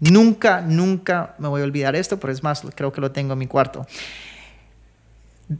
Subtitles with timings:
[0.00, 3.38] Nunca, nunca me voy a olvidar esto, pero es más, creo que lo tengo en
[3.38, 3.86] mi cuarto.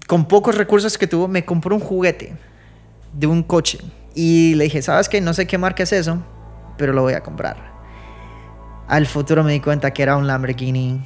[0.07, 2.37] Con pocos recursos que tuvo, me compró un juguete
[3.12, 3.79] de un coche.
[4.14, 5.21] Y le dije, ¿sabes qué?
[5.21, 6.22] No sé qué marca es eso,
[6.77, 7.56] pero lo voy a comprar.
[8.87, 11.00] Al futuro me di cuenta que era un Lamborghini.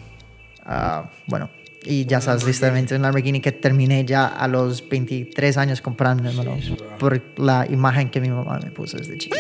[0.65, 1.51] ah, bueno,
[1.85, 6.57] y ya sabes, literalmente un Lamborghini que terminé ya a los 23 años comprándomelo
[6.99, 9.37] por la imagen que mi mamá me puso desde chico.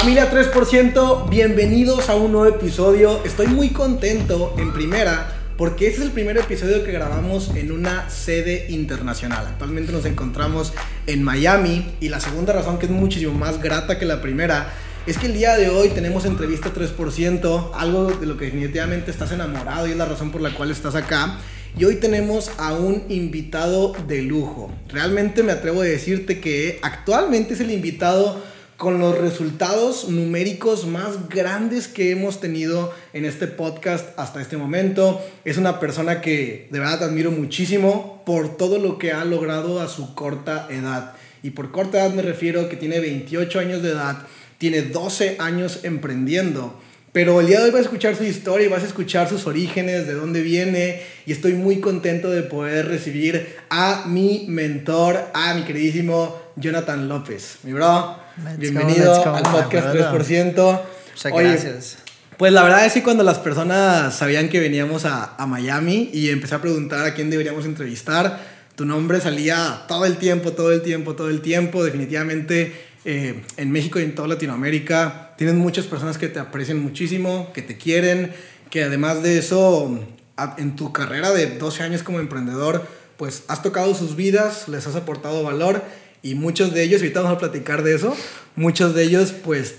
[0.00, 3.22] Familia 3%, bienvenidos a un nuevo episodio.
[3.22, 8.08] Estoy muy contento en primera porque este es el primer episodio que grabamos en una
[8.08, 9.46] sede internacional.
[9.46, 10.72] Actualmente nos encontramos
[11.06, 14.72] en Miami y la segunda razón que es muchísimo más grata que la primera
[15.06, 19.32] es que el día de hoy tenemos entrevista 3%, algo de lo que definitivamente estás
[19.32, 21.36] enamorado y es la razón por la cual estás acá.
[21.78, 24.72] Y hoy tenemos a un invitado de lujo.
[24.88, 28.48] Realmente me atrevo a decirte que actualmente es el invitado
[28.80, 35.20] con los resultados numéricos más grandes que hemos tenido en este podcast hasta este momento.
[35.44, 39.88] Es una persona que de verdad admiro muchísimo por todo lo que ha logrado a
[39.88, 41.12] su corta edad.
[41.42, 45.80] Y por corta edad me refiero que tiene 28 años de edad, tiene 12 años
[45.82, 46.80] emprendiendo.
[47.12, 49.46] Pero el día de hoy vas a escuchar su historia y vas a escuchar sus
[49.46, 51.02] orígenes, de dónde viene.
[51.26, 57.58] Y estoy muy contento de poder recibir a mi mentor, a mi queridísimo Jonathan López.
[57.64, 60.20] Mi bro, Let's bienvenido go, al podcast brother.
[60.22, 60.80] 3%.
[61.14, 61.98] Muchas Oye, gracias.
[62.36, 66.30] Pues la verdad es que cuando las personas sabían que veníamos a, a Miami y
[66.30, 68.40] empecé a preguntar a quién deberíamos entrevistar,
[68.76, 71.84] tu nombre salía todo el tiempo, todo el tiempo, todo el tiempo.
[71.84, 72.72] Definitivamente
[73.04, 77.60] eh, en México y en toda Latinoamérica tienes muchas personas que te aprecian muchísimo, que
[77.62, 78.32] te quieren,
[78.70, 79.98] que además de eso,
[80.38, 82.86] a- en tu carrera de 12 años como emprendedor,
[83.18, 85.82] pues has tocado sus vidas, les has aportado valor
[86.22, 88.16] y muchos de ellos, ahorita vamos a platicar de eso,
[88.56, 89.76] muchos de ellos pues,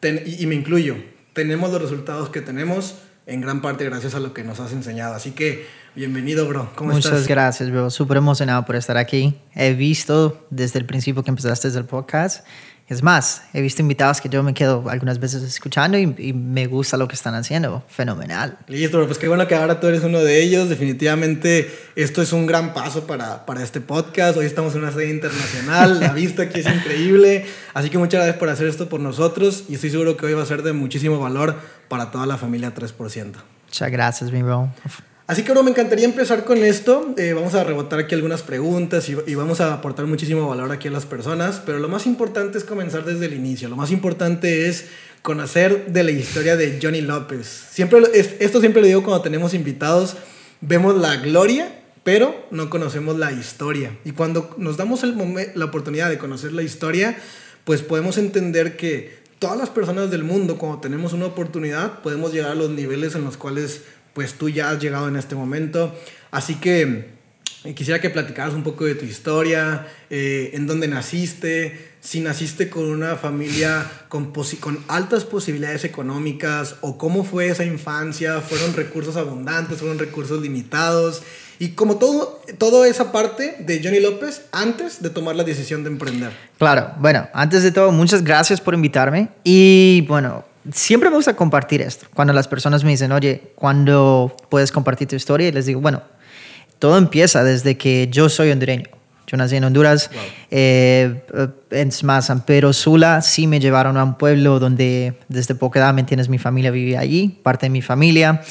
[0.00, 0.96] ten- y, y me incluyo,
[1.32, 5.14] tenemos los resultados que tenemos en gran parte gracias a lo que nos has enseñado.
[5.14, 5.64] Así que
[5.94, 6.70] bienvenido, bro.
[6.74, 7.28] ¿Cómo Muchas estás?
[7.28, 7.88] gracias, bro.
[7.88, 9.38] Súper emocionado por estar aquí.
[9.54, 12.44] He visto desde el principio que empezaste el podcast.
[12.88, 16.66] Es más, he visto invitados que yo me quedo algunas veces escuchando y, y me
[16.66, 17.82] gusta lo que están haciendo.
[17.88, 18.58] Fenomenal.
[18.66, 20.68] Listo, pues qué bueno que ahora tú eres uno de ellos.
[20.68, 24.36] Definitivamente esto es un gran paso para, para este podcast.
[24.36, 26.00] Hoy estamos en una sede internacional.
[26.00, 27.46] La vista aquí es increíble.
[27.72, 30.42] Así que muchas gracias por hacer esto por nosotros y estoy seguro que hoy va
[30.42, 31.56] a ser de muchísimo valor
[31.88, 33.32] para toda la familia 3%.
[33.66, 34.70] Muchas gracias, mi bro.
[35.26, 37.14] Así que, bro, me encantaría empezar con esto.
[37.16, 40.88] Eh, vamos a rebotar aquí algunas preguntas y, y vamos a aportar muchísimo valor aquí
[40.88, 41.62] a las personas.
[41.64, 43.68] Pero lo más importante es comenzar desde el inicio.
[43.68, 44.86] Lo más importante es
[45.22, 47.46] conocer de la historia de Johnny López.
[47.46, 50.16] Siempre, esto siempre lo digo cuando tenemos invitados.
[50.60, 53.96] Vemos la gloria, pero no conocemos la historia.
[54.04, 55.16] Y cuando nos damos el
[55.54, 57.16] la oportunidad de conocer la historia,
[57.64, 62.50] pues podemos entender que todas las personas del mundo, cuando tenemos una oportunidad, podemos llegar
[62.50, 65.94] a los niveles en los cuales pues tú ya has llegado en este momento.
[66.30, 67.12] Así que
[67.64, 72.68] eh, quisiera que platicaras un poco de tu historia, eh, en dónde naciste, si naciste
[72.68, 79.16] con una familia con, con altas posibilidades económicas o cómo fue esa infancia, fueron recursos
[79.16, 81.22] abundantes, fueron recursos limitados
[81.60, 85.90] y como todo, toda esa parte de Johnny López antes de tomar la decisión de
[85.90, 86.32] emprender.
[86.58, 89.28] Claro, bueno, antes de todo, muchas gracias por invitarme.
[89.44, 92.06] Y bueno, siempre me gusta compartir esto.
[92.14, 95.48] Cuando las personas me dicen, oye, ¿cuándo puedes compartir tu historia?
[95.48, 96.02] Y les digo, bueno,
[96.78, 98.84] todo empieza desde que yo soy hondureño.
[99.26, 100.10] Yo nací en Honduras.
[100.50, 105.54] Eh, eh, es más, San Pedro Sula sí me llevaron a un pueblo donde desde
[105.54, 106.28] poca edad, ¿me entiendes?
[106.28, 108.42] Mi familia vivía allí, parte de mi familia.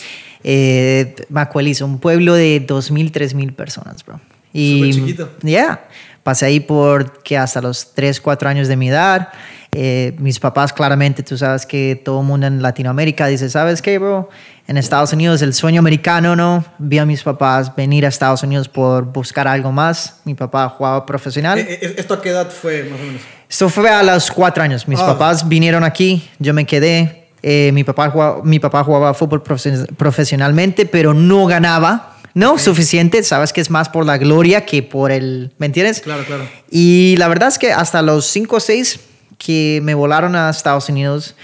[0.44, 4.20] Eh, Macuelizo, un pueblo de 2.000, 3.000 personas, bro.
[4.54, 5.30] Y, Súper chiquito.
[5.44, 5.88] ya,
[6.24, 9.30] pasé ahí por que hasta los 3, 4 años de mi edad.
[9.74, 13.98] Eh, mis papás, claramente, tú sabes que todo el mundo en Latinoamérica dice, ¿sabes qué,
[14.00, 14.30] bro?
[14.68, 16.66] En Estados Unidos, el sueño americano, ¿no?
[16.78, 20.20] Vi a mis papás venir a Estados Unidos por buscar algo más.
[20.26, 21.58] Mi papá jugaba profesional.
[21.60, 23.22] Eh, eh, ¿Esto a qué edad fue más o menos?
[23.50, 24.88] Esto fue a los cuatro años.
[24.90, 25.06] Mis Ah.
[25.08, 27.28] papás vinieron aquí, yo me quedé.
[27.42, 32.18] Eh, mi, papá jugaba, mi papá jugaba fútbol profes- profesionalmente, pero no ganaba.
[32.34, 35.52] No suficiente, sabes que es más por la gloria que por el.
[35.58, 36.02] ¿Me entiendes?
[36.02, 36.46] Claro, claro.
[36.70, 39.00] Y la verdad es que hasta los 5 o 6
[39.44, 41.36] que me volaron a Estados Unidos,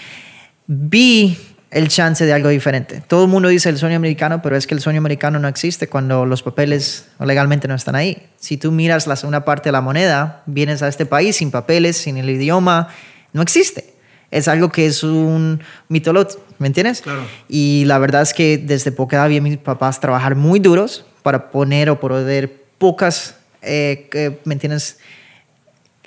[0.67, 1.35] vi
[1.71, 3.01] el chance de algo diferente.
[3.07, 5.87] Todo el mundo dice el sueño americano, pero es que el sueño americano no existe
[5.87, 8.29] cuando los papeles legalmente no están ahí.
[8.37, 11.97] Si tú miras la segunda parte de la moneda, vienes a este país sin papeles,
[11.97, 12.89] sin el idioma,
[13.33, 13.95] no existe.
[14.29, 17.01] Es algo que es un mitolot, ¿me entiendes?
[17.01, 17.25] Claro.
[17.49, 21.03] Y la verdad es que desde poca edad vi a mis papás trabajar muy duros
[21.23, 24.99] para poner o poder pocas, eh, ¿me entiendes?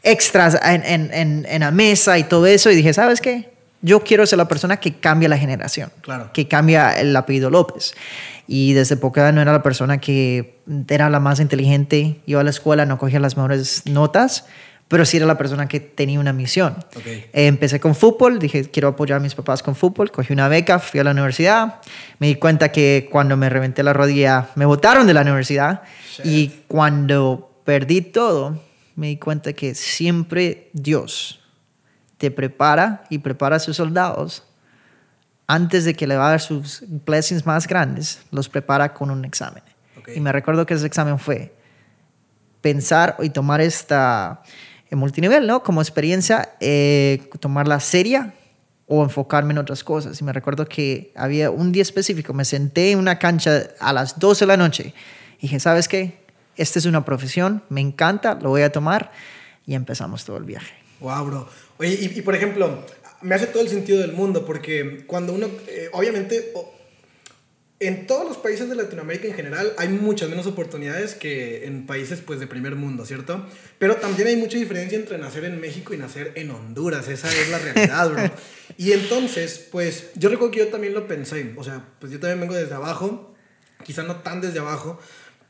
[0.02, 2.70] Extras en, en, en, en la mesa y todo eso.
[2.70, 3.50] Y dije, ¿sabes qué?
[3.82, 6.30] Yo quiero ser la persona que cambia la generación, Claro.
[6.34, 7.94] que cambia el apellido López.
[8.46, 10.58] Y desde poca no era la persona que
[10.88, 14.44] era la más inteligente, iba a la escuela, no cogía las mejores notas,
[14.88, 16.74] pero sí era la persona que tenía una misión.
[16.96, 17.06] Ok.
[17.06, 20.78] Eh, empecé con fútbol, dije, quiero apoyar a mis papás con fútbol, cogí una beca,
[20.80, 21.76] fui a la universidad,
[22.18, 25.82] me di cuenta que cuando me reventé la rodilla, me botaron de la universidad
[26.16, 26.26] Shit.
[26.26, 28.58] y cuando perdí todo,
[29.00, 31.40] me di cuenta que siempre Dios
[32.18, 34.44] te prepara y prepara a sus soldados
[35.46, 39.24] antes de que le va a dar sus blessings más grandes, los prepara con un
[39.24, 39.62] examen.
[40.14, 41.56] Y me recuerdo que ese examen fue
[42.60, 44.42] pensar y tomar esta
[44.90, 45.62] en multinivel, ¿no?
[45.62, 48.34] Como experiencia, eh, tomarla seria
[48.86, 50.20] o enfocarme en otras cosas.
[50.20, 54.18] Y me recuerdo que había un día específico, me senté en una cancha a las
[54.18, 54.92] 12 de la noche
[55.38, 56.20] y dije, ¿sabes qué?
[56.60, 59.10] Esta es una profesión, me encanta, lo voy a tomar
[59.66, 60.74] y empezamos todo el viaje.
[61.00, 61.48] Wow, bro.
[61.78, 62.84] Oye, y, y por ejemplo,
[63.22, 66.70] me hace todo el sentido del mundo porque cuando uno, eh, obviamente, o-
[67.78, 72.20] en todos los países de Latinoamérica en general hay muchas menos oportunidades que en países
[72.20, 73.46] pues de primer mundo, ¿cierto?
[73.78, 77.48] Pero también hay mucha diferencia entre nacer en México y nacer en Honduras, esa es
[77.48, 78.30] la realidad, bro.
[78.76, 82.40] Y entonces, pues yo recuerdo que yo también lo pensé, o sea, pues yo también
[82.40, 83.34] vengo desde abajo,
[83.82, 85.00] quizá no tan desde abajo,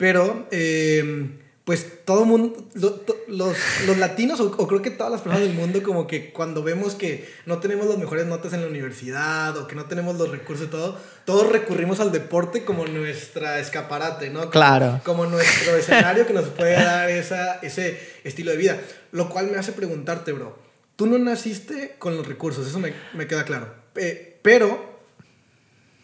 [0.00, 3.54] pero eh, pues todo mundo, lo- to- los,
[3.86, 6.94] los latinos o, o creo que todas las personas del mundo como que cuando vemos
[6.96, 10.66] que no tenemos las mejores notas en la universidad o que no tenemos los recursos
[10.66, 14.40] y todo, todos recurrimos al deporte como nuestra escaparate, ¿no?
[14.40, 15.00] Como- Claro.
[15.04, 18.80] Como nuestro escenario que nos puede dar esa, ese estilo de vida.
[19.12, 20.58] Lo cual me hace preguntarte, bro,
[20.96, 23.72] tú no naciste con los recursos, eso me, me queda claro.
[23.94, 24.98] Eh, pero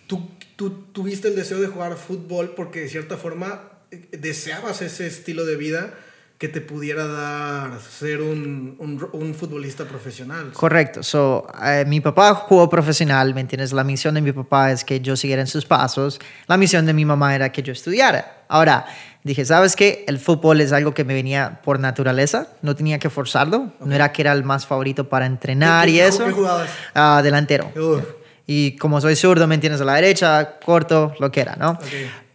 [0.07, 3.73] tú, tú tuviste el deseo de jugar fútbol porque de cierta forma
[4.13, 5.91] deseabas ese estilo de vida
[6.39, 10.53] que te pudiera dar ser un, un, un futbolista profesional.
[10.53, 11.03] Correcto.
[11.03, 13.73] So, eh, mi papá jugó profesional, ¿me entiendes?
[13.73, 16.19] La misión de mi papá es que yo siguiera en sus pasos.
[16.47, 18.45] La misión de mi mamá era que yo estudiara.
[18.49, 18.85] Ahora,
[19.25, 20.05] dije, ¿sabes qué?
[20.07, 22.49] El fútbol es algo que me venía por naturaleza.
[22.61, 23.73] No tenía que forzarlo.
[23.81, 26.27] No era que era el más favorito para entrenar ¿Qué- y eso.
[26.27, 26.69] qué jugabas?
[26.95, 27.73] Ah, delantero.
[27.75, 28.05] Uf.
[28.47, 29.81] Y como soy zurdo, ¿me entiendes?
[29.81, 31.71] A la derecha, corto, lo que era, ¿no?
[31.71, 31.83] Ok.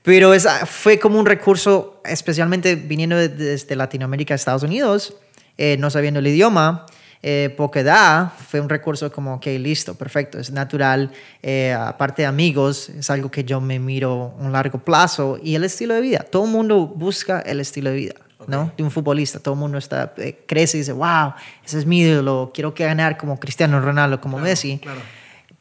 [0.04, 5.16] Pero esa fue como un recurso, especialmente viniendo de- desde Latinoamérica a Estados Unidos,
[5.58, 6.86] eh, no sabiendo el idioma,
[7.24, 11.12] eh, poca edad, fue un recurso como, ok, listo, perfecto, es natural,
[11.44, 15.54] eh, aparte de amigos, es algo que yo me miro a un largo plazo y
[15.54, 16.20] el estilo de vida.
[16.32, 18.16] Todo el mundo busca el estilo de vida.
[18.48, 18.72] ¿no?
[18.76, 21.34] De un futbolista, todo el mundo está, eh, crece y dice, wow,
[21.64, 24.80] ese es mi ídolo, quiero que ganar como Cristiano Ronaldo, como Claro, Messi.
[24.80, 25.00] claro.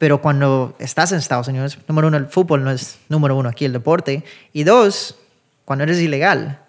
[0.01, 3.67] Pero cuando estás en Estados Unidos, número uno, el fútbol no es número uno aquí,
[3.67, 4.25] el deporte.
[4.55, 5.19] Y dos,
[5.67, 6.65] cuando eres ilegal,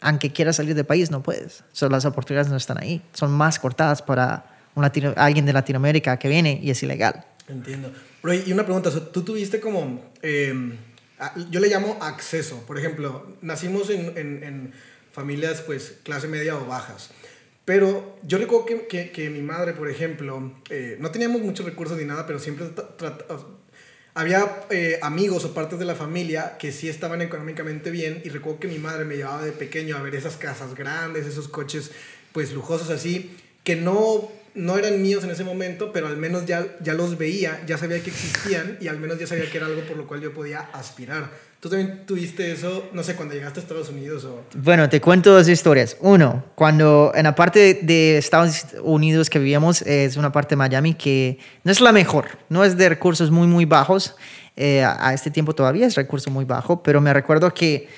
[0.00, 1.64] aunque quieras salir del país, no puedes.
[1.72, 3.02] So, las oportunidades no están ahí.
[3.12, 4.46] Son más cortadas para
[4.76, 4.84] un
[5.16, 7.24] alguien de Latinoamérica que viene y es ilegal.
[7.48, 7.90] Entiendo.
[8.22, 10.54] Bro, y una pregunta, tú tuviste como, eh,
[11.50, 14.72] yo le llamo acceso, por ejemplo, nacimos en- en
[15.10, 17.10] familias pues clase media o bajas,
[17.66, 21.98] pero yo recuerdo que, que- que mi madre, por ejemplo, eh, no teníamos muchos recursos
[21.98, 22.64] ni nada, pero siempre
[24.14, 28.60] había eh, amigos o partes de la familia que sí estaban económicamente bien y recuerdo
[28.60, 31.90] que mi madre me llevaba de pequeño a ver esas casas grandes, esos coches
[32.32, 36.66] pues lujosos así, que no, no eran míos en ese momento, pero al menos ya,
[36.82, 39.82] ya los veía, ya sabía que existían y al menos ya sabía que era algo
[39.82, 41.30] por lo cual yo podía aspirar.
[41.66, 44.44] ¿Tú también tuviste eso, no sé, cuando llegaste a Estados Unidos o...?
[44.54, 45.96] Bueno, te cuento dos historias.
[45.98, 50.94] Uno, cuando en la parte de Estados Unidos que vivíamos, es una parte de Miami
[50.94, 54.14] que no es la mejor, no es de recursos muy, muy bajos.
[54.54, 57.88] Eh, a a este tiempo todavía es recurso muy bajo, pero me recuerdo que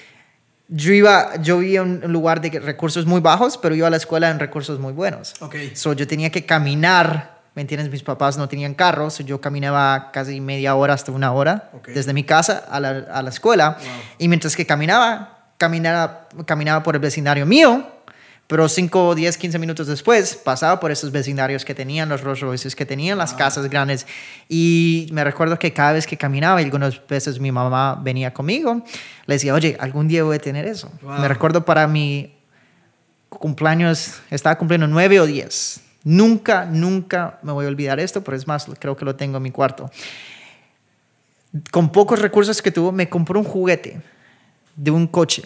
[0.68, 3.98] yo iba, yo vivía en un lugar de recursos muy bajos, pero iba a la
[3.98, 5.34] escuela en recursos muy buenos.
[5.40, 5.56] Ok.
[5.74, 7.90] So, yo tenía que caminar, ¿me entiendes?
[7.90, 12.22] Mis papás no tenían carros, yo caminaba casi media hora hasta una hora desde mi
[12.22, 13.70] casa a la, a la escuela.
[13.70, 13.88] Wow.
[14.18, 17.84] Y mientras que caminaba, caminaba, caminaba por el vecindario mío,
[18.46, 22.76] pero 5, 10, 15 minutos después pasaba por esos vecindarios que tenían los Rolls Royces,
[22.76, 24.06] que tenían las casas grandes.
[24.48, 28.84] Y me recuerdo que cada vez que caminaba, y algunas veces mi mamá venía conmigo,
[29.26, 30.92] le decía, oye, algún día voy a tener eso.
[31.02, 31.18] Wow.
[31.18, 32.36] Me recuerdo para mi
[33.28, 35.87] cumpleaños, estaba cumpliendo 9 o 10.
[36.08, 39.42] Nunca, nunca me voy a olvidar esto, pero es más, creo que lo tengo en
[39.42, 39.90] mi cuarto.
[41.70, 44.00] Con pocos recursos que tuvo, me compró un juguete
[44.74, 45.42] de un coche.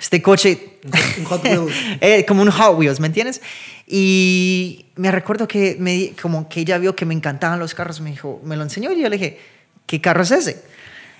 [0.00, 0.78] Este coche
[1.18, 1.74] Un Hot Wheels.
[2.00, 3.42] eh, como un Hot Wheels, ¿me entiendes?
[3.86, 8.08] Y me recuerdo que, me, como que ella vio que me encantaban los carros, me
[8.08, 9.38] dijo, me lo enseñó y yo le dije,
[9.84, 10.62] ¿qué carro es ese?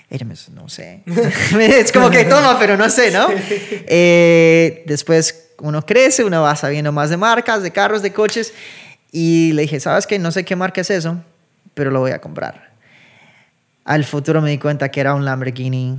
[0.08, 1.02] Ella me dice, no sé.
[1.60, 3.28] es como que toma, pero no sé, ¿no?
[3.30, 8.54] Eh, después uno crece, uno va sabiendo más de marcas, de carros, de coches.
[9.10, 10.18] Y le dije, ¿sabes qué?
[10.18, 11.22] No sé qué marca es eso,
[11.74, 12.72] pero lo voy a comprar.
[13.84, 15.98] Al futuro me di cuenta que era un Lamborghini,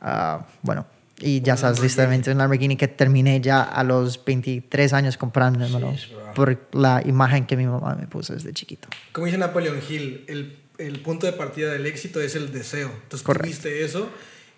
[0.00, 0.86] ah, bueno,
[1.18, 5.94] y ya sabes, literalmente un Lamborghini que terminé ya a los 23 años comprándomelo
[6.34, 8.88] por la imagen que mi mamá me puso desde chiquito.
[9.12, 12.90] Como dice Napoleon Hill, el, el punto de partida del éxito es el deseo.
[13.02, 14.08] Entonces viste eso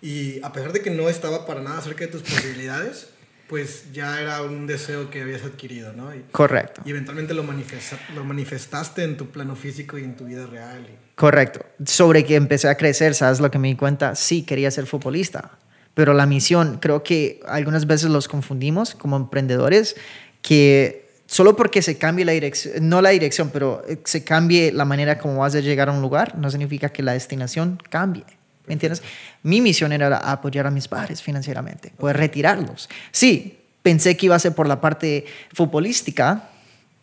[0.01, 3.09] y a pesar de que no estaba para nada cerca de tus posibilidades,
[3.53, 6.15] pues ya era un deseo que habías adquirido, ¿no?
[6.15, 6.81] Y, Correcto.
[6.85, 10.87] Y eventualmente lo, lo manifestaste en tu plano físico y en tu vida real.
[11.13, 11.63] Correcto.
[11.85, 14.15] Sobre que empecé a crecer, ¿sabes lo que me di cuenta?
[14.15, 15.51] Sí, quería ser futbolista
[15.93, 19.95] pero la misión, creo que algunas veces los confundimos como emprendedores,
[20.41, 24.85] que solo porque se cambie la dirección, no la dirección, pero eh, se cambie la
[24.85, 28.25] manera como vas a llegar a un lugar, no significa que la destinación cambie.
[28.67, 29.03] ¿Me entiendes?
[29.43, 32.89] Mi misión era apoyar a mis padres financieramente, poder retirarlos.
[33.11, 36.49] Sí, pensé que iba a ser por la parte futbolística,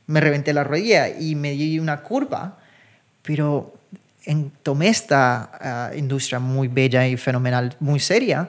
[0.07, 2.59] me reventé la rodilla y me di una curva,
[3.23, 3.75] pero
[4.25, 8.49] en, tomé esta ah, industria muy bella y fenomenal, muy seria,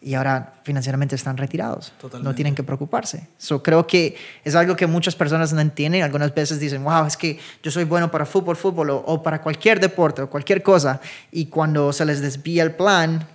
[0.00, 1.92] y ahora financieramente están retirados.
[2.22, 3.26] No tienen que preocuparse.
[3.36, 6.02] So, creo que es algo que muchas personas no entienden.
[6.02, 9.80] Algunas veces dicen, wow, es que yo soy bueno para fútbol, fútbol o, para cualquier
[9.80, 11.00] deporte o cualquier cosa.
[11.32, 13.26] Y cuando se les desvía el plan,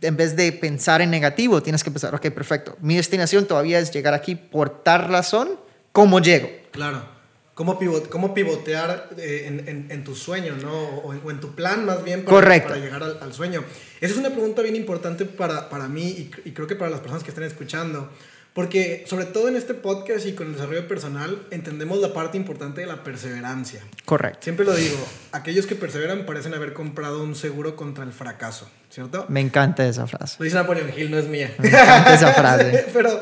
[0.00, 2.76] en vez de pensar en negativo, tienes que pensar, ok, perfecto.
[2.80, 5.48] Mi destinación todavía es llegar aquí por tal razón.
[5.92, 6.48] ¿Cómo llego?
[6.70, 7.17] Claro.
[7.58, 7.76] ¿Cómo,
[8.08, 10.72] cómo pivotear eh, en, en, tu sueño, ¿no?
[10.72, 13.64] O en, tu plan más bien para, para llegar al, sueño.
[14.00, 17.00] Esa es una pregunta bien importante para, para mí y, y, creo que para las
[17.00, 18.10] personas que están escuchando.
[18.52, 22.80] Porque sobre todo en este podcast y con el desarrollo personal entendemos la parte importante
[22.80, 23.82] de la perseverancia.
[24.04, 24.38] Correcto.
[24.42, 24.96] Siempre lo digo,
[25.32, 29.26] aquellos que perseveran parecen haber comprado un seguro contra el fracaso, ¿cierto?
[29.28, 30.36] Me encanta esa frase.
[30.38, 31.52] Lo dice Napoleon Hill, no es mía.
[31.58, 32.86] Me encanta esa frase.
[32.92, 33.20] pero,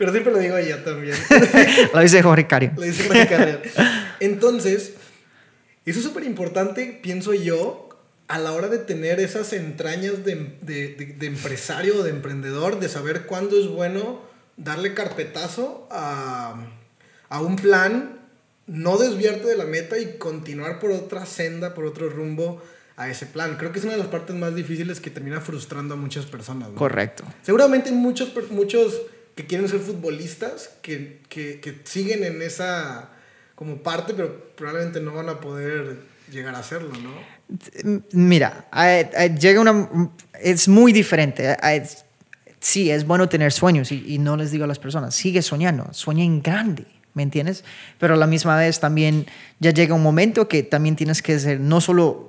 [0.00, 1.14] pero siempre lo digo ella también.
[1.94, 2.72] lo dice Jorge Cario.
[2.74, 3.60] Lo dice Jorge Cario.
[4.18, 4.94] Entonces,
[5.84, 7.90] eso es súper importante, pienso yo,
[8.26, 12.80] a la hora de tener esas entrañas de, de, de, de empresario o de emprendedor,
[12.80, 14.22] de saber cuándo es bueno
[14.56, 16.54] darle carpetazo a,
[17.28, 18.20] a un plan,
[18.66, 22.62] no desviarte de la meta y continuar por otra senda, por otro rumbo
[22.96, 23.58] a ese plan.
[23.58, 26.70] Creo que es una de las partes más difíciles que termina frustrando a muchas personas.
[26.74, 27.24] Correcto.
[27.42, 28.98] Seguramente muchos, muchos
[29.40, 33.08] que quieren ser futbolistas, que, que, que, siguen en esa
[33.54, 35.96] como parte, pero probablemente no van a poder
[36.30, 38.00] llegar a hacerlo, ¿no?
[38.12, 38.68] Mira,
[39.38, 39.88] llega una...
[40.40, 41.56] Es muy diferente
[42.60, 46.42] sí, es bueno tener sueños y, no les digo a las personas, sigue soñando, sueñen
[46.42, 47.64] grande, ¿me entiendes?
[47.98, 49.26] Pero a la misma vez también
[49.58, 52.28] ya llega un momento que también tienes que ser, no solo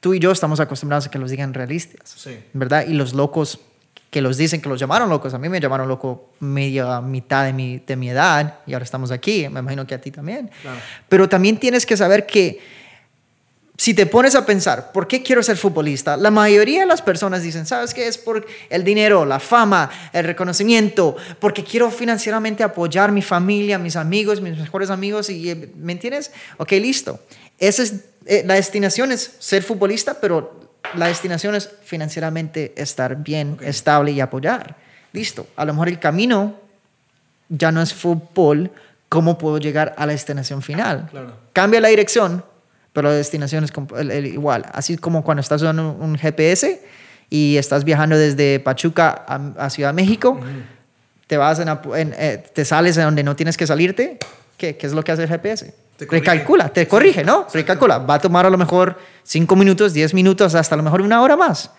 [0.00, 2.86] tú y yo estamos acostumbrados a que los digan realistas, ¿verdad?
[2.86, 3.60] Y los locos
[4.10, 7.52] que los dicen que los llamaron locos, a mí me llamaron loco media mitad de
[7.52, 10.50] mi, de mi edad y ahora estamos aquí, me imagino que a ti también.
[11.08, 12.60] Pero también tienes que saber que
[13.78, 16.16] si te pones a pensar, ¿por qué quiero ser futbolista?
[16.16, 18.08] La mayoría de las personas dicen, ¿sabes qué?
[18.08, 23.78] Es por el dinero, la fama, el reconocimiento, porque quiero financieramente apoyar a mi familia,
[23.78, 26.32] mis amigos, mis mejores amigos, y, eh, ¿me entiendes?
[26.56, 27.20] Ok, listo.
[27.58, 27.94] Esa es,
[28.24, 34.20] eh, la destinación es ser futbolista, pero la destinación es financieramente estar bien, estable y
[34.20, 34.76] apoyar.
[35.12, 35.46] Listo.
[35.56, 36.54] A lo mejor el camino
[37.48, 38.70] ya no es fútbol,
[39.08, 41.10] ¿cómo puedo llegar a la destinación final?
[41.52, 42.44] Cambia la dirección,
[42.92, 43.72] pero la destinación es
[44.24, 44.66] igual.
[44.72, 46.82] Así como cuando estás usando un, GPS
[47.30, 50.40] y estás viajando desde Pachuca a, Ciudad de México,
[51.26, 54.18] te, vas en, eh, te sales de donde no tienes que salirte,
[54.56, 55.85] ¿qué, qué es lo que hace el GPS?
[55.96, 57.46] Te Recalcula, te corrige, ¿no?
[57.52, 57.98] Recalcula.
[57.98, 61.22] Va a tomar a lo mejor 5 minutos, 10 minutos, hasta a lo mejor una
[61.22, 61.70] hora más.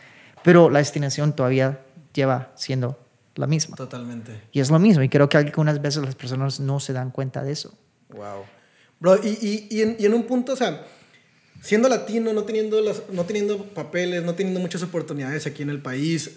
[0.43, 1.81] Pero la destinación todavía
[2.13, 2.97] lleva siendo
[3.35, 3.75] la misma.
[3.75, 4.41] Totalmente.
[4.51, 5.03] Y es lo mismo.
[5.03, 7.73] Y creo que algunas veces las personas no se dan cuenta de eso.
[8.09, 8.45] Wow.
[8.99, 10.83] Bro, y, y, y, en, y en un punto, o sea,
[11.67, 15.81] siendo latino, no teniendo, las, no teniendo papeles, no teniendo muchas oportunidades aquí en el
[15.81, 16.31] país,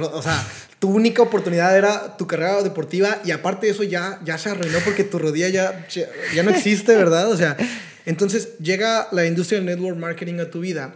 [0.00, 0.42] o sea,
[0.78, 4.78] tu única oportunidad era tu carrera deportiva y aparte de eso ya, ya se arruinó
[4.82, 5.86] porque tu rodilla ya,
[6.34, 7.30] ya no existe, ¿verdad?
[7.30, 7.58] O sea,
[8.06, 10.94] entonces llega la industria del network marketing a tu vida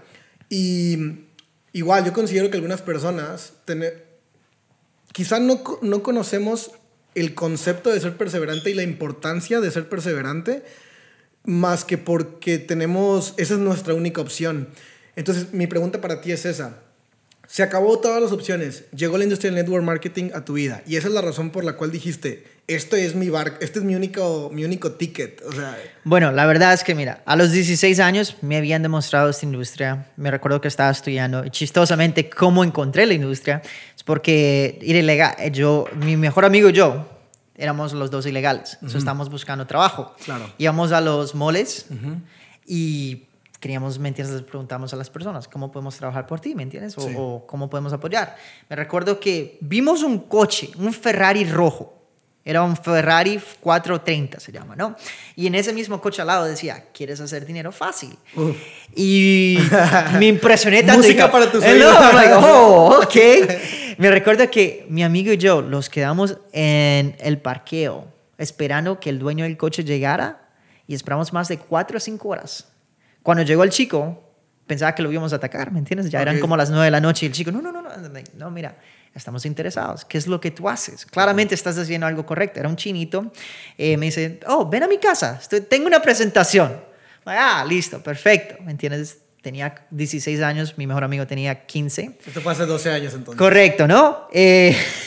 [0.49, 1.27] y
[1.75, 4.07] igual yo considero que algunas personas tener,
[5.13, 6.71] quizá no, no conocemos
[7.15, 10.63] el concepto de ser perseverante y la importancia de ser perseverante,
[11.45, 14.69] más que porque tenemos, esa es nuestra única opción.
[15.17, 16.79] Entonces, mi pregunta para ti es esa.
[17.47, 20.97] Se acabó todas las opciones, llegó la industria del network marketing a tu vida y
[20.97, 23.95] esa es la razón por la cual dijiste, esto es mi bar, este es mi
[23.95, 25.43] único, mi único ticket.
[25.47, 29.29] O sea, bueno, la verdad es que mira, a los 16 años me habían demostrado
[29.29, 33.63] esta industria, me recuerdo que estaba estudiando y chistosamente cómo encontré la industria,
[33.95, 34.79] es porque,
[35.53, 37.14] yo, mi mejor amigo y yo,
[37.57, 38.75] éramos los dos ilegales.
[38.75, 40.15] Entonces estábamos buscando trabajo.
[40.25, 40.47] Claro.
[40.59, 41.87] Íbamos a los moles
[42.67, 43.25] y
[43.61, 44.35] queríamos, ¿me entiendes?
[44.37, 46.55] Les preguntamos a las personas, ¿cómo podemos trabajar por ti?
[46.55, 46.97] ¿Me entiendes?
[46.99, 47.15] O, Sí.
[47.17, 48.37] o cómo podemos apoyar.
[48.69, 51.94] Me recuerdo que vimos un coche, un Ferrari rojo.
[52.47, 54.97] Era un Ferrari 430, se llama, ¿no?
[55.35, 58.19] Y en ese mismo coche al lado decía, ¿quieres hacer dinero fácil?
[58.37, 58.55] Uf.
[58.95, 59.59] Y
[60.19, 61.03] me impresioné tanto.
[61.03, 62.15] Música para tus oídos.
[62.15, 63.97] Like, oh, ok.
[63.99, 69.19] Me recuerdo que mi amigo y yo los quedamos en el parqueo esperando que el
[69.19, 70.49] dueño del coche llegara
[70.87, 72.67] y esperamos más de cuatro o cinco horas.
[73.23, 74.23] Cuando llegó el chico,
[74.67, 76.11] pensaba que lo íbamos a atacar, ¿me entiendes?
[76.11, 76.41] Ya eran Ok.
[76.43, 77.91] como las nueve de la noche y el chico, no, no, no, no,
[78.35, 78.77] no, mira,
[79.15, 80.05] estamos interesados.
[80.05, 81.07] ¿Qué es lo que tú haces?
[81.07, 82.61] Claramente estás haciendo algo correcto.
[82.61, 83.33] Era un chinito.
[83.79, 86.77] Eh, me dice, oh, ven a mi casa, estoy- tengo una presentación.
[87.27, 89.19] Ah, listo, perfecto, ¿me entiendes?
[89.41, 92.19] Tenía 16 años, mi mejor amigo tenía 15.
[92.27, 93.39] Esto fue hace 12 años entonces.
[93.39, 94.27] Correcto, ¿no?
[94.33, 94.75] Eh,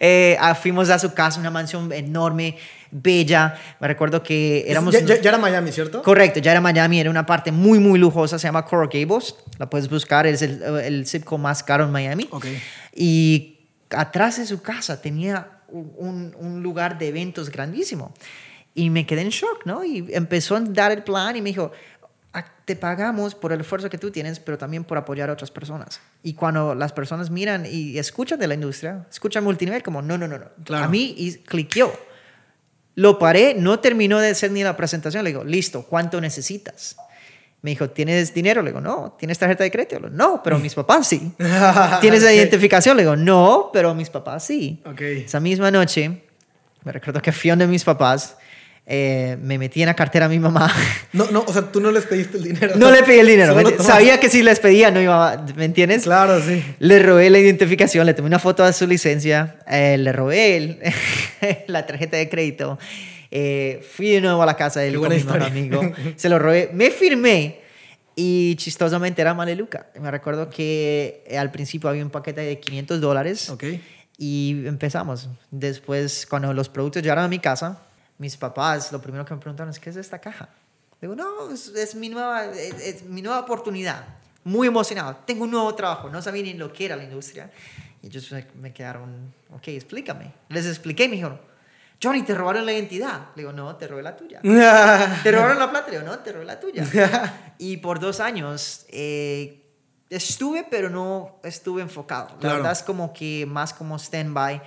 [0.00, 2.56] eh, ah, fuimos a su casa, una mansión enorme,
[2.90, 3.54] bella.
[3.80, 4.92] Me recuerdo que éramos...
[4.94, 6.02] ya, ya- ya era Miami, ¿cierto?
[6.02, 9.36] Correcto, ya era Miami, era una parte muy, muy lujosa, se llama Coral Gables.
[9.58, 12.28] La puedes buscar, es el, el zip code más caro en Miami.
[12.32, 12.46] Ok.
[12.96, 13.58] Y
[13.90, 18.12] atrás de su casa tenía un, un- lugar de eventos grandísimo.
[18.74, 19.84] Y me quedé en shock, ¿no?
[19.84, 21.72] Y empezó a dar el plan y me dijo,
[22.32, 25.50] "Ah, te pagamos por el esfuerzo que tú tienes, pero también por apoyar a otras
[25.50, 26.00] personas.
[26.22, 30.26] Y cuando las personas miran y escuchan de la industria, escuchan multinivel como, no, no,
[30.28, 30.46] no, no.
[30.64, 30.84] Claro.
[30.84, 31.92] A mí y cliqueó.
[32.94, 35.22] Lo paré, no terminó de hacer ni la presentación.
[35.24, 36.96] Le digo, listo, ¿cuánto necesitas?
[37.62, 38.62] Me dijo, ¿tienes dinero?
[38.62, 39.16] Le digo, no.
[39.18, 39.96] ¿Tienes tarjeta de crédito?
[39.98, 41.32] Le digo, no, pero mis papás sí.
[42.00, 42.36] ¿Tienes la Ok.
[42.36, 42.96] identificación?
[42.96, 44.80] Le digo, no, pero mis papás sí.
[44.86, 45.00] Ok.
[45.00, 46.22] Esa misma noche,
[46.84, 48.36] me recuerdo que fui donde mis papás,
[48.88, 50.72] eh, me metí en la cartera a mi mamá.
[51.12, 52.74] No, no, o sea, tú no les pediste el dinero.
[52.76, 53.52] no le pedí el dinero.
[53.52, 55.42] Solo ¿me- tomaste- Sabía que si les pedía no iba a...
[55.56, 56.04] ¿Me entiendes?
[56.04, 56.62] Claro, sí.
[56.78, 60.78] Le robé la identificación, le tomé una foto de su licencia, eh, le robé el-
[61.66, 62.78] la tarjeta de crédito,
[63.30, 65.80] eh, fui de nuevo a la casa de él con mi amigo,
[66.16, 67.60] se lo robé, me firmé
[68.14, 69.88] y chistosamente era Maleluca.
[70.00, 73.64] Me recuerdo que eh, al principio había un paquete de 500 dólares Ok.
[74.16, 75.28] y empezamos.
[75.50, 77.82] Después, cuando los productos llegaron a mi casa,
[78.18, 80.48] mis papás lo primero que me preguntaron es, ¿qué es esta caja?
[81.00, 84.06] Digo, no, es, es mi, nueva, es, es mi nueva oportunidad.
[84.44, 85.16] Muy emocionado.
[85.26, 86.08] Tengo un nuevo trabajo.
[86.08, 87.50] No sabía ni lo que era la industria.
[88.02, 90.32] Y ellos me, me quedaron, ok, explícame.
[90.48, 91.38] Les expliqué y me dijeron,
[92.06, 93.28] Johnny, te robaron la identidad.
[93.34, 94.40] Le digo, no, te robé la tuya.
[95.22, 95.90] ¿Te robaron la plata?
[95.90, 96.84] Le digo, no, te robé la tuya.
[97.58, 99.64] y por dos años eh,
[100.10, 102.28] estuve, pero no estuve enfocado.
[102.34, 102.56] La Claro.
[102.56, 104.62] verdad es como que más como stand-by.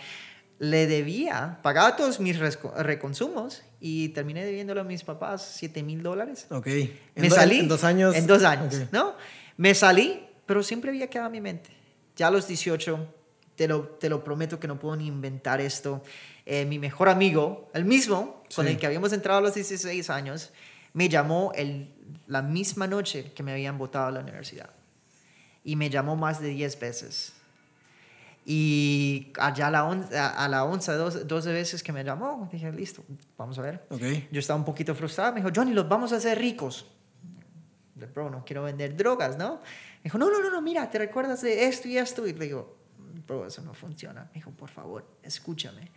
[0.60, 6.48] Le debía, pagaba todos mis reconsumos y terminé debiéndole a mis papás 7 mil dólares.
[6.50, 6.68] Ok.
[7.16, 7.60] Me do- salí.
[7.60, 8.14] En dos años.
[8.16, 8.90] En dos años, Ok.
[8.92, 9.16] ¿no?
[9.56, 11.70] Me salí, pero siempre había quedado en mi mente.
[12.18, 13.08] Ya a los 18,
[13.56, 16.04] te lo, te lo prometo que no puedo ni inventar esto.
[16.52, 18.72] Eh, mi mejor amigo, el mismo, con Sí.
[18.72, 20.50] el que habíamos entrado a los 16 años,
[20.94, 21.94] me llamó el,
[22.26, 24.72] la misma noche que me habían votado a la universidad.
[25.64, 27.34] Y me llamó más de 10 veces.
[28.46, 32.50] Y allá a la, on- a, a la 11, 12, 12 veces que me llamó,
[32.52, 33.04] dije, listo,
[33.38, 33.86] vamos a ver.
[33.90, 34.02] Ok.
[34.32, 35.34] Yo estaba un poquito frustrado.
[35.34, 36.88] Me dijo, Johnny, los vamos a hacer ricos.
[37.96, 39.56] Le bro, no quiero vender drogas, ¿no?
[39.58, 42.26] Me dijo, no, no, no, no, mira, ¿te recuerdas de esto y esto?
[42.26, 42.78] Y le digo,
[43.28, 44.24] bro, eso no funciona.
[44.34, 45.92] Me dijo, por favor, escúchame.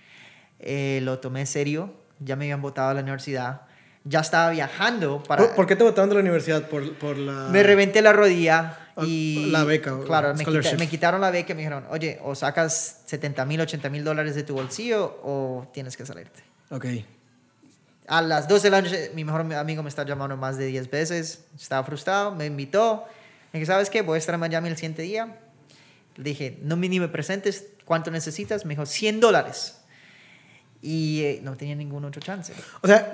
[0.63, 1.93] Eh, lo tomé en serio.
[2.21, 3.63] Ya me habían votado a la universidad.
[4.05, 5.45] Ya estaba viajando para...
[5.47, 6.69] ¿Por, por qué te votaron de la universidad?
[6.69, 7.49] Por, por la...
[7.51, 9.47] Me reventé la rodilla Ah, y...
[9.51, 13.01] la beca, Claro, me, quita- me quitaron la beca y me dijeron, oye, o sacas
[13.07, 16.43] 70 mil, 80 mil dólares de tu bolsillo o tienes que salirte.
[16.71, 16.87] Ok.
[18.09, 20.91] A las 12 de la noche, mi mejor amigo me está llamando más de 10
[20.91, 21.45] veces.
[21.59, 23.05] Estaba frustrado, me invitó.
[23.53, 24.03] Me dije, ¿sabes qué?
[24.03, 25.39] Voy a estar en Miami el siguiente día.
[26.17, 28.67] Le dije, no me ni me presentes, ¿cuánto necesitas?
[28.67, 29.79] Me dijo, 100 dólares.
[30.85, 32.53] Y eh, no tenía ningún otro chance.
[32.81, 33.13] O sea,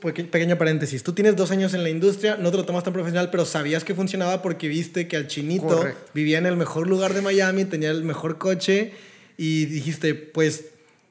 [0.00, 1.02] pequeño paréntesis.
[1.02, 3.82] Tú tienes dos años en la industria, no te lo tomas tan profesional, pero sabías
[3.82, 6.10] que funcionaba porque viste que al chinito Correcto.
[6.14, 8.92] vivía en el mejor lugar de Miami, tenía el mejor coche
[9.36, 10.66] y dijiste, pues,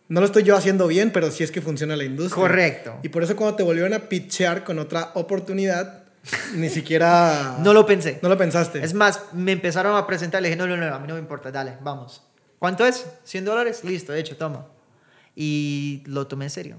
[0.07, 2.41] no lo estoy yo haciendo bien, pero sí es que funciona la industria.
[2.41, 2.99] Correcto.
[3.03, 6.05] Y por eso cuando te volvieron a pitchear con otra oportunidad,
[6.55, 7.57] ni siquiera...
[7.61, 8.19] No lo pensé.
[8.21, 8.79] No lo pensaste.
[8.81, 10.41] Es más, me empezaron a presentar.
[10.41, 12.23] Le dije, no, no, no, a mí no me importa, dale, vamos.
[12.59, 13.05] ¿Cuánto es?
[13.25, 13.83] ¿100 dólares?
[13.83, 14.67] Listo, de hecho, toma.
[15.39, 16.77] Y lo tomé en serio.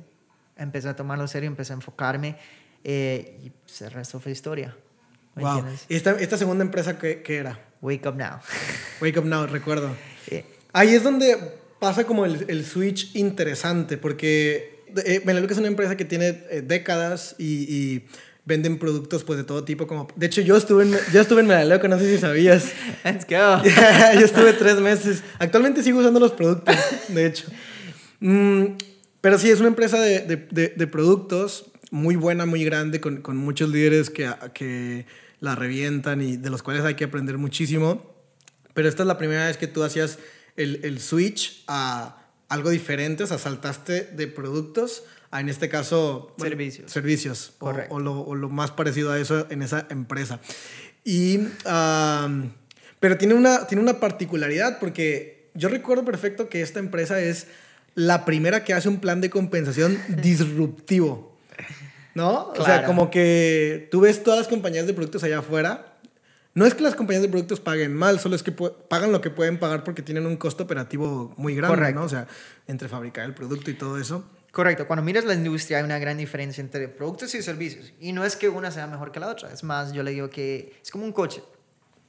[0.56, 2.36] Empecé a tomarlo en serio, empecé a enfocarme
[2.82, 4.76] eh, y pues, el resto fue historia.
[5.36, 5.64] ¿Me wow.
[5.88, 7.60] esta, esta segunda empresa qué, qué era?
[7.80, 8.40] Wake up now.
[9.00, 9.94] Wake Up Now, recuerdo.
[10.26, 11.36] Eh, Ahí es donde
[11.78, 17.36] pasa como el, el switch interesante, porque eh, es una empresa que tiene eh, décadas
[17.38, 18.06] y, y
[18.44, 19.86] venden productos pues de todo tipo.
[19.86, 22.72] Como, de hecho, yo estuve en, yo estuve en Melaleuca, no sé si sabías.
[23.04, 23.62] Let's go.
[24.18, 25.22] yo estuve tres meses.
[25.38, 26.74] Actualmente sigo usando los productos,
[27.08, 27.44] de hecho.
[28.20, 28.76] Mm,
[29.20, 33.22] Pero sí, es una empresa de, de, de, de productos muy buena, muy grande, con,
[33.22, 35.06] con muchos líderes que, que
[35.40, 38.14] la revientan y de los cuales hay que aprender muchísimo.
[38.74, 40.18] Pero esta es la primera vez que tú hacías
[40.56, 46.34] el, el switch a algo diferente, o sea, saltaste de productos a, en este caso,
[46.38, 46.90] bueno, servicios.
[46.90, 50.40] Servicios, o, o, lo, o, lo, más parecido a eso en esa empresa.
[51.04, 52.50] Y, um,
[53.00, 57.46] pero tiene una, tiene una particularidad porque yo recuerdo perfecto que esta empresa es
[57.98, 61.36] la primera que hace un plan de compensación disruptivo.
[62.14, 62.52] ¿No?
[62.52, 62.62] Claro.
[62.62, 65.98] O sea, como que tú ves todas las compañías de productos allá afuera.
[66.54, 69.30] No es que las compañías de productos paguen mal, solo es que pagan lo que
[69.30, 72.00] pueden pagar porque tienen un costo operativo muy grande, Correcto.
[72.00, 72.06] ¿no?
[72.06, 72.28] O sea,
[72.68, 74.24] entre fabricar el producto y todo eso.
[74.52, 77.92] Correcto, cuando miras la industria hay una gran diferencia entre productos y servicios.
[77.98, 80.30] Y no es que una sea mejor que la otra, es más, yo le digo
[80.30, 81.42] que es como un coche.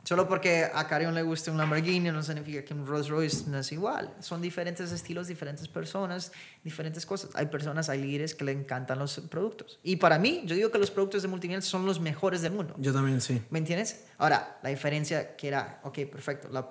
[0.10, 3.60] Solo porque a Carion le guste un Lamborghini no significa que un Rolls Royce no
[3.60, 4.12] es igual.
[4.22, 6.32] Son diferentes estilos, diferentes personas,
[6.64, 7.30] diferentes cosas.
[7.36, 9.78] Hay personas, hay líderes que le encantan los productos.
[9.84, 12.74] Y para mí, yo digo que los productos de multinivel son los mejores del mundo.
[12.80, 13.40] Yo también, sí.
[13.52, 14.06] ¿Me entiendes?
[14.18, 16.68] Ahora, la diferencia que era, ok, perfecto, la,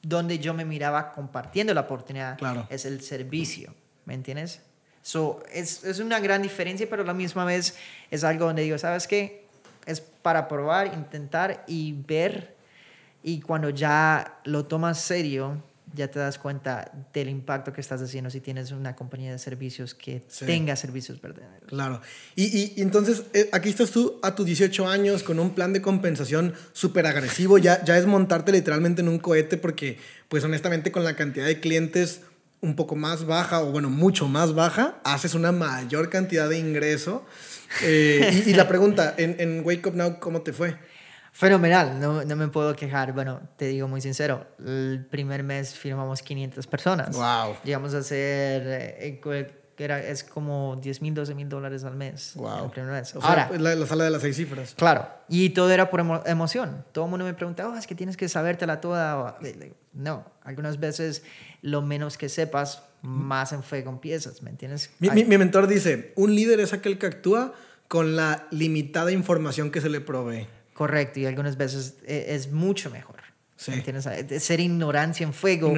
[0.00, 2.66] donde yo me miraba compartiendo la oportunidad claro.
[2.70, 3.74] es el servicio.
[4.06, 4.62] ¿Me entiendes?
[5.02, 7.76] So, es, es una gran diferencia, pero a la misma vez
[8.10, 9.46] es algo donde digo, ¿sabes qué?
[9.84, 12.56] Es para probar, intentar y ver
[13.28, 15.62] y cuando ya lo tomas serio,
[15.94, 19.94] ya te das cuenta del impacto que estás haciendo si tienes una compañía de servicios
[19.94, 20.46] que sí.
[20.46, 21.68] tenga servicios verdaderos.
[21.68, 22.00] Claro.
[22.36, 25.74] Y, y, y, entonces, eh, aquí estás tú a tus 18 años con un plan
[25.74, 27.58] de compensación súper agresivo.
[27.58, 29.98] Ya, ya es montarte literalmente en un cohete porque,
[30.30, 32.22] pues honestamente, con la cantidad de clientes
[32.62, 37.26] un poco más baja, o bueno, mucho más baja, haces una mayor cantidad de ingreso.
[37.82, 40.76] Eh, y, y, la pregunta, en, en Wake Up Now, ¿cómo te fue?
[41.32, 43.12] Fenomenal, no, no, me puedo quejar.
[43.12, 47.16] Bueno, te digo muy sincero, el primer mes firmamos 500 personas.
[47.16, 47.56] Wow.
[47.64, 49.20] Llegamos a hacer, eh,
[49.84, 52.32] era, es como 10 mil, 12 mil dólares al mes.
[52.34, 52.64] Wow.
[52.64, 53.14] El primer mes.
[53.14, 54.74] O sea, Ahora, la, la, sala de las seis cifras.
[54.74, 56.84] Claro, y todo era por emo emoción.
[56.92, 59.38] Todo el mundo me preguntaba, oh, es que tienes que sabértela toda.
[59.92, 61.22] No, algunas veces
[61.62, 64.90] lo menos que sepas, más en fe con piezas, ¿me entiendes?
[64.98, 67.52] Mi, mi, mi mentor dice, un líder es aquel que actúa
[67.86, 70.46] con la limitada información que se le provee.
[70.78, 73.16] Correcto, y algunas veces es mucho mejor.
[73.56, 73.72] Sí.
[73.72, 74.44] ¿Entiendes?
[74.44, 75.74] Ser ignorancia en fuego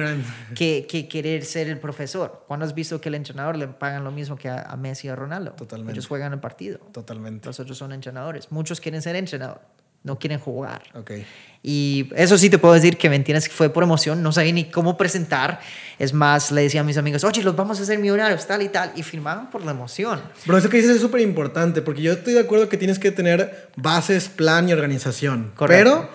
[0.53, 2.43] que, que, querer ser el profesor.
[2.47, 5.09] ¿Cuándo has visto que el entrenador le pagan lo mismo que a, a Messi y
[5.09, 5.53] a Ronaldo?
[5.53, 5.93] Totalmente.
[5.93, 6.77] Ellos juegan el partido.
[6.91, 7.47] Totalmente.
[7.47, 8.51] Los otros son entrenadores.
[8.51, 9.61] Muchos quieren ser entrenador,
[10.03, 10.83] no quieren jugar.
[10.93, 11.25] Okay.
[11.63, 14.51] Y eso sí te puedo decir que me entiendes que fue por emoción, no sabía
[14.51, 15.59] ni cómo presentar.
[15.99, 18.69] Es más, le decía a mis amigos, oye, los vamos a hacer millonarios, tal y
[18.69, 18.91] tal.
[18.95, 20.21] Y firmaban por la emoción.
[20.45, 23.11] Pero eso que dices es súper importante, porque yo estoy de acuerdo que tienes que
[23.11, 25.51] tener bases, plan y organización.
[25.55, 25.83] Correcto.
[25.83, 26.09] Pero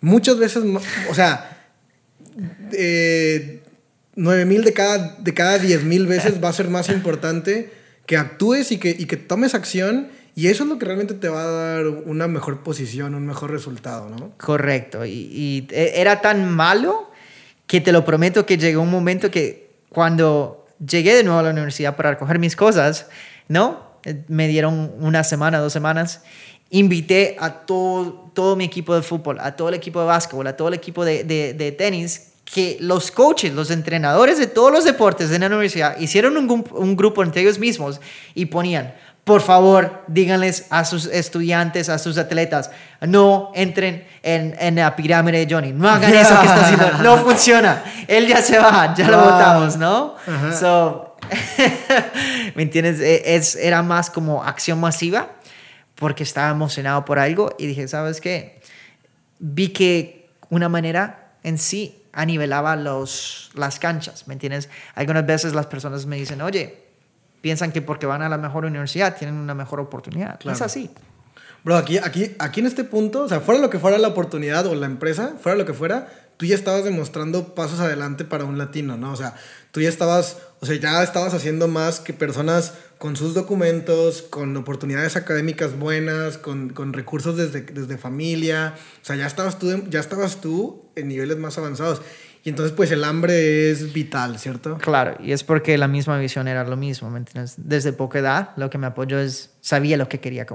[0.00, 0.64] muchas veces,
[1.08, 1.70] o sea,
[2.72, 3.62] eh,
[4.16, 7.72] 9 mil de cada, de cada 10 mil veces va a ser más importante
[8.06, 10.08] que actúes y que, y que tomes acción.
[10.38, 13.50] Y eso es lo que realmente te va a dar una mejor posición, un mejor
[13.50, 14.30] resultado, ¿no?
[14.36, 15.04] Correcto.
[15.04, 17.10] Y, y era tan malo
[17.66, 21.50] que te lo prometo que llegó un momento que cuando llegué de nuevo a la
[21.50, 23.08] universidad para recoger mis cosas,
[23.48, 23.80] ¿no?
[24.28, 26.22] Me dieron una semana, dos semanas.
[26.70, 30.56] Invité a todo, todo mi equipo de fútbol, a todo el equipo de básquetbol, a
[30.56, 35.30] todo el equipo de, de, tenis, que los coaches, los entrenadores de todos los deportes
[35.30, 38.00] de la universidad hicieron un grupo entre ellos mismos
[38.36, 38.94] y ponían,
[39.28, 42.70] por favor, díganles a sus estudiantes, a sus atletas,
[43.02, 47.18] no entren en, en la pirámide de Johnny, no hagan eso que está haciendo, no
[47.26, 50.14] funciona, él ya se va, ya lo votamos, ¿no?
[50.26, 50.52] Uh -huh.
[50.54, 51.16] So,
[52.54, 53.00] ¿me entiendes?
[53.00, 55.28] Es, era más como acción masiva
[55.94, 58.62] porque estaba emocionado por algo y dije, ¿sabes qué?
[59.40, 64.70] Vi que una manera en sí anivelaba los, las canchas, ¿me entiendes?
[64.94, 66.87] Algunas veces las personas me dicen, oye,
[67.40, 70.38] piensan que porque van a la mejor universidad tienen una mejor oportunidad.
[70.38, 70.56] Claro.
[70.56, 70.90] Es así.
[71.64, 74.66] Bro, aquí, aquí, aquí en este punto, o sea, fuera lo que fuera la oportunidad
[74.66, 78.58] o la empresa, fuera lo que fuera, tú ya estabas demostrando pasos adelante para un
[78.58, 79.12] latino, ¿no?
[79.12, 79.34] O sea,
[79.72, 84.56] tú ya estabas, o sea, ya estabas haciendo más que personas con sus documentos, con
[84.56, 89.98] oportunidades académicas buenas, con, con recursos desde, desde familia, o sea, ya estabas, tú, ya
[89.98, 92.02] estabas tú en niveles más avanzados.
[92.48, 94.78] Y entonces, pues el hambre es vital, ¿cierto?
[94.78, 97.56] Claro, y es porque la misma visión era lo mismo, ¿me entiendes?
[97.58, 100.46] Desde poca edad, lo que me apoyó es, sabía lo que quería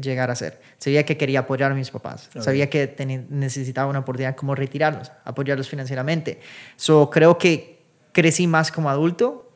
[0.00, 0.62] llegar a ser.
[0.78, 2.28] Sabía que quería apoyar a mis papás.
[2.28, 2.42] Okay.
[2.42, 2.94] Sabía que
[3.28, 6.38] necesitaba una oportunidad como retirarlos, apoyarlos financieramente.
[6.76, 9.50] So, creo que crecí más como adulto,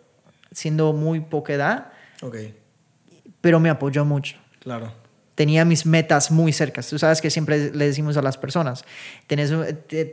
[0.50, 1.92] siendo muy poca edad.
[2.20, 2.58] Okay.
[3.40, 4.38] Pero me apoyó mucho.
[4.58, 5.05] Claro
[5.36, 6.88] tenía mis metas muy cercas.
[6.88, 8.84] Tú sabes que siempre le decimos a las personas,
[9.28, 9.52] tenés,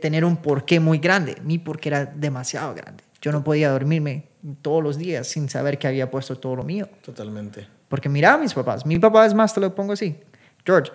[0.00, 1.36] tener un porqué muy grande.
[1.42, 3.02] Mi porqué era demasiado grande.
[3.20, 4.26] Yo no podía dormirme
[4.62, 6.88] todos los días sin saber que había puesto todo lo mío.
[7.04, 7.66] Totalmente.
[7.88, 8.86] Porque mira a mis papás.
[8.86, 10.16] Mi papá es más, te lo pongo así.
[10.64, 10.92] George,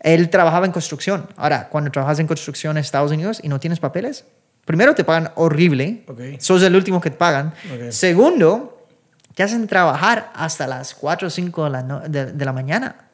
[0.00, 1.26] él trabajaba en construcción.
[1.36, 4.24] Ahora, cuando trabajas en construcción en Estados Unidos y no tienes papeles,
[4.64, 6.04] primero te pagan horrible.
[6.06, 6.20] Ok.
[6.38, 7.48] Sos el último que te pagan.
[7.74, 7.90] Ok.
[7.90, 8.86] Segundo,
[9.34, 13.05] te hacen trabajar hasta las 4 o 5 de la, no- de, de la mañana.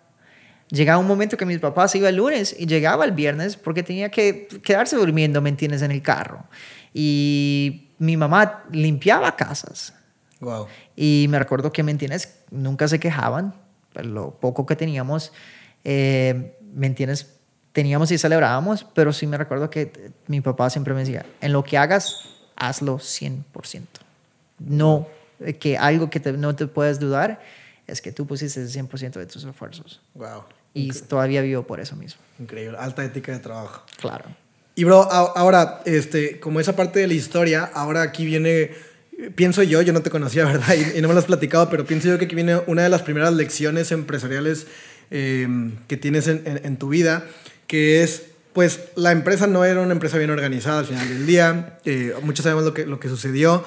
[0.72, 4.08] Llegaba un momento que mis papás iba el lunes y llegaba el viernes porque tenía
[4.11, 6.44] que quedarse durmiendo, ¿me entiendes?, en el carro.
[6.94, 9.92] Y mi mamá limpiaba casas.
[10.40, 10.66] Wow.
[10.96, 12.37] Y me recuerdo que, ¿me entiendes?
[12.50, 13.54] Nunca se quejaban,
[13.92, 15.32] pero lo poco que teníamos,
[15.85, 17.35] eh, ¿me entiendes?
[17.72, 21.64] Teníamos y celebrábamos, pero sí me recuerdo que mi papá siempre me decía, en lo
[21.64, 24.00] que hagas, hazlo 100%.
[24.58, 25.06] No,
[25.40, 27.40] eh, que algo que te- no te puedes dudar
[27.87, 30.00] es que tú pusiste el 100% de tus esfuerzos.
[30.14, 30.44] Wow.
[30.74, 32.20] Y todavía vivo por eso mismo.
[32.38, 32.76] Increíble.
[32.80, 33.85] Alta ética de trabajo.
[34.00, 34.24] Claro.
[34.74, 38.70] Y bro, ahora, este, como esa parte de la historia, ahora aquí viene,
[39.35, 40.74] pienso yo, yo no te conocía, ¿verdad?
[40.74, 42.88] Y, y no me lo has platicado, pero pienso yo que aquí viene una de
[42.88, 44.66] las primeras lecciones empresariales
[45.11, 45.46] eh,
[45.88, 47.26] que tienes en, en- en tu vida,
[47.66, 48.22] que es,
[48.54, 52.44] pues, la empresa no era una empresa bien organizada al final del día, eh, muchos
[52.44, 53.64] sabemos lo que, lo que sucedió,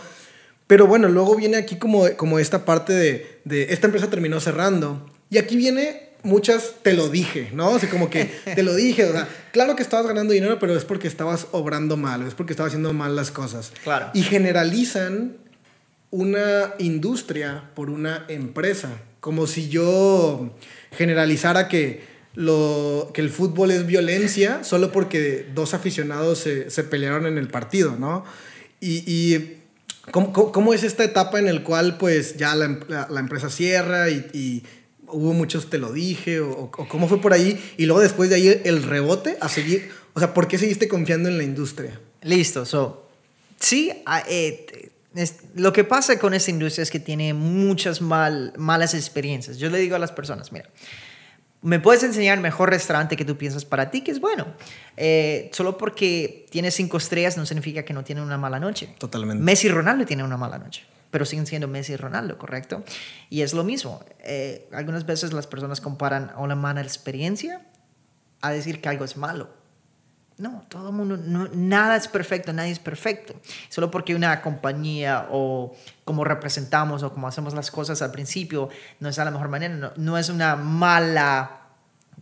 [0.65, 5.07] pero bueno, luego viene aquí como, como esta parte de, de esta empresa terminó cerrando.
[5.29, 7.69] Y aquí viene muchas, te lo dije, ¿no?
[7.69, 10.75] O sea, como que te lo dije, o sea, claro que estabas ganando dinero, pero
[10.75, 13.71] es porque estabas obrando mal, es porque estabas haciendo mal las cosas.
[13.83, 14.09] Claro.
[14.13, 15.37] Y generalizan
[16.11, 20.51] una industria por una empresa, como si yo
[20.91, 22.03] generalizara que,
[22.35, 27.47] lo, que el fútbol es violencia solo porque dos aficionados se, se pelearon en el
[27.47, 28.23] partido, ¿no?
[28.79, 29.57] Y, y
[30.11, 33.49] ¿cómo, cómo, es esta etapa en el cual pues ya la, em- la- la empresa
[33.49, 34.63] cierra y, y
[35.09, 38.35] hubo muchos te lo dije o, o cómo fue por ahí y luego después de
[38.35, 41.99] ahí el rebote a seguir, o sea, ¿por qué seguiste confiando en la industria?
[42.21, 43.07] Listo, so,
[43.59, 48.53] sí, ah, eh, es- lo que pasa con esta industria es que tiene muchas mal,
[48.57, 49.57] malas experiencias.
[49.57, 50.69] Yo le digo a las personas, mira,
[51.61, 54.45] me puedes enseñar el mejor restaurante que tú piensas para ti, que es bueno.
[54.97, 58.93] Eh, solo porque tiene cinco estrellas no significa que no tiene una mala noche.
[58.99, 59.43] Totalmente.
[59.43, 60.83] Messi Ronaldo tienen una mala noche,
[61.15, 62.83] pero siguen siendo Messi y Ronaldo, ¿correcto?
[63.29, 64.03] Y es lo mismo.
[64.19, 67.61] Eh, algunas veces las personas comparan a una mala experiencia
[68.41, 69.47] a decir que algo es malo.
[70.37, 73.33] No, todo el mundo, no, nada es perfecto, nadie es perfecto.
[73.69, 75.73] Solo porque una compañía o
[76.03, 78.67] como representamos o como hacemos las cosas al principio
[78.99, 81.61] no es a la mejor manera, no, no es una mala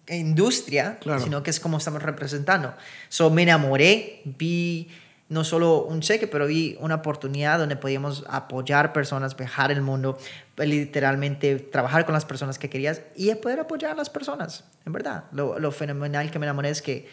[0.08, 1.20] industria, Claro.
[1.20, 2.76] sino que es como estamos representando.
[3.10, 4.88] So, me enamoré, vi
[5.34, 10.18] no solo un cheque, pero vi una oportunidad donde podíamos apoyar personas, viajar el mundo,
[10.58, 15.26] literalmente trabajar con las personas que querías y poder apoyar a las personas, en verdad.
[15.32, 17.10] Lo, lo fenomenal que me enamoré es que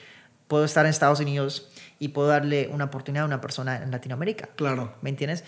[0.48, 4.50] puedo estar en Estados Unidos y puedo darle una oportunidad a una persona en Latinoamérica.
[4.56, 4.94] Claro.
[5.00, 5.44] ¿Me entiendes?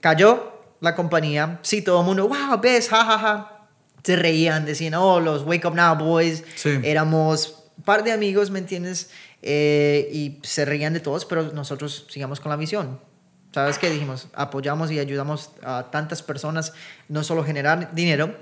[0.00, 3.18] Cayó la compañía, sí, todo el mundo, wow, ves, jajaja.
[3.18, 3.56] Ja, ja.
[4.02, 6.42] Se reían, decían, oh, los Wake Up Now Boys.
[6.56, 6.80] Sí.
[6.82, 9.10] Éramos un par de amigos, ¿me entiendes?
[9.42, 13.00] Eh, y se reían de todos, pero nosotros sigamos con la misión.
[13.52, 13.90] ¿Sabes qué?
[13.90, 16.72] Dijimos, apoyamos y ayudamos a tantas personas,
[17.08, 18.36] no solo generar dinero,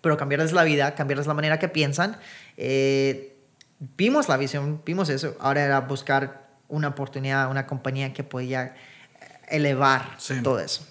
[0.00, 2.16] pero cambiarles la vida, cambiarles la manera que piensan.
[2.56, 3.36] Eh,
[3.96, 5.36] vimos la visión, vimos eso.
[5.40, 8.76] Ahora era buscar una oportunidad, una compañía que podía
[9.48, 10.40] elevar Sí.
[10.42, 10.86] todo eso.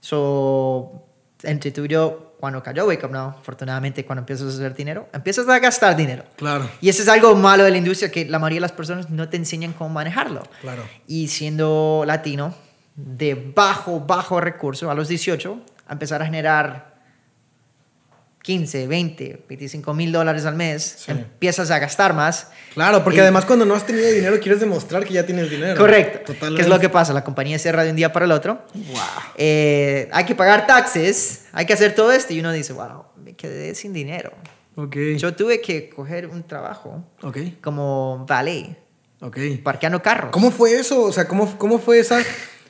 [0.00, 1.04] So,
[1.42, 5.08] entre tú y yo, cuando cayó Wake Up Now, afortunadamente cuando empiezas a hacer dinero,
[5.12, 6.24] empiezas a gastar dinero.
[6.36, 6.68] Claro.
[6.80, 9.28] Y eso es algo malo de la industria que la mayoría de las personas no
[9.28, 10.42] te enseñan cómo manejarlo.
[10.60, 10.82] Claro.
[11.06, 12.54] Y siendo latino,
[12.94, 16.97] de bajo, bajo recurso, a los 18, a empezar a generar
[18.48, 21.10] 15, 20, 25 mil dólares al mes, Sí.
[21.12, 22.48] empiezas a gastar más.
[22.72, 25.76] Claro, porque Y- además cuando no has tenido dinero quieres demostrar que ya tienes dinero.
[25.78, 26.32] Correcto.
[26.32, 26.56] Totalmente.
[26.56, 27.12] ¿Qué es lo que pasa?
[27.12, 28.64] La compañía cierra de un día para el otro.
[28.72, 28.96] Wow.
[29.36, 33.34] Eh, hay que pagar taxes, hay que hacer todo esto y uno dice, wow, me
[33.34, 34.32] quedé sin dinero.
[34.76, 34.96] Ok.
[35.18, 37.36] Yo tuve que coger un trabajo Ok.
[37.60, 38.78] como valet,
[39.20, 39.36] Ok.
[39.62, 40.30] parqueando carros.
[40.30, 41.02] ¿Cómo fue eso?
[41.02, 42.22] O sea, ¿cómo, cómo fue esa...?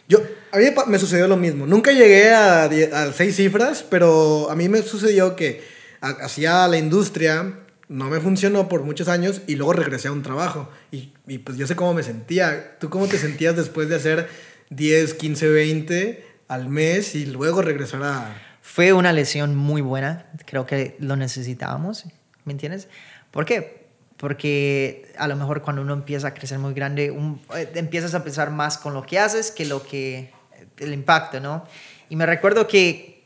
[0.09, 0.21] Yo,
[0.53, 1.67] a mí me sucedió lo mismo.
[1.67, 5.63] Nunca llegué a, a seis cifras, pero a mí me sucedió que
[6.01, 10.23] ha- hacía la industria, no me funcionó por muchos años y luego regresé a un
[10.23, 10.69] trabajo.
[10.91, 12.79] Y, y pues yo sé cómo me sentía.
[12.81, 14.29] ¿Tú cómo te sentías después de hacer
[14.71, 18.43] 10, 15, 20 al mes y luego regresar a...
[18.63, 22.05] Fue una lesión muy buena, creo que lo necesitábamos,
[22.45, 22.89] ¿me entiendes?
[23.31, 23.88] ¿Por qué?
[24.19, 28.23] Porque a lo mejor cuando uno empieza a crecer muy grande, un- eh, empiezas a
[28.25, 30.33] pensar más con lo que haces que lo que
[30.79, 31.65] el impacto, ¿no?
[32.11, 33.25] Y me recuerdo que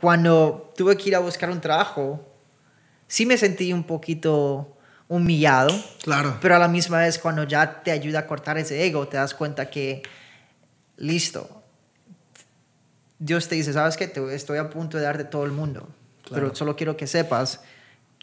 [0.00, 2.26] cuando tuve que ir a buscar un trabajo,
[3.06, 4.76] sí me sentí un poquito
[5.08, 6.38] humillado, Claro.
[6.40, 9.34] pero a la misma vez cuando ya te ayuda a cortar ese ego, te das
[9.34, 10.02] cuenta que,
[10.96, 11.62] listo,
[13.18, 15.88] Dios te dice, sabes que estoy a punto de darte todo el mundo,
[16.32, 17.60] pero solo quiero que sepas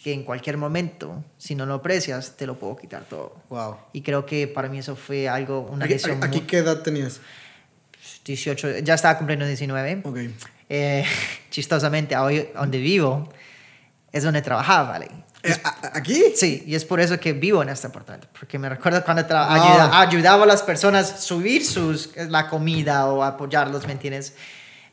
[0.03, 3.35] que en cualquier momento, si no lo aprecias, te lo puedo quitar todo.
[3.49, 3.77] Wow.
[3.93, 6.81] Y creo que para mí eso fue algo, una ¿Aquí, lección aquí muy- qué edad
[6.81, 7.19] tenías?
[8.25, 10.01] 18, ya estaba cumpliendo 19.
[10.03, 10.17] Ok.
[10.69, 11.05] Eh,
[11.49, 13.29] chistosamente, hoy donde vivo
[14.11, 15.07] es donde trabajaba, ¿vale?
[15.43, 16.21] Eh, ¿a- a- ¿Aquí?
[16.35, 19.53] Sí, y es por eso que vivo en este apartamento, porque me recuerdo cuando Ah.
[19.53, 24.35] ayuda- ayudaba a las personas a subir sus, la comida o apoyarlos, ¿me entiendes?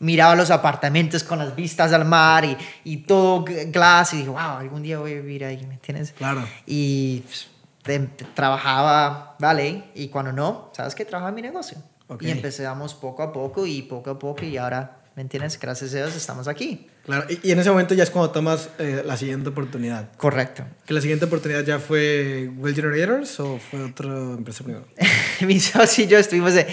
[0.01, 4.39] Miraba los apartamentos con las vistas al mar y, y todo glass y dije, wow,
[4.59, 6.13] algún día voy a vivir ahí, ¿me entiendes?
[6.13, 6.45] Claro.
[6.67, 7.49] Y pues,
[7.83, 9.85] te- te- trabajaba, ¿vale?
[9.95, 11.05] Y cuando no, ¿sabes qué?
[11.05, 11.79] Trabajaba en mi negocio.
[12.07, 12.23] Ok.
[12.23, 15.59] Y empezamos poco a poco y poco a poco y ahora, ¿me entiendes?
[15.59, 16.87] Gracias a Dios estamos aquí.
[17.05, 17.27] Claro.
[17.29, 20.11] Y, y en ese momento ya es cuando tomas eh, la siguiente oportunidad.
[20.17, 20.63] Correcto.
[20.87, 24.87] ¿Que la siguiente oportunidad ya fue Well Generators o fue otra empresa primero?
[25.41, 26.67] mi socio y yo estuvimos de,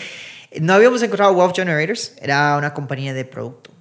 [0.61, 3.71] no habíamos encontrado Wealth Generators, era una compañía de producto.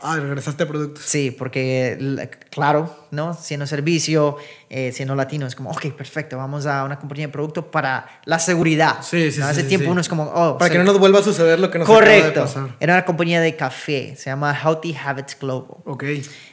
[0.00, 1.04] Ah, regresaste a productos.
[1.04, 3.34] Sí, porque claro, ¿no?
[3.34, 4.36] Siendo servicio,
[4.70, 8.38] eh, siendo latino, es como, ok, perfecto, vamos a una compañía de producto para la
[8.38, 8.98] seguridad.
[9.02, 9.46] Sí, sí, ¿no?
[9.46, 9.90] sí, Hace sí, tiempo sí.
[9.90, 12.00] uno es como, oh, Para que no nos vuelva a suceder lo que nos acaba
[12.00, 12.42] de Correcto.
[12.42, 12.76] pasar.
[12.78, 15.78] Era una compañía de café, se llama Healthy Habits Global.
[15.84, 16.04] Ok.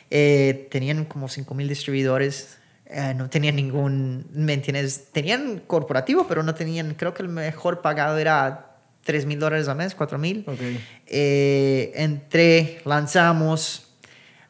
[0.09, 5.11] Eh, tenían como 5.000 distribuidores, eh, no tenían ningún, ¿me entiendes?
[5.11, 8.74] Tenían corporativo, pero no tenían, creo que el mejor pagado era
[9.05, 10.43] 3 mil dólares al mes, 4 mil.
[10.47, 10.59] Ok.
[11.05, 13.87] Eh, entré, lanzamos,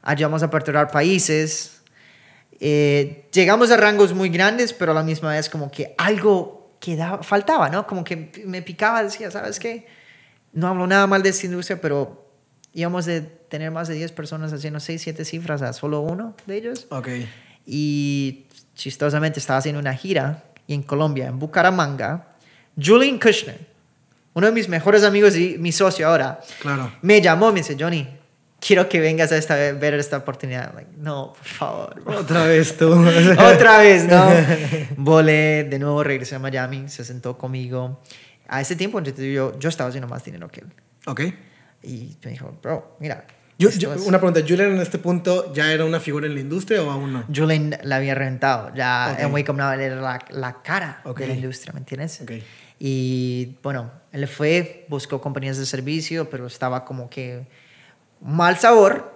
[0.02, 1.82] ayudamos a aperturar países.
[2.62, 7.22] Eh, llegamos a rangos muy grandes, pero a la misma vez como que algo quedaba,
[7.22, 7.86] faltaba, ¿no?
[7.86, 9.88] Como que me picaba, decía, ¿sabes qué?
[10.54, 12.32] No hablo nada mal de esta industria, pero
[12.72, 16.56] íbamos de tener más de 10 personas haciendo 6, 7 cifras a solo uno de
[16.56, 16.88] ellos.
[16.92, 17.10] Ok.
[17.66, 22.36] Y chistosamente estaba haciendo una gira y en Colombia, en Bucaramanga,
[22.82, 23.75] Julian Kushner,
[24.36, 26.92] uno de mis mejores amigos y mi socio ahora, Claro.
[27.02, 28.08] me llamó, me dice, Johnny,
[28.60, 30.74] quiero que vengas a esta, ver esta oportunidad.
[30.76, 32.04] Like, no, por favor.
[32.04, 32.20] bro".
[32.20, 32.92] Otra vez tú.
[33.40, 34.30] Otra vez, ¿no?
[34.98, 38.02] Volé, de nuevo regresé a Miami, se sentó conmigo.
[38.48, 40.68] A ese tiempo, yo, yo estaba haciendo más dinero que él.
[41.08, 41.22] ok.
[41.84, 43.26] Y me dijo, bro, mira.
[43.58, 46.42] Yo- yo- es- Una pregunta, ¿Julian en este punto ya era una figura en la
[46.42, 47.24] industria o aún no?
[47.34, 48.72] Julian la había reventado.
[48.76, 49.20] Ya Ok.
[49.24, 51.20] en Wake Up Now era la, la cara Ok.
[51.20, 52.20] de la industria, ¿me entiendes?
[52.22, 52.32] Ok.
[52.80, 57.48] Y bueno, él fue, buscó compañías de servicio, pero estaba como que
[58.22, 59.14] mal sabor,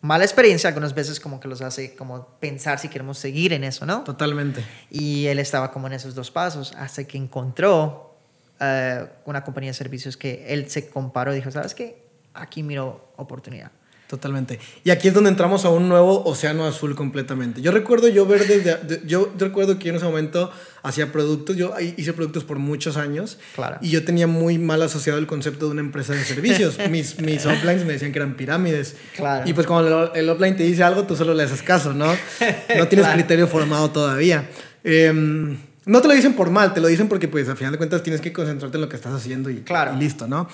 [0.00, 3.84] mala experiencia, algunas veces como que los hace como pensar si queremos seguir en eso,
[3.86, 4.04] ¿no?
[4.04, 4.64] Totalmente.
[4.90, 8.16] Y él estaba como en esos dos pasos hasta que encontró
[8.60, 12.06] eh, una compañía de servicios que él se comparó y dijo, ¿sabes qué?
[12.34, 13.72] Aquí miro oportunidad.
[14.10, 14.58] Totalmente.
[14.82, 17.62] Y aquí es donde entramos a un nuevo océano azul completamente.
[17.62, 18.74] Yo recuerdo yo ver desde...
[18.78, 20.50] de- yo, recuerdo que yo en ese momento
[20.82, 21.54] hacía productos.
[21.56, 23.38] Yo hi- hice productos por muchos años.
[23.54, 23.76] Claro.
[23.80, 26.76] Y yo tenía muy mal asociado el concepto de una empresa de servicios.
[26.90, 28.96] mis, mis uplines me decían que eran pirámides.
[29.14, 29.48] Claro.
[29.48, 32.06] Y pues cuando el, el upline te dice algo, tú solo le haces caso, ¿no?
[32.06, 33.12] No tienes Claro.
[33.14, 34.48] criterio formado todavía.
[34.82, 37.78] Em, no te lo dicen por mal, te lo dicen porque pues al final de
[37.78, 39.94] cuentas tienes que concentrarte en lo que estás haciendo y, Claro.
[39.94, 40.48] y listo, ¿no?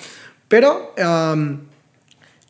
[0.47, 0.95] Pero...
[1.03, 1.61] am,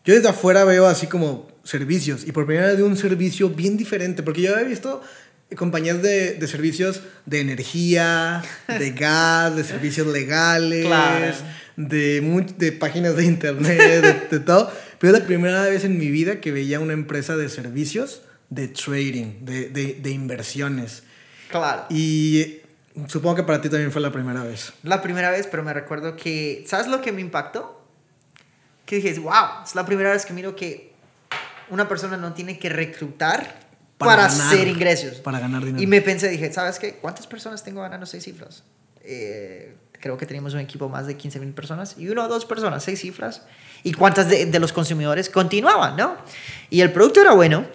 [0.07, 3.77] yo desde afuera veo así como servicios y por primera vez veo un servicio bien
[3.77, 5.03] diferente, porque yo había visto
[5.57, 11.35] compañías de, de servicios de energía, de gas, de servicios legales, Claro.
[11.77, 13.79] de, de páginas de internet,
[14.31, 14.73] de, de todo.
[14.99, 18.69] Pero es la primera vez en mi vida que veía una empresa de servicios de
[18.69, 21.03] trading, de, de, de inversiones.
[21.51, 21.85] Claro.
[21.90, 22.59] Y
[23.09, 24.73] supongo que para ti también fue la primera vez.
[24.83, 27.86] La primera vez, pero me recuerdo que, ¿sabes lo que me impactó?
[28.87, 30.94] Que dije, wow, es la primera vez que miro que
[31.68, 33.59] una persona no tiene que reclutar
[33.99, 35.18] Para para, ganar, hacer ingresos.
[35.18, 35.83] para ganar dinero.
[35.83, 36.94] Y me pensé, dije, ¿sabes qué?
[36.94, 38.62] ¿Cuántas personas tengo ganando seis cifras?
[39.03, 42.44] Eh, creo que teníamos un equipo más de 15 mil personas y una o dos
[42.46, 43.42] personas, seis cifras.
[43.83, 46.16] ¿Y cuántas de, de los consumidores continuaban, no?
[46.70, 47.66] Y el producto era bueno,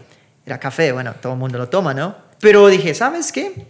[0.46, 2.16] era café, bueno, todo el mundo lo toma, ¿no?
[2.40, 3.68] Pero dije, ¿sabes qué?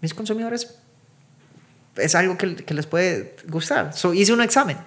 [0.00, 0.76] Mis consumidores
[1.96, 3.92] es algo que, que les puede gustar.
[3.94, 4.78] So, hice un examen.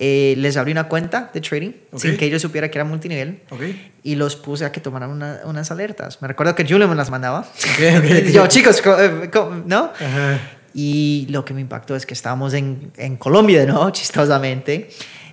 [0.00, 1.98] Eh, les abrí una cuenta de trading Ok.
[2.00, 3.62] sin que ellos supieran que era multinivel ¿Ok?
[4.04, 6.22] y los puse a que tomaran una- unas alertas.
[6.22, 7.40] Me recuerdo que Julio me las mandaba.
[7.40, 8.04] Ok, ok.
[8.32, 9.28] Yo, chicos, co- eh,
[9.66, 9.90] ¿no?
[9.98, 10.38] Ajá.
[10.72, 13.90] Y lo que me impactó es que estábamos en, en Colombia, ¿no?
[13.92, 14.88] Chistosamente.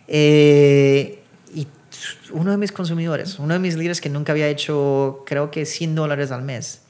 [0.07, 1.19] Eh,
[1.53, 1.67] y
[2.31, 5.93] uno de mis consumidores, uno de mis líderes que nunca había hecho, creo que 100
[5.93, 6.81] dólares al mes,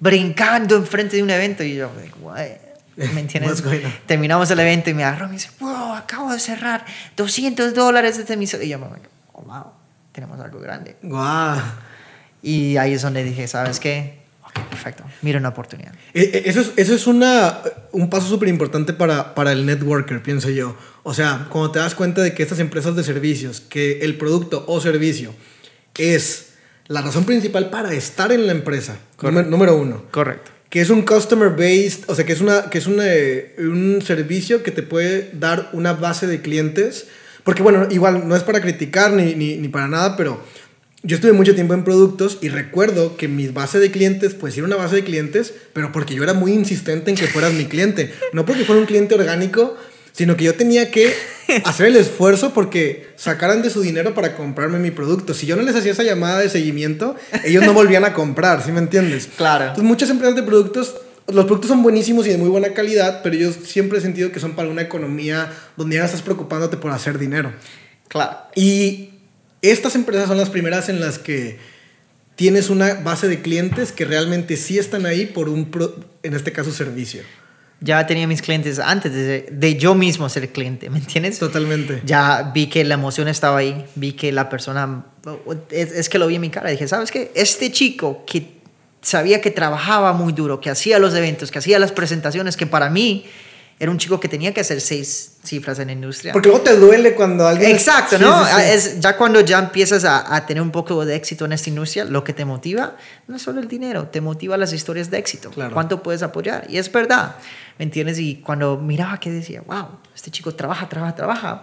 [0.00, 1.62] brincando enfrente de un evento.
[1.64, 2.58] Y yo, like?
[2.96, 3.62] ¿Me entiendes?
[4.06, 6.84] Terminamos el evento y me agarró y me dice, wow, acabo de cerrar
[7.16, 8.44] 200 dólares de mi...
[8.44, 8.78] Y yo,
[9.32, 9.64] oh, wow,
[10.12, 10.96] tenemos algo grande.
[11.02, 11.58] Guau.
[12.42, 14.20] Y ahí es donde dije, ¿sabes qué?
[14.44, 15.92] Ok, perfecto, mira una oportunidad.
[16.12, 17.58] E- e- Eso es, eso es una,
[17.92, 20.76] un paso súper importante para, para el networker, pienso yo.
[21.04, 24.64] O sea, cuando te das cuenta de que estas empresas de servicios, que el producto
[24.66, 25.34] o servicio
[25.96, 26.54] es
[26.88, 30.04] la razón principal para estar en la empresa, número, número uno.
[30.10, 30.50] Correcto.
[30.72, 34.00] Que es un customer based, o sea, que es, una, que es una, eh, un
[34.00, 37.08] servicio que te puede dar una base de clientes.
[37.44, 40.42] Porque, bueno, igual no es para criticar ni, ni, ni para nada, pero
[41.02, 44.64] yo estuve mucho tiempo en productos y recuerdo que mi base de clientes, pues era
[44.64, 48.10] una base de clientes, pero porque yo era muy insistente en que fueras mi cliente.
[48.32, 49.76] No porque fuera un cliente orgánico,
[50.12, 51.12] sino que yo tenía que
[51.64, 55.34] hacer el esfuerzo porque sacaran de su dinero para comprarme mi producto.
[55.34, 58.72] Si yo no les hacía esa llamada de seguimiento, ellos no volvían a comprar, ¿sí
[58.72, 59.28] me entiendes?
[59.36, 59.64] Claro.
[59.64, 60.96] Entonces, muchas empresas de productos,
[61.28, 64.40] los productos son buenísimos y de muy buena calidad, pero yo siempre he sentido que
[64.40, 67.52] son para una economía donde ya estás preocupándote por hacer dinero.
[68.08, 68.36] Claro.
[68.54, 69.10] Y
[69.62, 71.58] estas empresas son las primeras en las que
[72.34, 76.50] tienes una base de clientes que realmente sí están ahí por un, pro- en este
[76.50, 77.22] caso, servicio.
[77.82, 81.38] Ya tenía mis clientes antes de, de yo mismo ser cliente, ¿me entiendes?
[81.38, 82.00] Totalmente.
[82.04, 85.04] Ya vi que la emoción estaba ahí, vi que la persona,
[85.70, 87.32] es, es que lo vi en mi cara, dije, ¿sabes qué?
[87.34, 88.62] Este chico que
[89.02, 92.88] sabía que trabajaba muy duro, que hacía los eventos, que hacía las presentaciones, que para
[92.88, 93.26] mí
[93.82, 96.32] era un chico que tenía que hacer seis cifras en la industria.
[96.32, 97.72] Porque luego te duele cuando alguien...
[97.72, 98.46] Exacto, ¿no?
[98.46, 98.62] sí, sí.
[98.70, 102.04] Es, ya cuando ya empiezas a, a tener un poco de éxito en esta industria,
[102.04, 102.94] lo que te motiva
[103.26, 105.50] no es solo el dinero, te motiva las historias de éxito.
[105.50, 105.74] Claro.
[105.74, 106.64] ¿Cuánto puedes apoyar?
[106.68, 107.34] Y es verdad,
[107.76, 108.20] ¿me entiendes?
[108.20, 111.62] Y cuando miraba que decía, wow, este chico trabaja, trabaja, trabaja.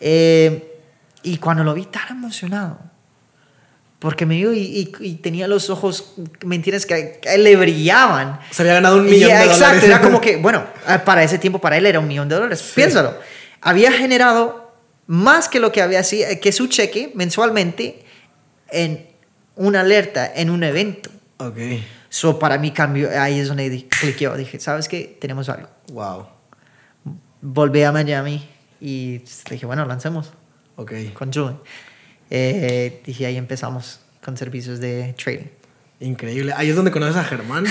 [0.00, 0.80] Eh,
[1.22, 2.78] y cuando lo vi tan emocionado,
[4.00, 6.86] porque me vio y, y- y tenía los ojos, ¿me entiendes?
[6.86, 8.40] Que, que le brillaban.
[8.50, 9.84] Se había ganado un Y, millón de Exacto, dólares.
[9.84, 10.64] era como que, bueno,
[11.04, 12.72] para ese tiempo, para él era un millón de dólares.
[12.74, 13.14] Piénsalo.
[13.60, 14.72] Había generado
[15.06, 18.04] más que lo que había sido, que su cheque mensualmente
[18.70, 19.06] en
[19.56, 21.10] una alerta, en un evento.
[21.38, 21.58] Ok.
[22.08, 24.34] So, para mí cambió, ahí es donde di- cliqueó.
[24.36, 25.16] Dije, ¿sabes qué?
[25.20, 25.68] Tenemos algo.
[25.92, 26.26] Wow.
[27.42, 28.46] Volví a Miami
[28.80, 29.18] y
[29.50, 30.30] dije, bueno, lancemos
[30.76, 30.92] Ok.
[31.14, 31.56] con Julie.
[32.30, 35.46] Eh, dije, ahí empezamos con servicios de trading.
[36.00, 36.52] Increíble.
[36.56, 37.64] Ahí es donde conoces a Germán.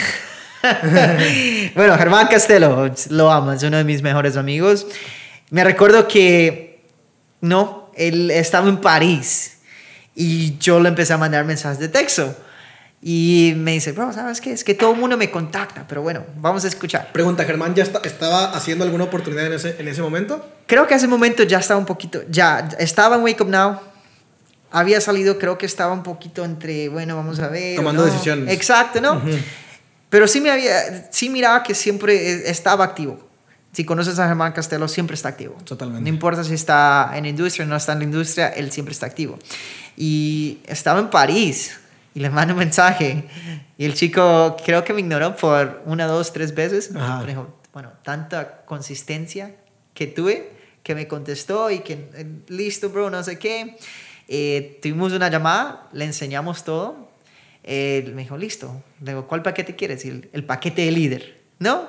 [1.76, 4.86] bueno, Germán Castelo, lo amo, es uno de mis mejores amigos.
[5.50, 6.84] Me recuerdo que,
[7.42, 9.58] no, él estaba en París
[10.16, 12.36] y yo le empecé a mandar mensajes de texto.
[13.02, 14.52] Y me dice, bro, ¿sabes qué?
[14.52, 17.14] Es que todo el mundo me contacta, pero bueno, vamos a escuchar.
[17.14, 20.46] Pregunta, ¿Germán ya está- estaba haciendo alguna oportunidad en ese, en ese momento?
[20.68, 23.80] Creo que ese momento ya estaba un poquito, ya estaba en Wake Up Now.
[24.72, 27.76] Había salido, creo que estaba un poquito entre, bueno, vamos a ver.
[27.76, 28.12] Tomando ¿no?
[28.12, 28.54] decisiones.
[28.54, 29.22] Exacto, ¿no?
[30.10, 33.28] Pero sí, me había, sí miraba que siempre eh, estaba activo.
[33.72, 35.56] Si conoces a Germán Castelo, siempre está activo.
[35.64, 36.02] Totalmente.
[36.02, 39.06] No importa si está en industria o no está en la industria, él siempre está
[39.06, 39.38] activo.
[39.96, 41.80] Y estaba en París
[42.16, 43.26] y le mando un mensaje.
[43.78, 46.90] Y el chico creo que me ignoró por una, dos, tres veces.
[46.96, 47.24] Ajá.
[47.72, 49.56] Bueno, tanta consistencia
[49.94, 53.78] que tuve que me contestó y que eh, listo, bro, no sé qué.
[54.32, 57.10] Eh, tuvimos una llamada, le enseñamos todo.
[57.64, 58.84] Eh, me dijo, listo.
[59.02, 60.06] Le digo, ¿cuál paquete quieres?
[60.06, 61.88] Y el, el paquete de líder, ¿no?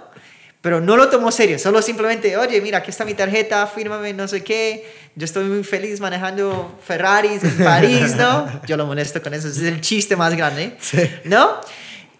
[0.62, 4.28] Pero no lo tomó serio, solo simplemente, oye, mira, aquí está mi tarjeta, fírmame, no
[4.28, 4.91] sé qué.
[5.16, 8.61] Yo estoy muy feliz manejando Ferraris en París, ¿no?
[8.66, 10.76] Yo lo molesto con eso, es el chiste más grande.
[11.24, 11.61] ¿no?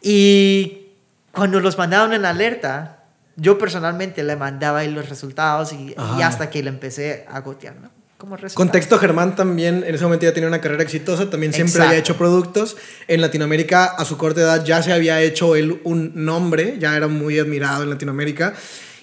[0.03, 0.87] Y
[1.33, 3.05] cuando los mandaron en alerta,
[3.37, 7.77] yo personalmente le mandaba ahí los resultados y, y hasta que le empecé a gotear,
[7.77, 8.00] ¿no?
[8.21, 8.67] Como resultado.
[8.67, 11.89] Contexto, Germán también en ese momento ya tenía una carrera exitosa, también siempre Exacto.
[11.89, 12.77] había hecho productos.
[13.09, 17.09] En Latinoamérica, a su corta edad, ya se había hecho él un nombre, ya era
[17.09, 18.53] muy admirado en Latinoamérica.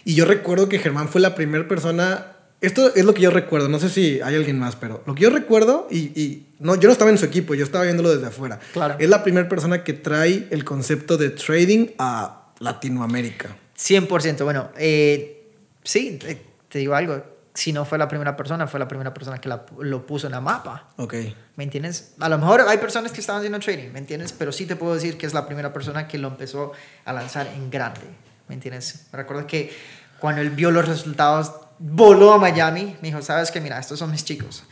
[0.05, 3.70] Y yo recuerdo que Germán fue la primera persona, esto es lo que yo recuerdo,
[3.70, 6.88] no sé si hay alguien más, pero lo que yo recuerdo, y, y no, yo
[6.88, 8.59] no estaba en su equipo, yo estaba viéndolo desde afuera.
[8.72, 8.97] Claro.
[8.99, 13.57] Es la primera persona que trae el concepto de trading a Latinoamérica.
[13.76, 14.43] 100%.
[14.43, 15.43] Bueno, eh,
[15.84, 16.39] sí, te,
[16.70, 17.36] te digo algo.
[17.58, 20.34] Si no fue la primera persona, fue la primera persona que la- lo puso en
[20.34, 20.89] la mapa.
[20.97, 21.16] Ok.
[21.55, 22.14] ¿Me entiendes?
[22.20, 24.32] A lo mejor hay personas que estaban haciendo trading, ¿me entiendes?
[24.32, 27.47] Pero sí te puedo decir que es la primera persona que lo empezó a lanzar
[27.47, 28.01] en grande,
[28.47, 29.08] ¿me entiendes?
[29.12, 29.76] Me recuerdo que
[30.20, 34.12] cuando él vio los resultados, voló a Miami, me dijo, sabes que mira, estos son
[34.12, 34.64] mis chicos.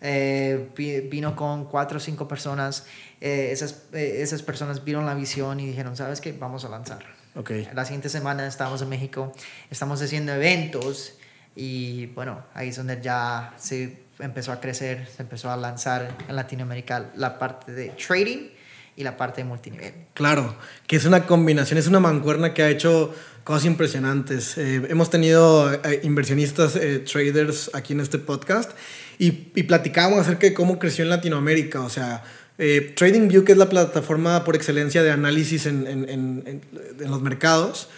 [0.00, 2.86] Eh, vi- vino con cuatro o cinco personas,
[3.20, 7.04] eh, esas, eh, esas personas vieron la visión y dijeron, sabes que vamos a lanzar.
[7.36, 7.52] Ok.
[7.72, 9.32] La siguiente semana estamos en México,
[9.70, 11.14] estamos haciendo eventos
[11.54, 16.36] y bueno, ahí es donde ya se empezó a crecer, se empezó a lanzar en
[16.36, 18.50] Latinoamérica la parte de trading
[18.96, 19.92] y la parte de multinivel.
[20.14, 24.56] Claro, que es una combinación, es una mancuerna que ha hecho cosas impresionantes.
[24.58, 28.70] Eh, hemos tenido eh, inversionistas, eh, traders aquí en este podcast
[29.18, 31.80] y, y platicábamos acerca de cómo creció en Latinoamérica.
[31.80, 32.22] O sea,
[32.58, 36.62] eh, TradingView, que es la plataforma por excelencia de análisis en, en, en,
[37.00, 37.88] en los mercados,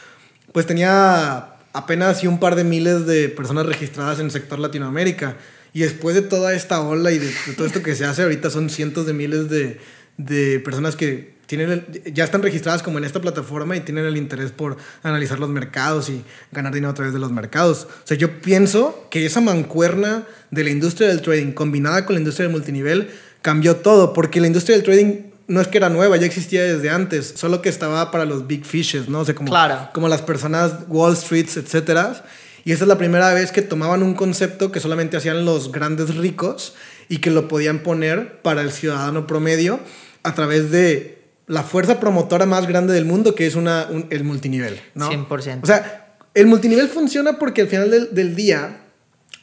[0.53, 5.37] pues tenía apenas y un par de miles de personas registradas en el sector Latinoamérica.
[5.75, 8.71] Y después de toda esta ola y de, todo esto que se hace, ahorita son
[8.71, 9.79] cientos de miles de,
[10.17, 14.51] de personas que tienen ya están registradas como en esta plataforma y tienen el interés
[14.51, 17.89] por analizar los mercados y ganar dinero a través de los mercados.
[18.05, 22.21] O sea, yo pienso que esa mancuerna de la industria del trading combinada con la
[22.21, 23.11] industria del multinivel
[23.43, 26.91] cambió todo, porque la industria del trading no es que era nueva, ya existía desde
[26.91, 29.21] antes, solo que estaba para los big fishes, ¿no?
[29.21, 29.53] O sea, como,
[29.93, 32.25] como las personas Wall Street, etcétera.
[32.65, 36.17] Y esa es la primera vez que tomaban un concepto que solamente hacían los grandes
[36.17, 36.75] ricos
[37.09, 39.81] y que lo podían poner para el ciudadano promedio
[40.23, 44.81] a través de la fuerza promotora más grande del mundo, que es una, el multinivel,
[44.95, 45.11] ¿no?
[45.11, 45.61] 100%.
[45.63, 48.81] O sea, el multinivel funciona porque al final del, del día,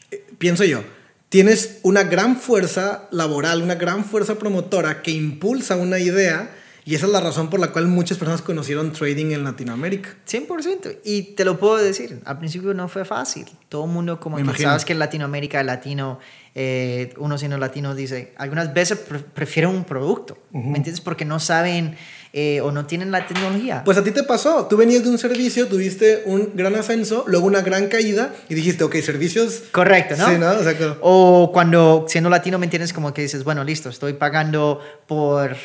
[0.09, 0.83] eh, pienso yo,
[1.31, 6.51] tienes una gran fuerza laboral, una gran fuerza promotora que impulsa una idea
[6.83, 10.09] y esa es la razón por la cual muchas personas conocieron trading en Latinoamérica.
[10.27, 10.97] 100%.
[11.05, 13.45] Y te lo puedo decir, al principio no fue fácil.
[13.69, 16.19] Todo el mundo como que sabes que en Latinoamérica el latino,
[16.53, 18.99] eh, uno siendo latino dice, algunas veces
[19.33, 20.99] prefieren un producto, ¿me entiendes?
[20.99, 21.95] Porque no saben
[22.33, 23.83] eh, o no tienen la tecnología.
[23.83, 27.45] Pues a ti te pasó, tú venías de un servicio, tuviste un gran ascenso, luego
[27.45, 29.63] una gran caída y dijiste, ok, servicios...
[29.71, 30.27] Correcto, ¿no?
[30.27, 30.51] Sí, ¿no?
[31.01, 32.93] O, o cuando siendo latino, ¿me entiendes?
[32.93, 35.57] Como que dices, bueno, listo, estoy pagando por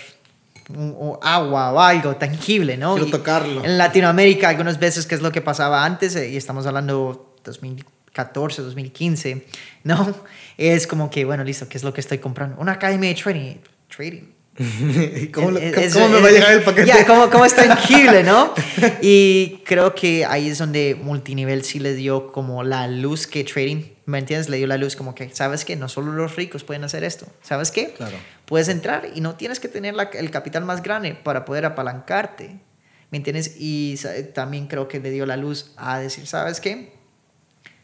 [1.23, 2.97] agua o algo tangible, ¿no?
[2.97, 3.65] Quiero tocarlo.
[3.65, 8.63] En Latinoamérica, algunas veces, que es lo que pasaba antes, eh, y estamos hablando 2014,
[8.63, 9.47] 2015,
[9.85, 10.15] ¿no?
[10.59, 12.61] Es como que, bueno, listo, ¿qué es lo que estoy comprando?
[12.61, 13.57] Una academia de trading.
[13.95, 14.36] Trading
[15.35, 16.87] ¿Cómo, me va a llegar el paquete?
[16.87, 18.55] Ya, ¿cómo, es tangible, no?
[19.03, 23.83] Y creo que ahí es donde multinivel sí le dio como la luz que trading,
[24.07, 24.49] ¿me entiendes?
[24.49, 25.77] Le dio la luz como que, ¿sabes qué?
[25.77, 27.93] No solo los ricos pueden hacer esto, ¿sabes qué?
[27.93, 28.17] Claro.
[28.47, 32.59] Puedes entrar y no tienes que tener el capital más grande para poder apalancarte,
[33.11, 33.57] ¿me entiendes?
[33.59, 33.99] Y
[34.35, 36.95] también creo que le dio la luz a decir, ¿sabes qué?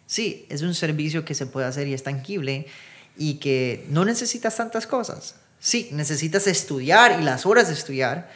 [0.07, 2.66] Sí, es un servicio que se puede hacer y es tangible
[3.18, 8.29] y que no necesitas tantas cosas Sí, necesitas estudiar y las horas de estudiar,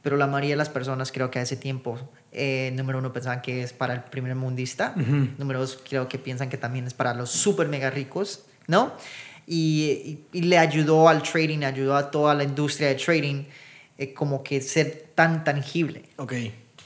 [0.00, 1.98] pero la mayoría de las personas creo que a ese tiempo,
[2.32, 4.94] eh, número uno, pensaban que es para el primer mundista,
[5.36, 8.94] número dos, creo que piensan que también es para los super mega ricos, ¿no?
[9.46, 13.44] Y, le ayudó al trading, ayudó a toda la industria de trading
[13.98, 16.04] eh, como que ser tan tangible.
[16.16, 16.32] Ok.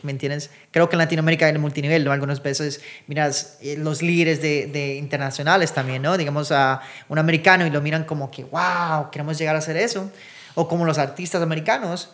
[0.04, 0.50] ¿Me entiendes?
[0.70, 2.12] Creo que en Latinoamérica hay el multinivel, ¿no?
[2.12, 6.16] Algunas veces miras eh, los líderes de, de, internacionales también, ¿no?
[6.16, 10.10] Digamos a un americano y lo miran como que, wow, queremos llegar a hacer eso.
[10.54, 12.10] O como los artistas americanos.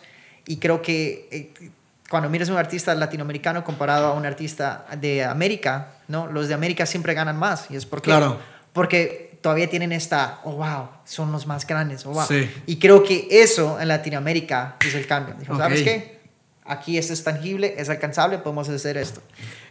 [0.47, 1.69] Y creo que eh,
[2.09, 6.27] cuando miras a un artista latinoamericano comparado a un artista de América, ¿no?
[6.27, 7.69] Los de América siempre ganan más.
[7.69, 8.39] Y es porque, claro.
[8.73, 12.25] porque todavía tienen esta, oh, wow, son los más grandes, oh, wow.
[12.27, 12.49] Sí.
[12.65, 15.35] Y creo que eso en Latinoamérica es el cambio.
[15.39, 16.20] Dijo, ¿sabes qué?
[16.65, 19.21] Aquí esto es tangible, es alcanzable, podemos hacer esto.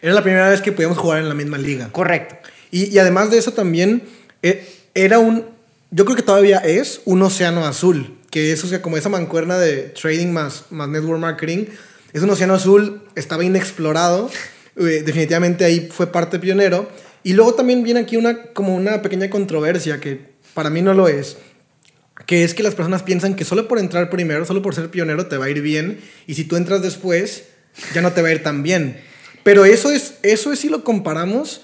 [0.03, 1.89] Era la primera vez que podíamos jugar en la misma liga.
[1.93, 2.37] Correcto.
[2.71, 4.03] Y, y además de eso también,
[4.43, 5.45] eh, era un,
[5.91, 9.59] yo creo que todavía es un océano azul, que es o sea, como esa mancuerna
[9.59, 11.67] de trading más, más network marketing,
[12.13, 14.31] es un océano azul, estaba inexplorado,
[14.77, 16.89] eh, definitivamente ahí fue parte pionero.
[17.23, 21.07] Y luego también viene aquí una, como una pequeña controversia que para mí no lo
[21.07, 21.37] es
[22.27, 25.27] que es que las personas piensan que solo por entrar primero, solo por ser pionero
[25.27, 27.45] te va a ir bien y si tú entras después
[27.95, 29.01] ya no te va a ir tan bien.
[29.43, 31.63] Pero eso es, eso es si lo comparamos.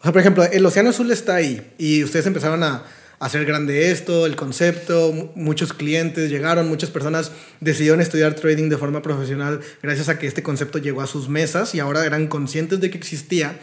[0.00, 2.84] O sea, por ejemplo, el Océano Azul está ahí y ustedes empezaron a,
[3.22, 7.30] hacer grande esto, el concepto, muchos clientes llegaron, muchas personas
[7.60, 11.72] decidieron estudiar trading de forma profesional gracias a que este concepto llegó a sus mesas
[11.76, 13.60] y ahora eran conscientes de que existía.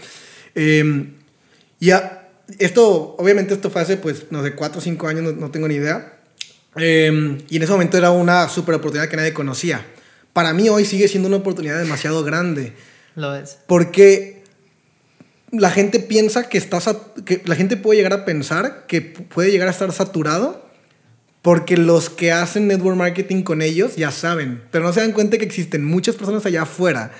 [0.56, 1.12] Eh,
[1.82, 1.90] y
[2.58, 5.68] esto, obviamente esto fue hace, pues, no sé, cuatro o cinco años, no, no tengo
[5.68, 6.19] ni idea.
[6.76, 9.86] Em, y en ese momento era una super oportunidad que nadie conocía.
[10.34, 12.74] Para mí hoy sigue siendo una oportunidad demasiado grande.
[13.16, 13.58] Lo es.
[13.68, 14.44] Porque
[15.52, 16.80] la gente piensa que está
[17.26, 20.70] que la gente puede llegar a pensar que puede llegar a estar saturado
[21.42, 25.38] porque los que hacen network marketing con ellos ya saben, pero no se dan cuenta
[25.38, 27.12] que existen muchas personas allá afuera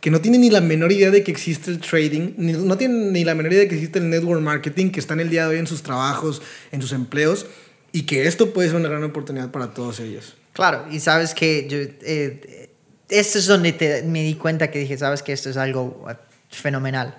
[0.00, 3.24] que no tienen ni la menor idea de que existe el trading, no tienen ni
[3.24, 5.58] la menor idea de que existe el network marketing, que están el día de hoy
[5.58, 6.42] en sus trabajos,
[6.72, 7.46] en sus empleos
[7.94, 10.34] y que esto puede ser una gran oportunidad para todos ellos.
[10.52, 12.68] Claro, y sabes que yo, eh,
[13.08, 16.04] esto es donde te, me di cuenta que dije, sabes que esto es algo
[16.50, 17.14] fenomenal.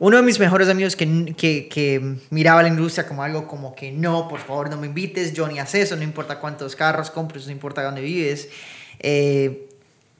[0.00, 3.92] Uno de mis mejores amigos que, que, que, miraba la industria como algo como que
[3.92, 7.46] no, por favor no me invites, yo ni haces eso, no importa cuántos carros compres,
[7.46, 8.48] no importa dónde vives,
[8.98, 9.68] eh,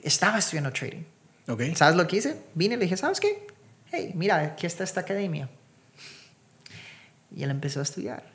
[0.00, 1.02] estaba estudiando trading.
[1.48, 1.74] Okay.
[1.74, 2.36] ¿Sabes lo que hice?
[2.54, 3.48] Vine y le dije, ¿sabes qué?
[3.90, 5.50] Hey, mira, aquí está esta academia.
[7.34, 8.33] Y él empezó a estudiar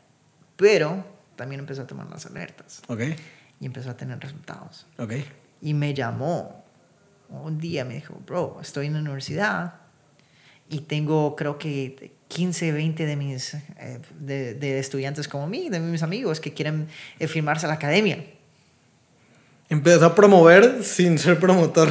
[0.59, 1.05] pero
[1.37, 2.81] también empezó a tomar las alertas.
[2.87, 3.01] Ok.
[3.61, 4.85] y empezó a tener resultados.
[4.97, 5.13] Ok.
[5.61, 6.65] Y me llamó
[7.29, 9.75] un día, me dijo, bro, estoy en la universidad
[10.69, 15.79] y tengo creo que 15, 20 de mis eh, de, de estudiantes como mí, de
[15.79, 16.87] mis amigos que quieren
[17.19, 18.23] eh, firmarse a la academia.
[19.69, 21.89] Empezó a promover sin ser promotor.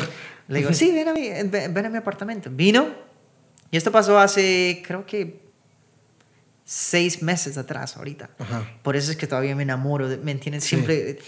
[0.49, 2.51] Le digo, sí, ven a, mi, ven ven a mi apartamento.
[2.53, 2.89] Vino
[3.71, 5.48] y esto pasó hace, creo que,
[6.71, 8.29] seis meses atrás, ahorita.
[8.39, 8.69] Ajá.
[8.83, 10.65] Por eso es que todavía me enamoro, de- ¿me entiendes?
[10.65, 10.71] Sí.
[10.77, 11.19] Siempre,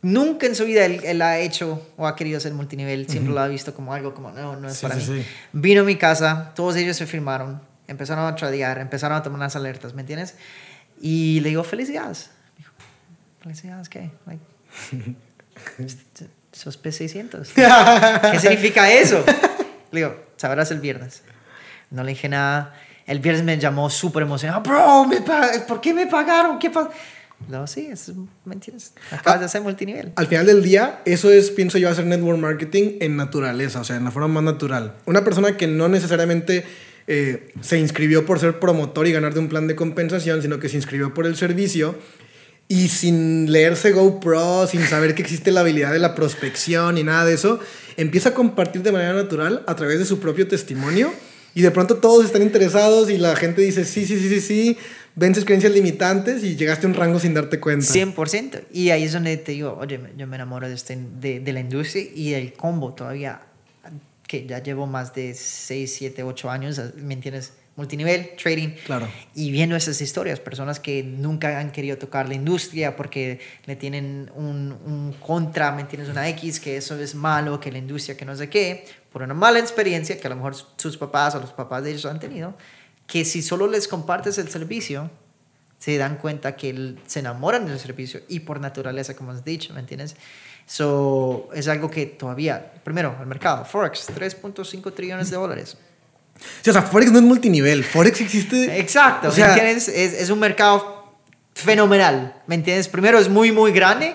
[0.00, 3.40] nunca en su vida él, él ha hecho o ha querido ser multinivel, siempre lo
[3.40, 5.24] ha visto como algo como, no, no es Sí, para sí, mí.
[5.52, 9.56] Vino a mi casa, todos ellos se firmaron, empezaron a tradear, empezaron a tomar las
[9.56, 10.36] alertas, ¿me entiendes?
[11.02, 12.30] Y le digo, felicidades.
[12.56, 12.72] Me dijo,
[13.42, 14.10] ¿felicidades qué?
[14.26, 14.42] Like,
[16.52, 17.50] sos P600.
[18.32, 19.22] ¿Qué significa eso?
[19.92, 21.22] Le digo, sabrás el viernes.
[21.90, 22.74] No le dije nada.
[23.10, 24.62] El viernes me llamó súper emocionado.
[24.62, 25.20] Bro, me
[25.66, 26.60] ¿por qué me pagaron?
[26.60, 26.90] ¿Qué pasó?
[27.48, 28.12] No, sí, es,
[28.44, 28.92] ¿me entiendes?
[29.10, 30.12] Acabas de hacer multinivel.
[30.14, 33.96] Al final del día, eso es, pienso yo, hacer network marketing en naturaleza, o sea,
[33.96, 34.94] en la forma más natural.
[35.06, 36.64] Una persona que no necesariamente
[37.08, 40.68] eh, se inscribió por ser promotor y ganar de un plan de compensación, sino que
[40.68, 41.98] se inscribió por el servicio
[42.68, 47.24] y sin leerse GoPro, sin saber que existe la habilidad de la prospección y nada
[47.24, 47.58] de eso,
[47.96, 51.12] empieza a compartir de manera natural a través de su propio testimonio
[51.54, 54.78] y de pronto todos están interesados y la gente dice, sí, sí, sí, sí, sí,
[55.14, 57.86] vences creencias limitantes y llegaste a un rango sin darte cuenta.
[57.86, 58.64] 100%.
[58.72, 61.60] Y ahí es donde te digo, oye, yo me enamoro de, este, de, de la
[61.60, 63.40] industria y el combo todavía,
[64.26, 67.52] que ya llevo más de 6, 7, 8 años, ¿me entiendes?
[67.80, 68.74] Multinivel, trading.
[68.84, 69.08] Claro.
[69.34, 74.30] Y viendo esas historias, personas que nunca han querido tocar la industria porque le tienen
[74.34, 76.10] un, un contra, ¿me entiendes?
[76.10, 79.32] Una X, que eso es malo, que la industria, que no sé qué, por una
[79.32, 82.54] mala experiencia que a lo mejor sus papás o los papás de ellos han tenido,
[83.06, 85.10] que si solo les compartes el servicio,
[85.78, 89.80] se dan cuenta que se enamoran del servicio y por naturaleza, como has dicho, ¿me
[89.80, 90.16] entiendes?
[90.66, 95.78] So, es algo que todavía, primero, el mercado, Forex, 3.5 trillones de dólares.
[96.62, 97.84] Sí, o sea, Forex no es multinivel.
[97.84, 98.78] Forex existe.
[98.78, 99.88] Exacto, O sea, ¿me?
[99.88, 101.14] Es, es un mercado
[101.54, 102.88] fenomenal, ¿me entiendes?
[102.88, 104.14] Primero es muy, muy grande,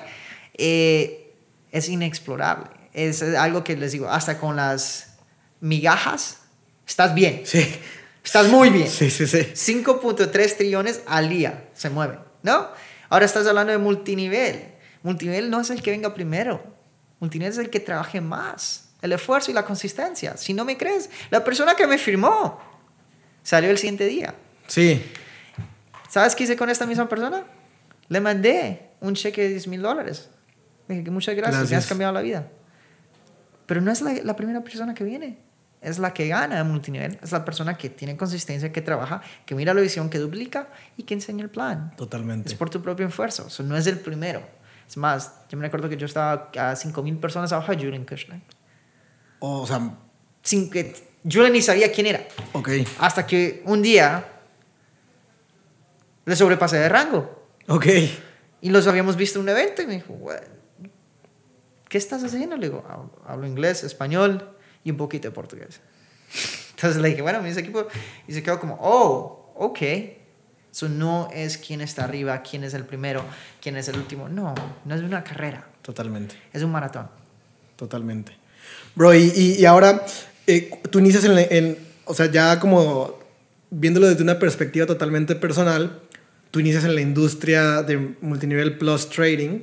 [0.57, 1.33] eh,
[1.71, 2.69] es inexplorable.
[2.93, 5.17] Es algo que les digo, hasta con las
[5.59, 6.37] migajas,
[6.87, 7.67] estás bien, Sí.
[8.23, 8.87] estás muy bien.
[8.89, 9.39] Sí, sí, sí.
[9.53, 12.67] 5.3 trillones al día se mueven, ¿no?
[13.09, 14.63] Ahora estás hablando de multinivel.
[15.03, 16.63] Multinivel no es el que venga primero.
[17.19, 18.84] Multinivel es el que trabaje más.
[19.05, 20.35] El esfuerzo y la consistencia.
[20.35, 22.59] Si no me crees, la persona que me firmó
[23.43, 24.33] salió el siguiente día.
[24.65, 24.99] Sí.
[26.09, 27.43] ¿Sabes qué hice con esta misma persona?
[28.09, 30.29] Le mandé un cheque de 10 mil dólares.
[30.87, 31.87] Le dije que muchas gracias, me has Gracias.
[31.89, 32.47] cambiado la vida.
[33.67, 35.37] Pero no es la, la primera persona que viene.
[35.81, 37.19] Es la que gana en multinivel.
[37.21, 41.03] Es la persona que tiene consistencia, que trabaja, que mira la visión, que duplica y
[41.03, 41.95] que enseña el plan.
[41.95, 42.49] Totalmente.
[42.49, 43.45] Es por tu propio esfuerzo.
[43.49, 44.41] Eso no es el primero.
[44.89, 48.03] Es más, yo me acuerdo que yo estaba a 5 mil personas abajo de Julian
[48.03, 48.39] Kushner.
[49.63, 49.97] O sea,
[50.41, 50.93] Sin que
[51.23, 52.25] Julian ni sabía quién era.
[52.53, 52.69] ok.
[52.99, 54.25] Hasta que un día
[56.25, 57.47] le sobrepasé de rango.
[57.67, 57.85] Ok.
[58.61, 60.41] Y los habíamos visto en un evento y me dijo, "What?
[61.89, 62.57] ¿qué estás haciendo?
[62.57, 62.83] Le digo,
[63.27, 64.49] "Hablo- inglés, español
[64.83, 65.79] y un poquito de portugués.
[66.75, 67.87] Entonces le dije, bueno, mi equipo.
[68.27, 69.79] Y se quedó como, oh, ok.
[70.71, 73.23] Eso no es quién está arriba, quién es el primero,
[73.61, 74.27] quién es el último.
[74.27, 76.35] No, no es una carrera, Totalmente.
[76.51, 77.09] es un maratón.
[77.77, 78.35] Totalmente.
[78.95, 80.05] Bro, y, y, ahora
[80.47, 83.19] eh, tú inicias en, en- O sea, ya como
[83.71, 85.99] viéndolo desde una perspectiva totalmente personal,
[86.51, 89.61] tú inicias en la industria de multinivel plus trading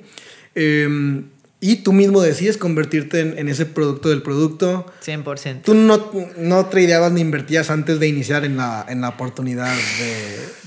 [0.54, 1.22] eh,
[1.60, 4.84] y tú mismo decides convertirte en, en ese producto del producto.
[5.04, 5.62] 100%.
[5.62, 9.72] Tú no, no tradeabas ni invertías antes de iniciar en la, en la oportunidad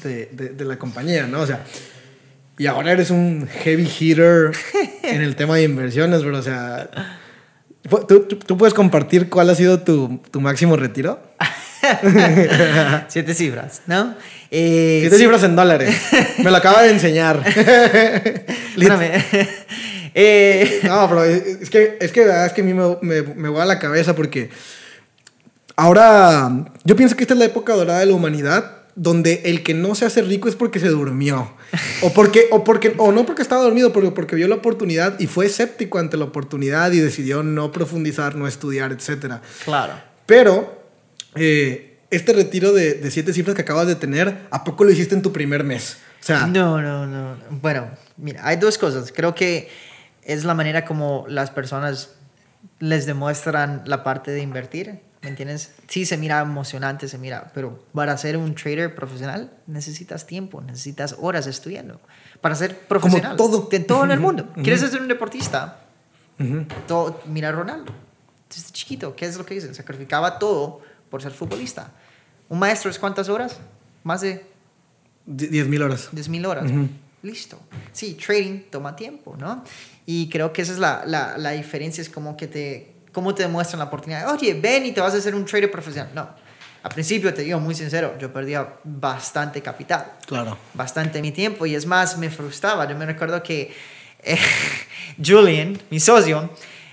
[0.03, 1.41] de, de, de- de la compañía, ¿no?
[1.41, 1.65] O sea,
[2.57, 4.51] y ahora eres un heavy hitter
[5.03, 6.37] en el tema de inversiones, bro.
[6.37, 6.89] O sea,
[7.89, 11.19] ¿tú, tú, tú puedes compartir cuál ha sido tu, tu máximo retiro?
[13.07, 14.15] Siete cifras, ¿no?
[14.51, 15.23] Eh, Siete sí.
[15.23, 15.95] cifras en dólares.
[16.39, 17.43] Me lo acaba de enseñar.
[20.17, 23.49] Eh, No, pero es que, es que, verdad es que a mí me, me, me
[23.49, 24.49] va a la cabeza porque
[25.75, 26.49] ahora
[26.85, 29.93] yo pienso que esta es la época dorada de la humanidad donde el que no
[29.93, 31.53] se hace rico es porque se durmió
[32.01, 35.27] o porque o porque o no porque estaba dormido pero porque vio la oportunidad y
[35.27, 39.93] fue escéptico ante la oportunidad y decidió no profundizar no estudiar etcétera claro.
[40.25, 40.81] pero
[41.35, 45.13] eh, este retiro de, de siete cifras que acabas de tener a poco lo hiciste
[45.13, 47.37] en tu primer mes o sea No, no, no.
[47.51, 47.87] Bueno,
[48.17, 49.13] mira, hay dos cosas.
[49.15, 49.69] Creo que
[50.23, 52.15] es la manera como las personas
[52.79, 55.01] les demuestran la parte de invertir.
[55.25, 55.71] ¿Me entiendes?
[55.87, 61.15] Sí, se mira emocionante, se mira, pero para ser un trader profesional necesitas tiempo, necesitas
[61.19, 61.99] horas estudiando.
[62.41, 63.35] Para ser profesional.
[63.35, 63.69] Como todo.
[63.71, 64.53] En todo en el mundo.
[64.53, 65.81] ¿Quieres ser un deportista?
[66.87, 67.91] todo, mira a Ronaldo.
[68.49, 69.73] Desde chiquito, ¿qué es lo que dice?
[69.73, 71.91] Sacrificaba todo por ser futbolista.
[72.47, 73.57] ¿Un maestro es cuántas horas?
[74.03, 74.45] Más de
[75.25, 76.09] 10 mil horas.
[76.11, 76.71] 10 mil horas.
[77.23, 77.59] Listo.
[77.93, 79.63] Sí, trading toma tiempo, ¿no?
[80.05, 83.43] Y creo que esa es la, la, la diferencia, es como que te, cómo te
[83.43, 84.29] demuestran la oportunidad.
[84.31, 86.11] Oye, ven y te vas a hacer un trader profesional.
[86.13, 86.27] No.
[86.83, 90.11] Al principio, te digo muy sincero, yo perdía bastante capital.
[90.27, 90.57] Claro.
[90.73, 92.87] Bastante mi tiempo y es más, me frustraba.
[92.87, 93.73] Yo me recuerdo que
[94.21, 94.37] eh,
[95.25, 96.51] Julian, mi socio,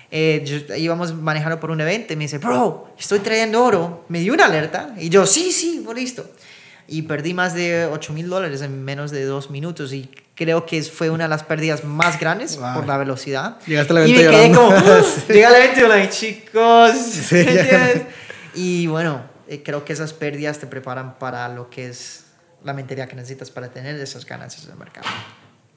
[0.09, 4.05] eh, íbamos manejando por un evento y me dice, bro, estoy trayendo oro.
[4.07, 6.25] Me dio una alerta y yo, sí, sí, listo
[6.87, 10.81] y perdí más de 8 mil dólares en menos de dos minutos y creo que
[10.83, 13.57] fue una de las pérdidas más grandes por la velocidad.
[13.65, 14.75] Llegaste a la y me quedé como,
[15.27, 17.45] llegué al evento y like, chicos, sí,
[18.55, 22.25] y bueno, eh, creo que esas pérdidas te preparan para lo que es
[22.63, 25.07] la mentalidad que necesitas para tener esas ganancias el mercado.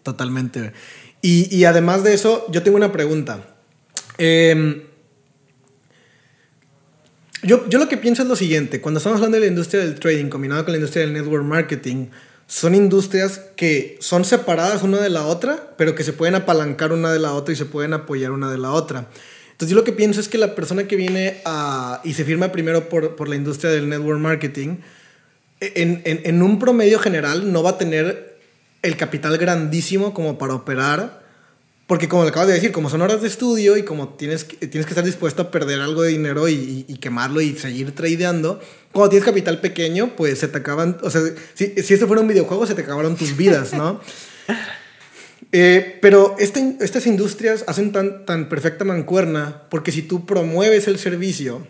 [0.02, 0.72] Totalmente.
[1.20, 3.40] Y, y además de eso, yo tengo una pregunta.
[4.18, 4.86] Eh,
[7.43, 9.99] yo, yo lo que pienso es lo siguiente, cuando estamos hablando de la industria del
[9.99, 12.07] trading combinado con la industria del network marketing,
[12.47, 17.12] son industrias que son separadas una de la otra, pero que se pueden apalancar una
[17.12, 19.09] de la otra y se pueden apoyar una de la otra.
[19.51, 22.53] Entonces yo lo que pienso es que la persona que viene a, y se firma
[22.53, 24.76] primero por, por la industria del network marketing,
[25.61, 28.39] en, en, en, un promedio general no va a tener
[28.82, 31.26] el capital grandísimo como para operar
[31.87, 34.66] porque como le acabas de decir, como son horas de estudio y como tienes que,
[34.66, 38.61] tienes que estar dispuesto a perder algo de dinero y, y, quemarlo y seguir tradeando,
[38.93, 41.22] cuando tienes capital pequeño, pues se te acaban, o sea,
[41.55, 44.01] si, si esto fuera un videojuego, se te acabaron tus vidas, ¿no?
[45.53, 50.99] eh, pero este, estas industrias hacen tan, tan perfecta mancuerna porque si tú promueves el
[50.99, 51.68] servicio,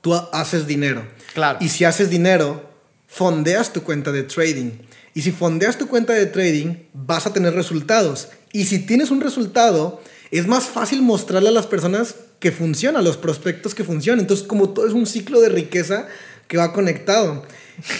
[0.00, 1.08] tú haces dinero.
[1.32, 1.58] Claro.
[1.60, 2.70] Y si haces dinero,
[3.08, 4.72] fondeas tu cuenta de trading.
[5.14, 8.28] Y si fondeas tu cuenta de trading, vas a tener resultados.
[8.54, 10.00] Y si tienes un resultado,
[10.30, 14.20] es más fácil mostrarle a las personas que funciona, a los prospectos que funcionan.
[14.20, 16.06] Entonces, como todo es un ciclo de riqueza
[16.46, 17.42] que va conectado.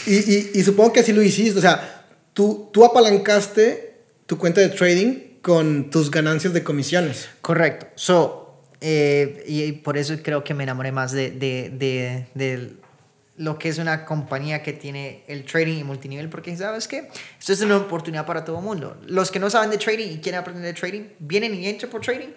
[0.06, 1.58] Y, y, supongo que así lo hiciste.
[1.58, 3.96] O sea, tú, tú apalancaste
[4.26, 7.28] tu cuenta de trading con tus ganancias de comisiones.
[7.40, 7.88] Correcto.
[7.96, 12.74] So, eh, y por eso creo que me enamoré más de, de, de, de
[13.36, 17.08] lo que es una compañía que tiene el trading y multinivel, porque sabes que
[17.38, 19.00] esto es una oportunidad para todo el mundo.
[19.06, 22.00] Los que no saben de trading y quieren aprender de trading, vienen y entran por
[22.00, 22.28] trading,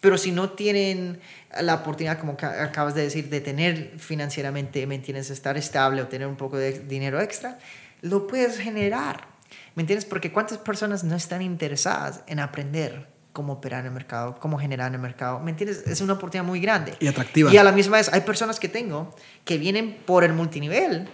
[0.00, 1.20] pero si no tienen
[1.60, 5.30] la oportunidad, como acabas de decir, de tener financieramente, ¿me entiendes?
[5.30, 7.58] Estar estable o tener un poco de dinero extra,
[8.00, 9.28] lo puedes generar.
[9.74, 10.04] ¿Me entiendes?
[10.04, 14.88] Porque ¿cuántas personas no están interesadas en aprender cómo operar en el mercado, cómo generar
[14.88, 15.40] en el mercado.
[15.40, 15.84] ¿Me entiendes?
[15.86, 16.94] Es una oportunidad muy grande.
[17.00, 17.52] Y atractiva.
[17.52, 19.14] Y a la misma vez hay personas que tengo
[19.44, 21.08] que vienen por el multinivel,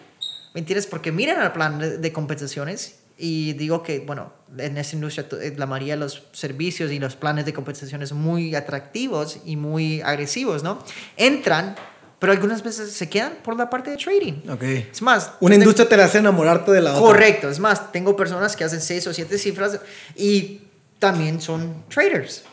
[0.54, 0.86] ¿me entiendes?
[0.86, 5.66] Porque miran el plan de, compensaciones y digo que, bueno, en esta industria eh, la
[5.66, 10.78] mayoría de los servicios y los planes de compensaciones muy atractivos y muy agresivos, ¿no?
[11.16, 11.76] Entran
[12.18, 14.48] pero algunas veces se quedan por la parte de trading.
[14.48, 14.62] Ok.
[14.62, 15.32] Es más...
[15.40, 17.02] Una industria te, hace enamorarte de la otra.
[17.02, 17.50] Correcto.
[17.50, 19.78] Es más, tengo personas que hacen seis o siete cifras
[20.14, 20.62] y
[20.98, 22.44] también son traders.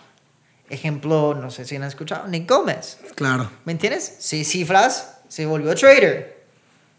[0.70, 2.98] Ejemplo, no sé si han escuchado, Nick Gómez.
[3.16, 3.50] Claro.
[3.66, 4.16] ¿Me entiendes?
[4.20, 6.44] Seis cifras, se volvió trader.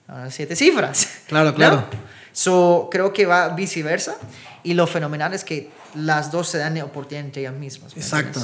[0.06, 1.08] Ahora siete cifras.
[1.26, 1.84] Claro, claro.
[2.32, 4.16] So, creo que va viceversa.
[4.62, 7.96] Y lo fenomenal es que las dos se dan oportunidad entre ellas mismas.
[7.96, 8.40] Exacto.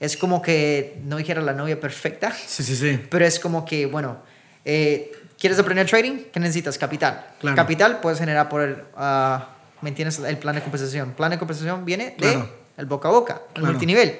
[0.00, 2.32] Es como que, no dijera la novia perfecta.
[2.32, 3.00] Sí, sí, sí.
[3.10, 4.18] Pero es como que, bueno,
[4.64, 6.24] eh, ¿quieres aprender trading?
[6.32, 6.78] ¿Qué necesitas?
[6.78, 7.26] Capital.
[7.40, 7.56] Claro.
[7.56, 8.82] Capital puedes generar por el...
[8.96, 10.18] Uh, ¿Me entiendes?
[10.18, 11.12] El plan de compensación.
[11.12, 12.42] Plan de compensación viene de
[12.76, 14.18] el boca a boca, el multinivel.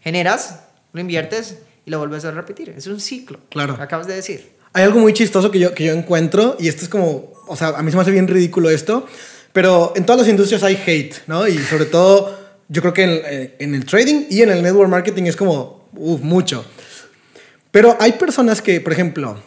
[0.00, 0.60] Generas,
[0.92, 2.70] lo inviertes y lo vuelves a repetir.
[2.70, 3.40] Es un ciclo.
[3.50, 3.76] Claro.
[3.80, 4.56] Acabas de decir.
[4.72, 7.68] Hay algo muy chistoso que yo, que yo encuentro, y esto es como, o sea,
[7.68, 9.06] a mí se me hace bien ridículo esto,
[9.52, 11.48] pero en todas las industrias hay hate, ¿no?
[11.48, 12.38] Y sobre todo,
[12.68, 15.88] yo creo que en, eh, en el trading y en el network marketing es como,
[15.94, 16.64] uff, mucho.
[17.70, 19.38] Pero hay personas que, por ejemplo,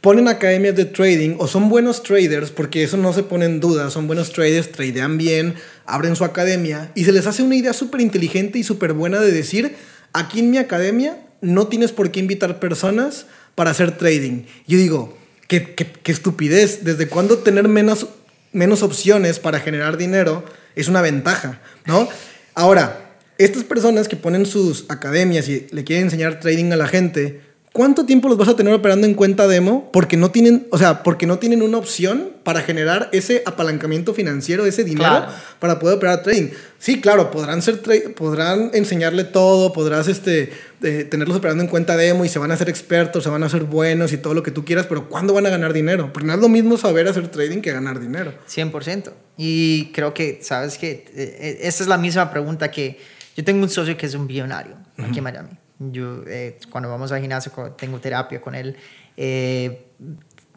[0.00, 3.90] ponen academias de trading o son buenos traders, porque eso no se pone en duda,
[3.90, 8.00] son buenos traders, tradean bien, abren su academia y se les hace una idea súper
[8.00, 9.74] inteligente y súper buena de decir,
[10.12, 14.44] aquí en mi academia no tienes por qué invitar personas para hacer trading.
[14.66, 15.16] Yo digo,
[15.48, 18.06] qué, qué, estupidez, ¿desde cuándo tener menos,
[18.52, 20.44] menos opciones para generar dinero
[20.74, 21.60] es una ventaja?
[21.86, 22.08] ¿no?
[22.54, 23.06] Ahora,
[23.38, 27.40] estas personas que ponen sus academias y le quieren enseñar trading a la gente,
[27.76, 29.90] ¿cuánto tiempo los vas a tener operando en cuenta demo?
[29.92, 34.64] Porque no tienen, o sea, porque no tienen una opción para generar ese apalancamiento financiero,
[34.64, 35.32] ese dinero Claro.
[35.58, 36.48] para poder operar trading.
[36.78, 37.82] Sí, claro, podrán ser
[38.14, 40.52] podrán enseñarle todo, podrás este
[40.82, 43.46] eh, tenerlos operando en cuenta demo y se van a hacer expertos, se van a
[43.46, 46.14] hacer buenos y todo lo que tú quieras, pero ¿cuándo van a ganar dinero?
[46.14, 48.32] Porque no es lo mismo saber hacer trading que ganar dinero.
[48.48, 49.12] 100%.
[49.36, 52.98] Y creo que, sabes que eh, esta es la misma pregunta que
[53.36, 55.50] yo tengo un socio que es un billonario aquí en Miami.
[55.78, 58.76] Yo, eh, cuando vamos al gimnasio, tengo terapia con él,
[59.16, 59.86] eh,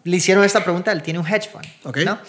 [0.03, 1.65] le hicieron esta pregunta, él tiene un hedge fund.
[1.83, 1.97] Ok.
[2.05, 2.19] ¿no?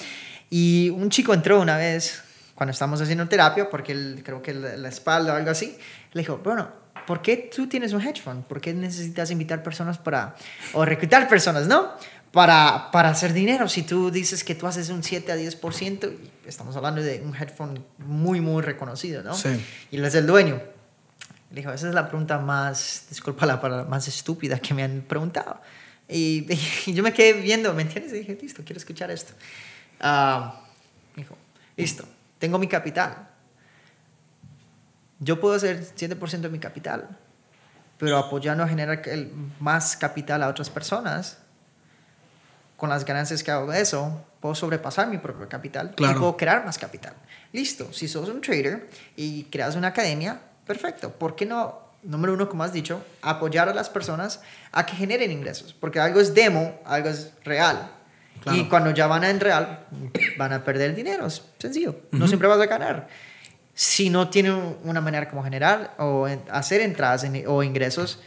[0.51, 2.23] Y un chico entró una vez
[2.55, 5.79] cuando estábamos haciendo terapia, porque él, creo que la, la espalda o algo así,
[6.13, 6.69] le dijo, bueno,
[7.07, 8.45] ¿por qué tú tienes un hedge fund?
[8.45, 10.35] ¿Por qué necesitas invitar personas para,
[10.75, 11.93] o reclutar personas, ¿no?
[12.33, 13.69] Para, para hacer dinero.
[13.69, 17.35] Si tú dices que tú haces un 7 a 10%, y estamos hablando de un
[17.35, 19.35] hedge fund muy, muy reconocido, ¿no?
[19.35, 19.49] Sí.
[19.91, 20.61] Y él es el dueño.
[21.51, 25.01] Le dijo, esa es la pregunta más, disculpa la palabra, más estúpida que me han
[25.03, 25.61] preguntado.
[26.09, 26.47] Y,
[26.87, 28.13] y yo me quedé viendo, ¿me entiendes?
[28.13, 29.33] Y dije, listo, quiero escuchar esto.
[30.01, 30.61] Ah,
[31.17, 31.37] dijo,
[31.77, 32.05] listo,
[32.39, 33.29] tengo mi capital.
[35.19, 37.09] Yo puedo hacer 7% de mi capital,
[37.99, 41.39] pero apoyando a generar el- más capital a otras personas,
[42.77, 46.17] con las ganancias que hago de eso, puedo sobrepasar mi propio capital Claro.
[46.17, 47.13] y puedo crear más capital.
[47.53, 51.11] Listo, si sos un trader y creas una academia, perfecto.
[51.11, 54.41] ¿Por qué no, número uno, como has dicho, apoyar a las personas
[54.73, 55.75] a que generen ingresos?
[55.75, 57.91] Porque algo es demo, algo es real.
[58.43, 58.59] Claro.
[58.59, 59.87] Y cuando ya van a en real,
[60.39, 61.27] van a perder dinero.
[61.27, 61.97] Es sencillo.
[62.13, 63.09] No siempre vas a ganar.
[63.75, 68.21] Si no tienen una manera como generar o hacer entradas en- o ingresos,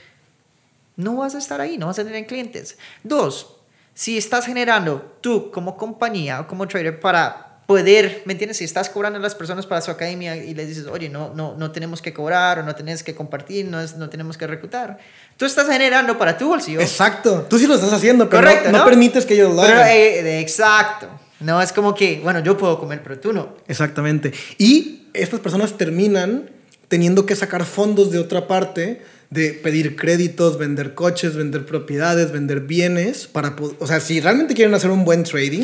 [0.95, 2.77] no vas a estar ahí, no vas a tener clientes.
[3.03, 3.55] Dos,
[3.95, 8.57] si estás generando tú como compañía o como trader para poder, ¿me entiendes?
[8.57, 11.55] Si estás cobrando a las personas para su academia y les dices, oye, no, no,
[11.57, 14.97] no tenemos que cobrar o no tienes que compartir, no, es, no tenemos que reclutar,
[15.38, 16.82] tú estás generando para tu bolsillo.
[16.82, 17.45] Exacto.
[17.49, 18.86] Tú sí lo estás haciendo, pero no- Correcto, no, ¿no?
[18.86, 19.88] permites que ellos lo Pero, hagan.
[19.89, 21.07] eh, exacto.
[21.39, 23.55] No es como que, bueno, yo puedo comer, pero tú no.
[23.68, 24.34] Exactamente.
[24.57, 26.49] Y estas personas terminan
[26.88, 32.59] teniendo que sacar fondos de otra parte, de pedir créditos, vender coches, vender propiedades, vender
[32.61, 35.64] bienes, para o sea, si realmente quieren hacer un buen trading,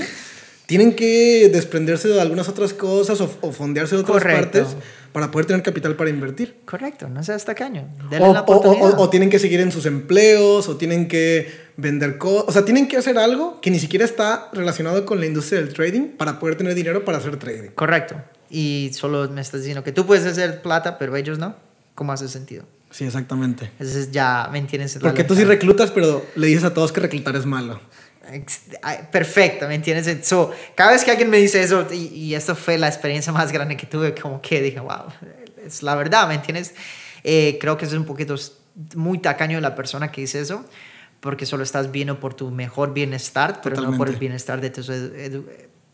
[0.70, 4.60] tienen que desprenderse de algunas otras cosas o, o fondearse de otras Correcto.
[4.60, 4.78] partes
[5.12, 6.58] para poder tener capital para invertir.
[6.66, 7.88] Correcto, no seas tacaño.
[8.12, 12.20] Denle O, la o- o- tienen que seguir en sus empleos, o tienen que vender
[12.20, 15.60] cosas, o sea, tienen que hacer algo que ni siquiera está relacionado con la industria
[15.60, 17.70] del trading para poder tener dinero para hacer trading.
[17.74, 18.16] Correcto.
[18.52, 21.56] Y solo me estás diciendo que tú puedes hacer plata, pero ellos no.
[21.96, 22.64] ¿Cómo hace sentido?
[22.92, 23.66] Sí, exactamente.
[23.80, 25.00] Entonces ya me entiendes.
[25.02, 27.80] Porque tú sí reclutas, pero le dices a todos que reclutar es malo.
[29.12, 30.28] Perfecto, ¿me entiendes?
[30.28, 33.52] So, cada vez que alguien me dice eso, y, y esto fue la experiencia más
[33.52, 35.06] grande que tuve, como que dije, wow,
[35.66, 36.74] es la verdad, ¿me entiendes?
[37.24, 38.36] Eh, creo que es un poquito
[38.96, 40.66] muy tacaño de la persona que dice eso,
[41.20, 44.90] porque solo estás viendo por tu mejor bienestar, pero no por el bienestar de tus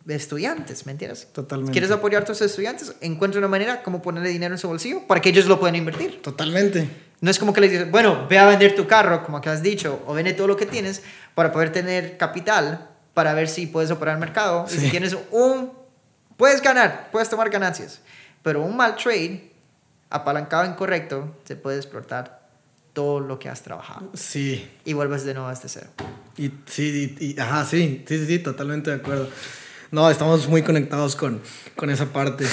[0.07, 1.27] estudiantes, ¿me entiendes?
[1.33, 1.71] Totalmente.
[1.71, 2.95] ¿Quieres apoyar a tus estudiantes?
[3.01, 6.21] Encuentra una manera como ponerle dinero en su bolsillo para que ellos lo puedan invertir.
[6.21, 6.87] Totalmente.
[7.25, 9.63] No es como que les dices, bueno, ve a vender tu carro, como que has
[9.63, 11.01] dicho, o vende todo lo que tienes
[11.33, 14.67] para poder tener capital para ver si puedes operar el mercado.
[14.71, 15.71] Y si tienes un...
[16.37, 17.99] Puedes ganar, puedes tomar ganancias,
[18.43, 19.51] pero un mal trade,
[20.11, 22.47] apalancado incorrecto, se puede explotar
[22.93, 24.11] todo lo que has trabajado.
[24.13, 24.69] Sí.
[24.85, 25.87] Y vuelves de nuevo a este cero.
[26.37, 29.29] Y sí, y, y- ajá, sí, sí, sí, sí, totalmente de acuerdo.
[29.91, 31.41] No, estamos muy conectados con,
[31.75, 32.45] con esa parte.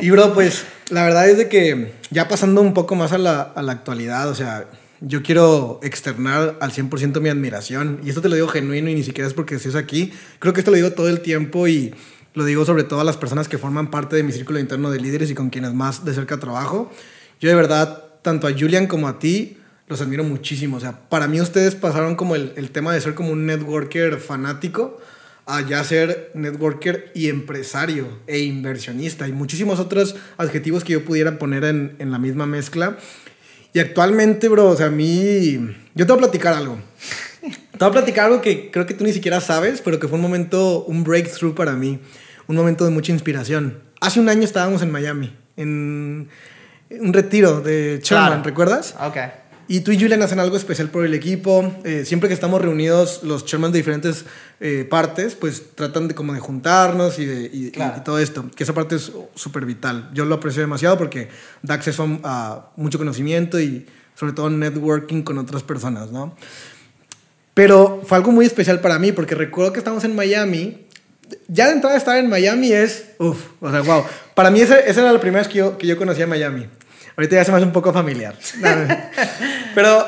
[0.00, 3.42] Y bro, pues la verdad es de que ya pasando un poco más a la,
[3.42, 4.68] a la actualidad, o sea,
[5.00, 8.00] yo quiero externar al 100% mi admiración.
[8.02, 10.12] Y esto te lo digo genuino y ni siquiera es porque estés aquí.
[10.38, 11.94] Creo que esto lo digo todo el tiempo y
[12.34, 15.00] lo digo sobre todo a las personas que forman parte de mi círculo interno de
[15.00, 16.90] líderes y con quienes más de cerca trabajo.
[17.40, 20.78] Yo de verdad, tanto a Julian como a ti, los admiro muchísimo.
[20.78, 24.18] O sea, para mí ustedes pasaron como el, el tema de ser como un networker
[24.18, 25.00] fanático
[25.46, 31.38] a ya ser networker y empresario e inversionista y muchísimos otros adjetivos que yo pudiera
[31.38, 32.96] poner en, en la misma mezcla.
[33.72, 35.58] Y actualmente, bro, o sea, a mí...
[35.94, 36.78] Yo te voy a platicar algo.
[37.42, 40.16] Te voy a platicar algo que creo que tú ni siquiera sabes, pero que fue
[40.16, 41.98] un momento, un breakthrough para mí.
[42.46, 43.80] Un momento de mucha inspiración.
[44.00, 46.28] Hace un año estábamos en Miami, en
[46.90, 48.42] un retiro de Sherman, Claro.
[48.44, 48.94] ¿recuerdas?
[49.00, 49.16] Ok.
[49.66, 51.74] Y tú y Julian hacen algo especial por el equipo.
[51.84, 54.24] Eh, siempre que estamos reunidos, los chairmans de diferentes
[54.60, 57.94] eh, partes, pues tratan de como de juntarnos y, de, y- Claro.
[57.98, 58.44] y todo esto.
[58.54, 60.10] Que esa parte es súper vital.
[60.12, 61.28] Yo lo aprecio demasiado porque
[61.62, 66.36] da acceso a, mucho conocimiento y sobre todo networking con otras personas, ¿no?
[67.54, 70.86] Pero fue algo muy especial para mí porque recuerdo que estábamos en Miami.
[71.48, 74.04] Ya de entrada estar en Miami es, uff, o sea, wow.
[74.34, 76.66] Para mí ese- esa era la primera vez que yo, que yo conocía Miami.
[77.16, 78.36] Ahorita ya se me hace un poco familiar.
[79.74, 80.06] Pero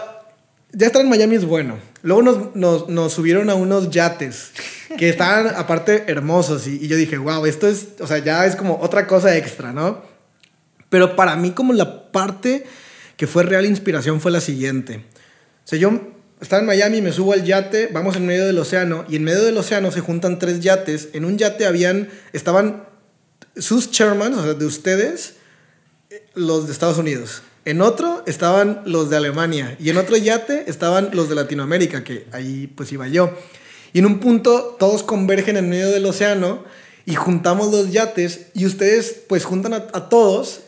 [0.73, 1.79] ya estar en Miami es bueno.
[2.03, 4.53] Luego nos, nos, nos subieron a unos yates
[4.99, 8.57] que estaban aparte hermosos y, y, yo dije, wow, esto es, o sea, ya es
[8.57, 10.03] como otra cosa extra, ¿no?
[10.89, 12.65] Pero para mí como la parte
[13.17, 15.05] que fue real inspiración fue la siguiente.
[15.65, 16.01] O sea, yo
[16.41, 19.43] estaba en Miami, me subo al yate, vamos en medio del océano y en medio
[19.43, 21.09] del océano se juntan tres yates.
[21.13, 22.85] En un yate habían, estaban
[23.57, 25.37] sus chairmans, o sea, de ustedes,
[26.35, 27.43] los de Estados Unidos.
[27.65, 32.27] En otro estaban los de Alemania y en otro yate estaban los de Latinoamérica, que
[32.33, 33.37] ahí pues iba yo.
[33.93, 36.65] Y en un punto todos convergen en medio del océano
[37.07, 40.61] y juntamos los yates y ustedes pues juntan a, a todos,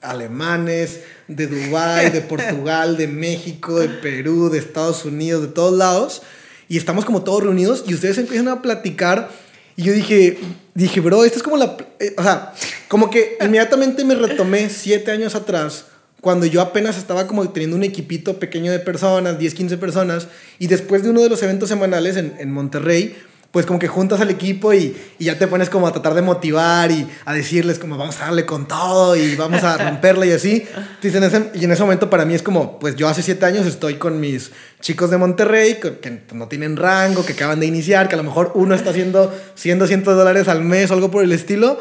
[0.00, 6.22] alemanes, de Dubái, de Portugal, de México, de Perú, de Estados Unidos, de todos lados.
[6.68, 9.30] Y estamos como todos reunidos y ustedes empiezan a platicar.
[9.76, 10.38] Y yo dije,
[10.74, 11.76] dije, bro, esto es como la...
[11.98, 12.52] Eh, o sea,
[12.88, 15.86] como que inmediatamente me retomé siete años atrás,
[16.20, 20.68] cuando yo apenas estaba como teniendo un equipito pequeño de personas, 10, 15 personas, y
[20.68, 23.14] después de uno de los eventos semanales en, en Monterrey,
[23.54, 26.22] pues como que juntas al equipo y, y, ya te pones como a tratar de
[26.22, 30.32] motivar y a decirles como vamos a darle con todo y vamos a romperla y
[30.32, 30.66] así.
[31.00, 33.46] Entonces, en ese, y en ese momento para mí es como, pues yo hace siete
[33.46, 34.50] años estoy con mis
[34.80, 38.50] chicos de Monterrey que, no tienen rango, que acaban de iniciar, que a lo mejor
[38.56, 41.78] uno está haciendo 100, 200 dólares al mes o algo por el estilo.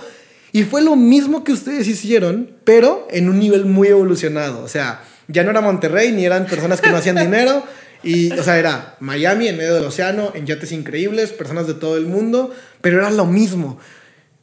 [0.52, 4.64] Y fue lo mismo que ustedes hicieron, pero en un nivel muy evolucionado.
[4.64, 7.64] O sea, ya no era Monterrey, ni eran personas que no hacían dinero,
[8.04, 11.98] y, o sea, era Miami en medio del océano, en yates increíbles, personas de todo
[11.98, 13.80] el mundo, pero era lo mismo.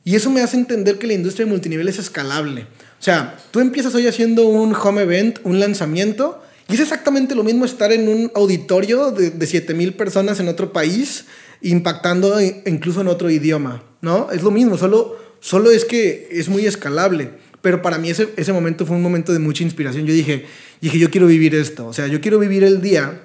[0.05, 2.63] Y eso me hace entender que la industria de multinivel es escalable.
[2.63, 7.45] O sea, tú empiezas hoy haciendo un home event, un lanzamiento, y es exactamente lo
[7.45, 11.27] mismo estar en un auditorio de, de 7000 personas en otro país,
[11.61, 14.31] impactando incluso en otro idioma, ¿no?
[14.31, 17.33] Es lo mismo, solo, solo es que es muy escalable.
[17.61, 20.07] Pero para mí ese, ese momento fue un momento de mucha inspiración.
[20.07, 20.47] Yo dije,
[20.81, 21.87] dije, yo quiero vivir esto.
[21.87, 23.21] O sea, yo quiero vivir el día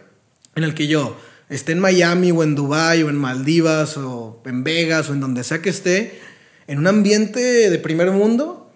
[0.56, 1.18] en el que yo
[1.50, 5.44] esté en Miami o en Dubai o en Maldivas o en Vegas o en donde
[5.44, 6.20] sea que esté,
[6.68, 8.72] en un ambiente de primer mundo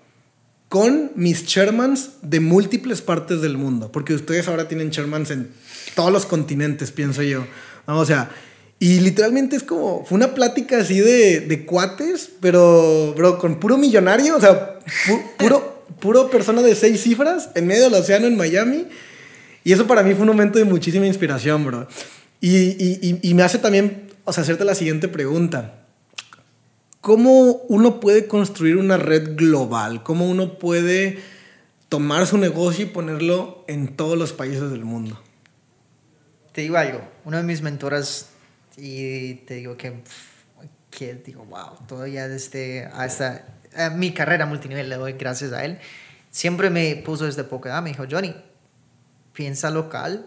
[0.67, 5.49] con mis chairmans de múltiples partes del mundo, porque ustedes ahora tienen chairmans en
[5.95, 7.45] todos los continentes, pienso yo.
[7.87, 8.29] O sea,
[8.77, 13.77] y literalmente es como, fue una plática así de, de cuates, pero, bro, con puro
[13.77, 18.37] millonario, o sea, pu puro, puro persona de seis cifras en medio del océano en
[18.37, 18.85] Miami
[19.63, 21.87] y eso para mí fue un momento de muchísima inspiración, bro.
[22.41, 25.75] Y, y, y me hace también, o sea, hacerte la siguiente pregunta.
[27.01, 30.03] ¿Cómo uno puede construir una red global?
[30.03, 31.19] ¿Cómo uno puede
[31.87, 35.19] tomar su negocio y ponerlo en todos los países del mundo?
[36.51, 38.29] Te digo algo, una de mis mentoras,
[38.75, 39.93] y te digo que,
[40.91, 43.45] que digo, wow, todavía desde hasta
[43.75, 45.79] eh, mi carrera multinivel le doy gracias a él,
[46.31, 48.35] siempre me puso desde poca edad, me dijo, Johnny,
[49.39, 50.25] piensa local,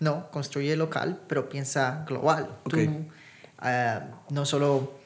[0.00, 2.56] no, construye local, pero piensa global.
[2.64, 2.86] Okay.
[2.86, 2.92] Tú,
[3.60, 4.98] uh, no solo,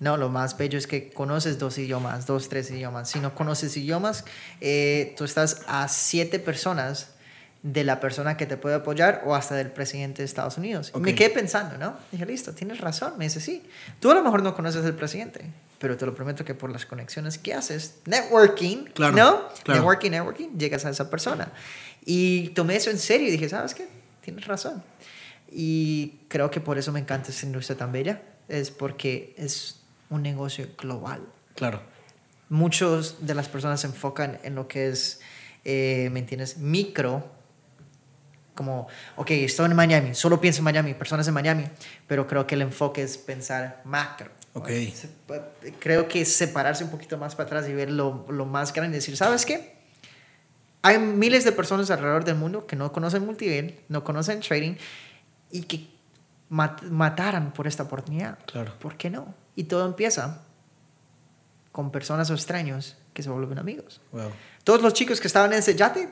[0.00, 3.10] no, lo más bello es que conoces dos idiomas, dos, tres idiomas.
[3.10, 4.24] Si no conoces idiomas,
[4.62, 7.10] eh, tú estás a siete personas
[7.62, 10.88] de la persona que te puede apoyar o hasta del presidente de Estados Unidos.
[10.94, 11.02] Okay.
[11.02, 11.98] me quedé pensando, ¿no?
[12.10, 13.18] Dije, listo, tienes razón.
[13.18, 13.62] Me dice, sí.
[14.00, 16.86] Tú a lo mejor no conoces al presidente, pero te lo prometo que por las
[16.86, 19.48] conexiones que haces, networking, claro, ¿no?
[19.62, 19.80] Claro.
[19.80, 21.52] Networking, networking, llegas a esa persona.
[22.04, 23.88] Y tomé eso en serio y dije, ¿sabes qué?
[24.20, 24.82] Tienes razón.
[25.50, 29.80] Y creo que por eso me encanta esta industria tan bella, es porque es
[30.10, 31.22] un negocio global.
[31.54, 31.82] Claro.
[32.48, 35.20] Muchos de las personas se enfocan en lo que es,
[35.64, 36.58] eh, ¿me entiendes?
[36.58, 37.30] Micro,
[38.54, 38.86] como,
[39.16, 41.64] ok, estoy en Miami, solo pienso en Miami, personas en Miami,
[42.06, 44.30] pero creo que el enfoque es pensar macro.
[44.52, 44.70] Ok.
[45.80, 49.00] Creo que separarse un poquito más para atrás y ver lo, lo más grande y
[49.00, 49.73] decir, ¿sabes qué?
[50.84, 54.74] Hay miles de personas alrededor del mundo que no conocen multinivel, no conocen trading
[55.50, 55.88] y que
[56.50, 58.38] mat mataran por esta oportunidad.
[58.44, 58.74] Claro.
[58.80, 59.34] ¿Por qué no?
[59.56, 60.42] Y todo empieza
[61.72, 64.02] con personas o extraños que se vuelven amigos.
[64.12, 64.30] Wow.
[64.62, 66.10] Todos los chicos que estaban en ese yate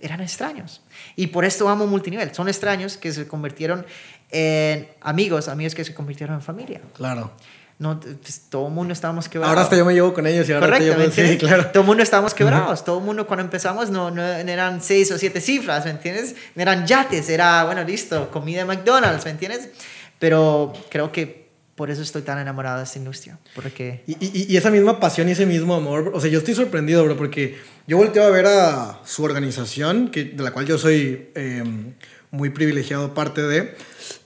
[0.00, 0.82] eran extraños.
[1.16, 2.32] Y por esto amo multinivel.
[2.32, 3.84] Son extraños que se convirtieron
[4.30, 6.80] en amigos, amigos que se convirtieron en familia.
[6.94, 7.32] Claro
[7.78, 9.50] no, pues, todo el mundo estábamos quebrados.
[9.50, 11.66] Ahora hasta yo me llevo con ellos y ahora Correcto, te llevo, sí, claro.
[11.66, 12.84] Todo el mundo estábamos quebrados.
[12.84, 16.34] Todo el mundo cuando empezamos no, no, eran seis o siete cifras, ¿me entiendes?
[16.54, 19.68] No eran yates, era, bueno, listo, comida de McDonald's, ¿me entiendes?
[20.18, 23.38] Pero creo que por eso estoy tan enamorado de esta industria.
[23.54, 24.02] Porque...
[24.06, 27.04] Y, y, y, esa misma pasión y ese mismo amor, o sea, yo estoy sorprendido,
[27.04, 31.28] bro, porque yo volteo a ver a su organización, que, de la cual yo soy
[31.34, 31.62] eh,
[32.30, 33.76] muy privilegiado parte de.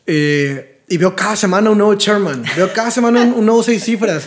[0.07, 3.83] Eh, y veo cada semana un nuevo chairman, veo cada semana un, un nuevo seis
[3.83, 4.25] cifras.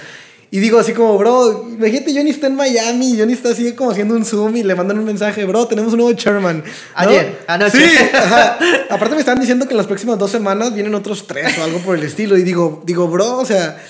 [0.49, 4.13] Y digo así como, bro, imagínate, Johnny está en Miami, Johnny está así como haciendo
[4.15, 6.63] un Zoom y le mandan un mensaje, bro, tenemos un nuevo chairman.
[6.93, 7.79] Ayer, anoche.
[7.79, 8.59] Sí, ajá.
[8.91, 11.79] Aparte me están diciendo que en las próximas dos semanas vienen otros tres o algo
[11.79, 12.37] por el estilo.
[12.37, 13.81] Y digo, digo, bro, o sea,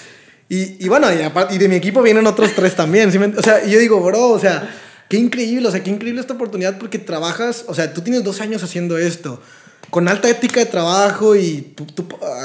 [0.48, 3.12] y, y bueno, y, aparte, y de mi equipo vienen otros tres también.
[3.12, 4.74] ¿sí me- o sea, y yo digo, bro, o sea,
[5.10, 8.40] qué increíble, o sea, qué increíble esta oportunidad porque trabajas, o sea, tú tienes dos
[8.40, 9.42] años haciendo esto.
[9.90, 11.86] Con alta ética de trabajo y tú,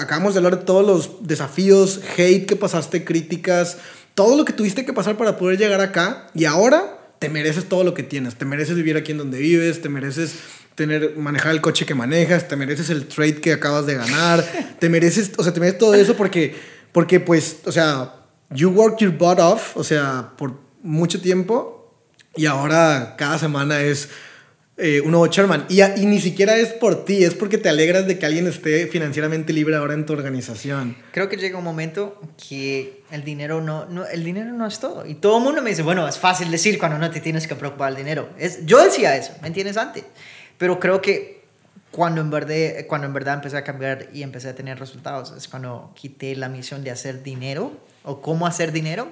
[0.00, 3.78] acabamos de hablar de todos los desafíos, hate que pasaste, críticas,
[4.14, 7.84] todo lo que tuviste que pasar para poder llegar acá y ahora te mereces todo
[7.84, 8.36] lo que tienes.
[8.36, 10.34] Te mereces vivir aquí en donde vives, te mereces
[10.74, 14.44] tener, manejar el coche que manejas, te mereces el trade que acabas de ganar,
[14.78, 16.54] te mereces, o sea, te mereces todo eso porque,
[16.92, 18.14] porque pues, o sea,
[18.50, 21.92] you work your butt off, o sea, por mucho tiempo
[22.36, 24.08] y ahora cada semana es
[24.80, 25.66] eh, un nuevo chairman.
[25.68, 28.86] Y, y ni siquiera es por ti, es porque te alegras de que alguien esté
[28.86, 30.96] financieramente libre ahora en tu organización.
[31.10, 35.04] Creo que llega un momento que el dinero no, no, el dinero no es todo.
[35.04, 37.56] Y todo el mundo me dice, bueno, es fácil decir cuando no te tienes que
[37.56, 38.28] preocupar del dinero.
[38.38, 39.76] Es, yo decía eso, ¿me entiendes?
[39.76, 40.04] Antes.
[40.58, 41.42] Pero creo que
[41.90, 45.48] cuando en, verdad, cuando en verdad empecé a cambiar y empecé a tener resultados, es
[45.48, 47.72] cuando quité la misión de hacer dinero
[48.04, 49.08] o cómo hacer dinero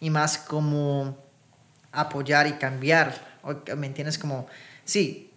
[0.00, 1.18] y más como
[1.92, 3.28] apoyar y cambiar.
[3.76, 4.16] ¿Me entiendes?
[4.18, 4.46] Como,
[4.90, 5.30] sí,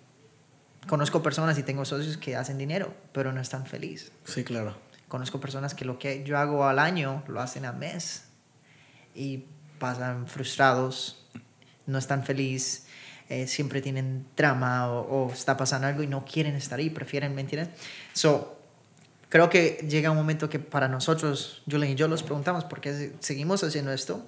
[0.87, 4.11] conozco personas y tengo socios que hacen dinero, pero no están felices.
[4.25, 4.75] Sí, claro.
[5.07, 8.25] Conozco personas que lo que yo hago al año lo hacen al mes
[9.15, 9.45] y
[9.79, 11.25] pasan frustrados,
[11.85, 12.85] no están felices,
[13.29, 17.35] eh, siempre tienen trama o, o está pasando algo y no quieren estar ahí, prefieren,
[17.35, 17.69] ¿me entiendes?
[18.13, 18.57] So,
[19.29, 22.93] creo que llega un momento que para nosotros, Julian y yo, los preguntamos por qué
[22.93, 24.25] se- seguimos haciendo esto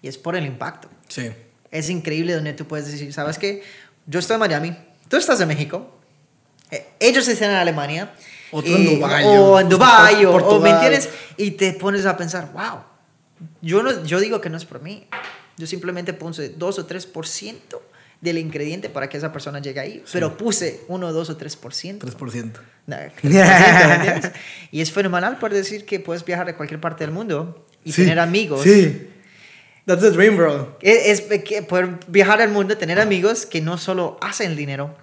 [0.00, 0.88] y es por el impacto.
[1.08, 1.30] Sí.
[1.70, 3.62] Es increíble donde tú puedes decir, ¿sabes qué?
[4.06, 4.76] Yo estoy en Miami,
[5.08, 5.98] tú estás en México,
[6.70, 8.12] eh, ellos están en Alemania.
[8.50, 10.72] Otro en y- Dubái, O o en Dubái, o, o, ¿me Portugal.
[10.74, 11.08] entiendes?
[11.36, 12.80] Y te pones a pensar, wow,
[13.62, 15.06] yo, no, yo digo que no es por mí.
[15.56, 17.80] Yo simplemente puse 2 o 3%
[18.20, 21.98] del ingrediente para que esa persona llegue ahí, pero puse 1, 2 o 3%.
[21.98, 22.52] 3%.
[22.86, 24.32] No, 3%, ¿me entiendes?
[24.70, 28.02] y es fenomenal poder decir que puedes viajar a cualquier parte del mundo y Sí,
[28.02, 28.62] tener amigos.
[28.62, 29.08] Sí.
[29.86, 30.76] That's the dream, bro.
[30.80, 34.94] Es, es poder viajar al mundo, tener amigos que no solo hacen dinero,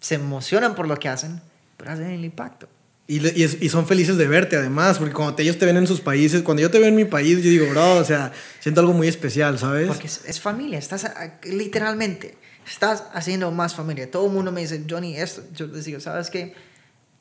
[0.00, 1.40] se emocionan por lo que hacen,
[1.76, 2.68] pero hacen el impacto.
[3.06, 5.76] Y, y es- y son felices de verte además, porque cuando te- ellos te ven
[5.76, 8.32] en sus países, cuando yo te veo en mi país, yo digo, bro, o sea,
[8.60, 9.88] siento algo muy especial, ¿sabes?
[9.88, 11.06] Porque es, es familia, estás
[11.44, 12.36] literalmente,
[12.66, 14.10] estás haciendo más familia.
[14.10, 16.54] Todo el mundo me dice, Johnny, esto, yo les digo, ¿sabes qué?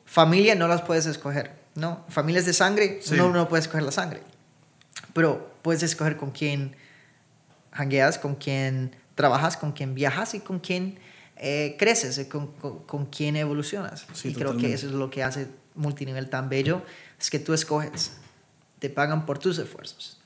[0.05, 2.05] Familia no las puedes escoger, ¿no?
[2.09, 3.15] Familias de sangre, Sí.
[3.15, 4.21] no, no puedes escoger la sangre.
[5.13, 6.75] Pero puedes escoger con quién
[7.71, 10.99] hangueas, con quién trabajas, con quién viajas y con quién
[11.37, 14.05] eh, creces, y con, con, con quién evolucionas.
[14.13, 16.83] Sí, y creo que eso es lo que hace multinivel tan bello,
[17.19, 18.17] es que tú escoges,
[18.77, 20.19] te pagan por tus esfuerzos.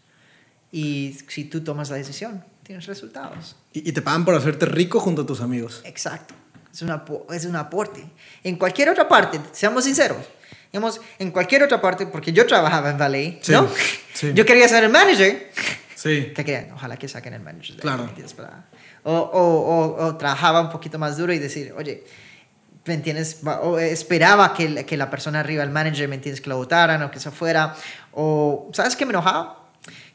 [0.71, 3.55] Y si tú tomas la decisión, tienes resultados.
[3.71, 5.81] Y, y te pagan por hacerte rico junto a tus amigos.
[5.85, 6.33] Exacto.
[6.73, 8.03] Es, una, es un aporte.
[8.43, 10.25] En cualquier otra parte, seamos sinceros,
[10.71, 13.67] digamos, en cualquier otra parte, porque yo trabajaba en Valet, Sí, ¿no?
[14.13, 14.31] sí.
[14.35, 15.51] Yo quería ser el manager.
[15.95, 16.31] Sí.
[16.35, 16.71] ¿Qué querían?
[16.73, 17.75] Ojalá que saquen el manager.
[17.75, 18.09] de Claro.
[18.35, 18.65] Para-
[19.03, 22.03] O, o, o, o trabajaba un poquito más duro y decir, oye,
[22.85, 23.39] ¿me entiendes?
[23.61, 26.41] O esperaba que, que la persona arriba, el manager, ¿me entiendes?
[26.41, 27.75] Que lo votaran o que se fuera.
[28.11, 29.63] O, ¿sabes qué me enojaba?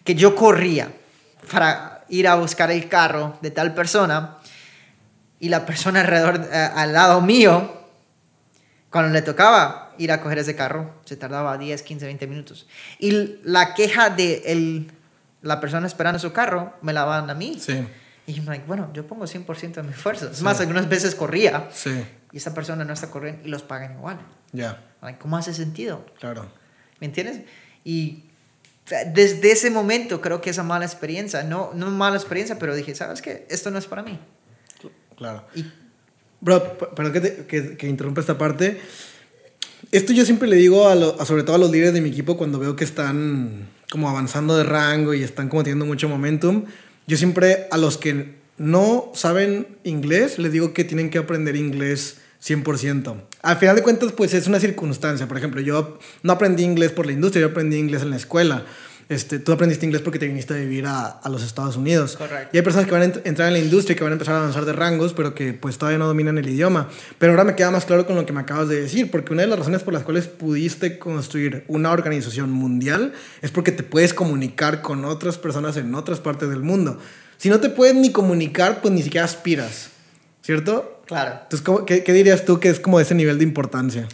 [0.04, 0.90] Que yo corría
[1.50, 4.36] para ir a buscar el carro de tal persona
[5.40, 7.80] y la persona alrededor, eh, al lado mío,
[8.90, 12.66] cuando le tocaba ir a coger ese carro, se tardaba 10, 15, 20 minutos.
[12.98, 14.90] Y la queja de el,
[15.42, 17.58] la persona esperando su carro me la van a mí.
[17.60, 17.86] Sí.
[18.26, 20.30] Y yo, like, bueno, yo pongo 100% de mi esfuerzo.
[20.30, 22.04] Es más, algunas veces corría Sí.
[22.30, 24.20] y esta persona no está corriendo y los pagan igual.
[24.52, 24.80] Ya.
[25.02, 26.06] Like, ¿Cómo hace sentido?
[26.20, 26.48] Claro.
[27.00, 27.40] ¿Me entiendes?
[27.84, 28.24] Y
[29.12, 33.22] desde ese momento creo que esa mala experiencia, no, no mala experiencia, pero dije, ¿sabes
[33.22, 33.46] qué?
[33.50, 34.18] Esto no es para mí.
[35.16, 35.44] Claro.
[35.54, 35.64] Y
[36.40, 38.80] Bro, perdón que, te- que, que interrumpa esta parte.
[39.92, 42.58] Esto yo siempre le digo, a, sobre todo a los líderes de mi equipo, cuando
[42.58, 46.64] veo que están como avanzando de rango y están como teniendo mucho momentum.
[47.06, 52.16] Yo siempre a los que no saben inglés, les digo que tienen que aprender inglés
[52.42, 53.20] 100%.
[53.42, 55.28] Al final de cuentas, pues es una circunstancia.
[55.28, 58.64] Por ejemplo, yo no aprendí inglés por la industria, yo aprendí inglés en la escuela.
[59.08, 62.16] Este, tú aprendiste inglés porque te viniste a vivir a, a los Estados Unidos.
[62.16, 62.48] Correcto.
[62.52, 64.14] Y hay personas que van a ent- entrar en la industria y que van a
[64.14, 66.88] empezar a avanzar de rangos, pero que pues todavía no dominan el idioma.
[67.18, 69.42] Pero ahora me queda más claro con lo que me acabas de decir, porque una
[69.42, 73.12] de las razones por las cuales pudiste construir una organización mundial
[73.42, 76.98] es porque te puedes comunicar con otras personas en otras partes del mundo.
[77.36, 79.90] Si no te puedes ni comunicar, pues ni siquiera aspiras,
[80.42, 81.02] ¿cierto?
[81.06, 84.08] claro, Entonces, ¿cómo- qué, qué dirías tú que es como ese nivel de importancia?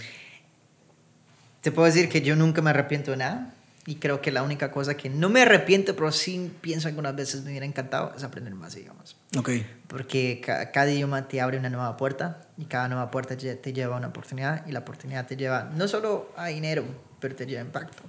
[1.60, 3.54] te puedo decir que yo nunca me arrepiento de nada.
[3.90, 7.42] Y creo que la única cosa que no me arrepiento, pero sí pienso algunas veces
[7.42, 9.16] me hubiera encantado, es aprender más idiomas.
[9.38, 9.48] Ok.
[9.86, 13.94] Porque ca- cada idioma te abre una nueva puerta y cada nueva puerta te lleva
[13.94, 16.84] a una oportunidad y la oportunidad te lleva no solo a dinero,
[17.18, 18.02] pero te lleva a impacto.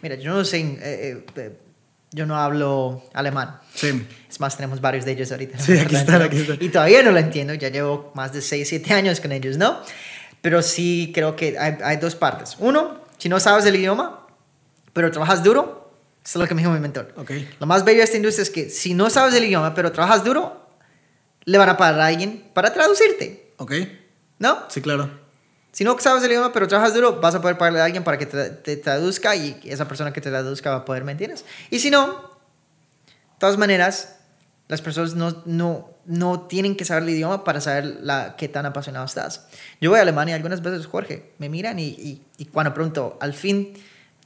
[0.00, 1.58] Mira, yo no sé, eh, eh, eh,
[2.12, 3.58] yo no hablo alemán.
[3.74, 4.06] Sí.
[4.30, 5.58] Es más, tenemos varios de ellos ahorita.
[5.58, 6.56] Sí, aquí están, aquí están.
[6.62, 9.82] Y todavía no lo entiendo, ya llevo más de 6, 7 años con ellos, ¿no?
[10.40, 12.56] Pero sí creo que hay, hay dos partes.
[12.58, 14.25] Uno, si no sabes el idioma,
[14.96, 15.90] pero trabajas duro,
[16.24, 17.12] eso es lo que me dijo mi mentor.
[17.18, 17.30] Ok.
[17.60, 20.24] Lo más bello de esta industria es que si no sabes el idioma, pero trabajas
[20.24, 20.70] duro,
[21.44, 23.72] le van a pagar a alguien para traducirte, Ok.
[24.38, 24.64] ¿no?
[24.70, 25.10] Sí, claro.
[25.70, 28.16] Si no sabes el idioma, pero trabajas duro, vas a poder pagarle a alguien para
[28.16, 31.44] que te, te traduzca y esa persona que te traduzca va a poder, ¿me entiendes?
[31.68, 34.16] Y si no, de todas maneras,
[34.68, 38.64] las personas no, no, no tienen que saber el idioma para saber la, qué tan
[38.64, 39.46] apasionado estás.
[39.78, 43.34] Yo voy a Alemania algunas veces, Jorge, me miran y, y, y cuando pregunto, al
[43.34, 43.74] fin,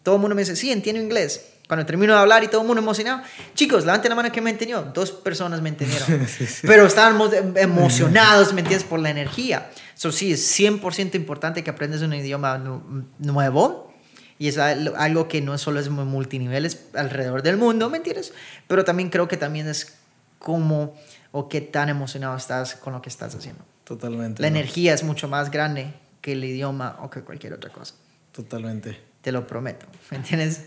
[0.02, 1.46] todo el mundo me dice, sí, entiendo inglés.
[1.68, 3.22] Cuando termino de hablar y todo el mundo emocionado,
[3.54, 4.82] chicos, levanten la mano que me entendió.
[4.82, 6.26] Dos personas me entendieron.
[6.62, 8.86] Pero estaban mo- emocionados, ¿me entiendes?
[8.88, 9.70] Por la energía.
[9.96, 13.94] Eso sí, es 100% importante que aprendas un idioma nu- nuevo.
[14.38, 17.98] Y es al- algo que no solo es muy multinivel, es alrededor del mundo, ¿me
[17.98, 18.32] entiendes?
[18.66, 19.94] Pero también creo que también es
[20.40, 20.96] cómo
[21.30, 23.62] o qué tan emocionado estás con lo que estás haciendo.
[23.84, 24.42] Totalmente.
[24.42, 24.56] La ¿no?
[24.56, 27.94] energía es mucho más grande que el idioma o que cualquier otra cosa.
[28.32, 28.98] Totalmente.
[29.22, 30.62] Te lo prometo, ¿me entiendes?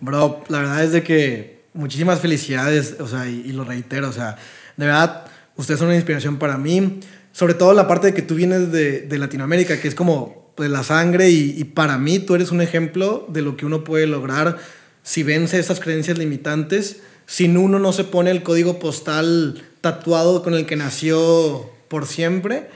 [0.00, 4.12] Bro, la verdad es de que muchísimas felicidades, o sea, y, y lo reitero, o
[4.12, 4.36] sea,
[4.76, 5.26] de verdad,
[5.56, 7.00] ustedes son una inspiración para mí,
[7.32, 10.70] sobre todo la parte de que tú vienes de, de Latinoamérica, que es como pues,
[10.70, 14.06] la sangre, y, y para mí tú eres un ejemplo de lo que uno puede
[14.06, 14.58] lograr
[15.02, 20.54] si vence esas creencias limitantes, sin uno no se pone el código postal tatuado con
[20.54, 22.68] el que nació por siempre.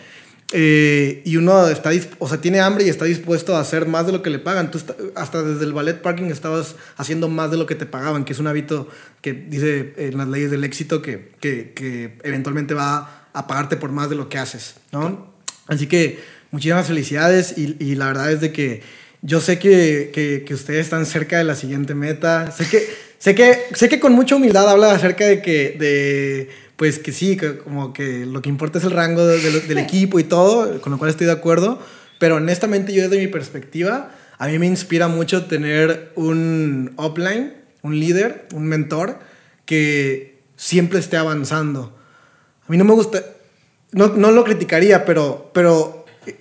[0.52, 4.12] Eh, y uno está, o sea, tiene hambre y está dispuesto a hacer más de
[4.12, 4.70] lo que le pagan.
[4.70, 8.24] Tú esta- hasta desde el ballet parking estabas haciendo más de lo que te pagaban,
[8.24, 8.88] que es un hábito
[9.20, 13.90] que dice en las leyes del éxito que, que, que eventualmente va a pagarte por
[13.92, 15.32] más de lo que haces, ¿no?
[15.66, 16.18] Así que
[16.50, 18.82] muchísimas felicidades y, y la verdad es de que
[19.20, 22.52] yo sé que, que, que ustedes están cerca de la siguiente meta.
[22.52, 22.88] Sé que,
[23.18, 26.48] sé que, sé que con mucha humildad habla acerca de que, de,
[26.78, 29.78] pues que sí, que como que lo que importa es el rango de- de- del
[29.88, 31.78] equipo y todo, con lo cual estoy de acuerdo.
[32.18, 37.52] Pero honestamente yo desde mi perspectiva, a mí me inspira mucho tener un upline,
[37.82, 39.18] un líder, un mentor
[39.66, 41.96] que siempre esté avanzando.
[42.66, 43.22] A mí no me gusta,
[43.92, 46.36] no, no lo criticaría, pero, pero eh,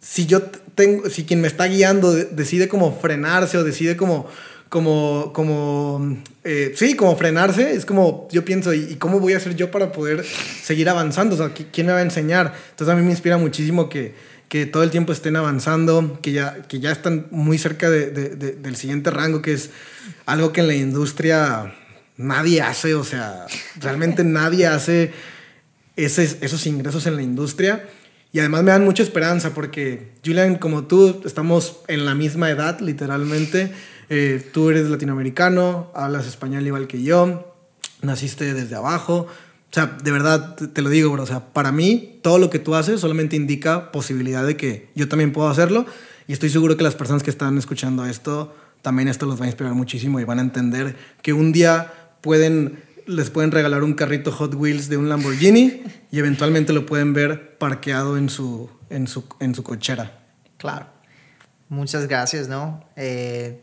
[0.00, 0.42] si yo
[0.74, 4.26] tengo, si quien me está guiando de- decide como frenarse o decide como,
[4.72, 9.54] como, como, eh, sí, como frenarse, es como, yo pienso, ¿y, cómo voy a hacer
[9.54, 11.34] yo para poder seguir avanzando?
[11.34, 12.54] O sea, ¿qui- ¿quién me va a enseñar?
[12.70, 14.14] Entonces a mí me inspira muchísimo que,
[14.48, 18.30] que todo el tiempo estén avanzando, que ya, que ya están muy cerca de- de-
[18.30, 19.68] de- del siguiente rango, que es
[20.24, 21.74] algo que en la industria
[22.16, 23.44] nadie hace, o sea,
[23.78, 25.12] realmente nadie hace
[25.96, 27.84] ese- esos ingresos en la industria.
[28.32, 32.80] Y además me dan mucha esperanza porque Julian, como tú, estamos en la misma edad,
[32.80, 33.70] literalmente.
[34.14, 37.56] Eh, tú eres latinoamericano, hablas español igual que yo,
[38.02, 39.20] naciste desde abajo.
[39.20, 41.22] O sea, de verdad te, lo digo, bro.
[41.22, 45.08] O sea, para mí, todo lo que tú haces solamente indica posibilidad de que yo
[45.08, 45.86] también puedo hacerlo.
[46.28, 49.48] Y estoy seguro que las personas que están escuchando esto, también esto los va a
[49.48, 51.90] inspirar muchísimo y van a entender que un día
[52.20, 57.14] pueden les pueden regalar un carrito Hot Wheels de un Lamborghini y eventualmente lo pueden
[57.14, 60.20] ver parqueado en su, en su, en su cochera.
[60.58, 60.86] Claro.
[61.70, 62.84] Muchas gracias, ¿no?
[62.94, 63.62] Eh,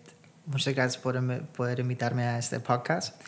[0.49, 3.19] muchas gracias por em- poder invitarme a este podcast.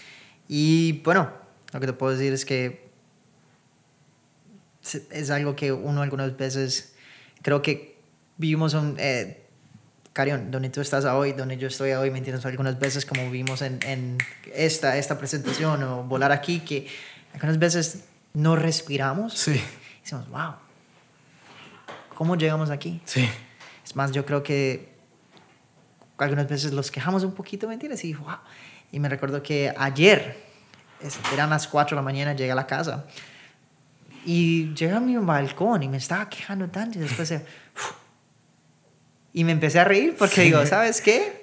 [0.47, 1.31] Y bueno,
[1.71, 2.89] lo que te puedo decir es que
[5.11, 6.93] es- algo que uno algunas veces
[7.41, 7.97] creo que
[8.37, 8.95] vivimos un...
[8.99, 9.37] Eh,
[10.13, 12.45] Carión, donde tú estás hoy, donde yo estoy hoy, ¿me entiendes?
[12.45, 14.17] Algunas veces como vimos en, en
[14.53, 16.85] esta, esta presentación o volar aquí, que
[17.33, 18.03] algunas veces
[18.33, 19.33] no respiramos.
[19.37, 19.61] Sí,
[20.03, 20.55] Decimos, wow,
[22.15, 23.01] ¿cómo llegamos aquí?
[23.05, 23.25] sí.
[23.85, 24.90] Es más, yo creo que
[26.23, 28.03] algunas veces los quejamos un poquito, ¿me entiendes?
[28.05, 28.37] Y, wow.
[28.91, 30.37] y me recuerdo que ayer,
[31.33, 33.05] eran las 4 de la mañana, llegué a la casa
[34.25, 37.33] y llegué a mi balcón y me estaba quejando tanto y después
[39.33, 41.41] y me empecé a reír porque digo, ¿sabes qué?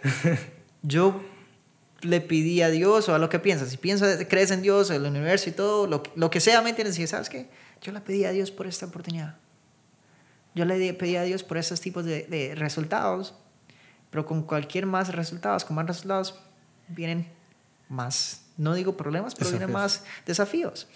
[0.82, 1.20] Yo
[2.02, 5.04] le pedí a Dios o a lo que piensas, si piensas, crees en Dios, el
[5.04, 6.98] universo y todo, lo, que- lo que sea, ¿me entiendes?
[6.98, 7.48] Y ¿sabes qué?
[7.82, 9.36] Yo le pedí a Dios por esta oportunidad.
[10.54, 13.34] Yo le pedí a Dios por esos tipos de, de resultados,
[14.10, 16.38] pero con cualquier más resultados, con más resultados,
[16.88, 17.28] vienen
[17.88, 20.02] más, no digo problemas, pero vienen Desafíos.
[20.02, 20.88] más desafíos.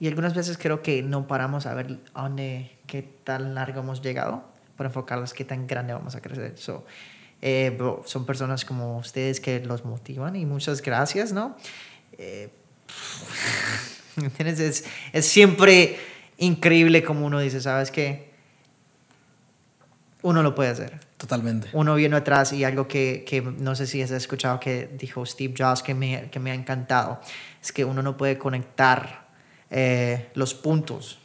[0.00, 4.02] Y algunas veces creo que no paramos a ver a dónde, qué tan largo hemos
[4.02, 4.44] llegado
[4.76, 6.58] para enfocarnos qué tan grande vamos a crecer.
[6.58, 6.84] So,
[7.44, 11.56] Eh, son personas como ustedes que los motivan y muchas gracias, ¿no?
[12.16, 12.50] Eh,
[14.38, 15.98] es, es siempre
[16.38, 18.31] increíble como uno dice, ¿sabes qué?
[20.22, 21.00] Uno lo puede hacer.
[21.16, 21.68] Totalmente.
[21.72, 25.54] Uno viene atrás y algo que, que, no sé si has escuchado que dijo Steve
[25.56, 27.20] Jobs que me, que me ha encantado,
[27.60, 29.28] es que uno no puede conectar
[29.70, 31.18] eh, los puntos,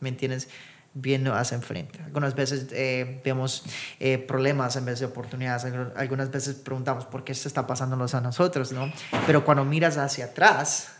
[0.00, 0.48] ¿me entiendes?
[0.94, 2.02] Viendo hacia enfrente.
[2.02, 3.64] Algunas veces eh, vemos
[4.00, 5.72] eh, problemas en vez de oportunidades.
[5.96, 8.92] Algunas veces preguntamos por qué esto está pasándonos a nosotros, ¿no?
[9.26, 10.92] Pero cuando miras hacia atrás,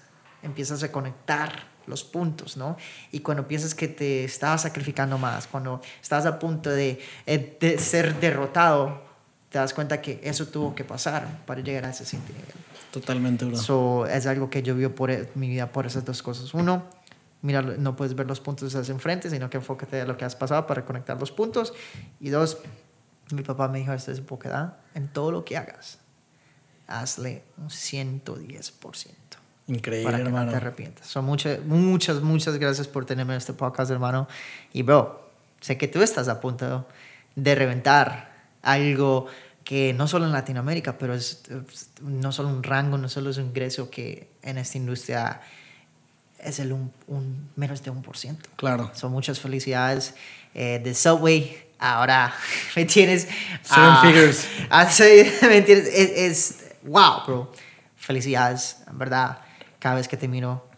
[0.43, 2.77] empiezas a conectar los puntos, ¿no?
[3.11, 7.79] Y cuando piensas que te estabas sacrificando más, cuando estás a punto de, eh, de,
[7.79, 9.03] ser derrotado,
[9.49, 12.45] te das cuenta que eso tuvo que pasar para llegar a ese nivel.
[12.91, 13.57] Totalmente, bro.
[13.57, 16.53] So, es algo que yo vivo por e, mi vida por esas dos cosas.
[16.55, 16.85] Uno,
[17.43, 20.37] mira, no puedes ver los puntos hacia enfrente, sino que enfócate en lo que has
[20.37, 21.73] pasado para conectar los puntos.
[22.21, 22.59] Y dos,
[23.31, 25.99] mi papá me dijo, esto es búsqueda, en todo lo que hagas,
[26.87, 29.18] hazle un 110%.
[29.69, 30.47] Increíble, para que hermano.
[30.47, 31.07] no te arrepientas.
[31.07, 34.27] Son muchas, muchas, muchas gracias por tenerme en este podcast, hermano.
[34.73, 35.31] Y, bro,
[35.61, 36.87] sé que tú estás a punto
[37.37, 38.33] de reventar
[38.63, 39.27] algo
[39.65, 41.43] que no solo en Latinoamérica, pero es
[42.01, 45.43] no solo un rango, no solo es un ingreso que en esta industria
[46.39, 48.49] es el un, un menos de un por ciento.
[48.57, 48.91] Claro.
[48.95, 50.15] Son muchas felicidades
[50.55, 51.67] eh, de Subway.
[51.79, 52.33] Ahora
[52.77, 53.29] me tienes.
[53.63, 54.49] Seven uh, figures.
[54.71, 55.89] Uh, me entiendes.
[55.93, 57.53] Es, es, wow, bro.
[57.97, 59.39] Felicidades, en verdad
[59.79, 60.69] cada vez que te miro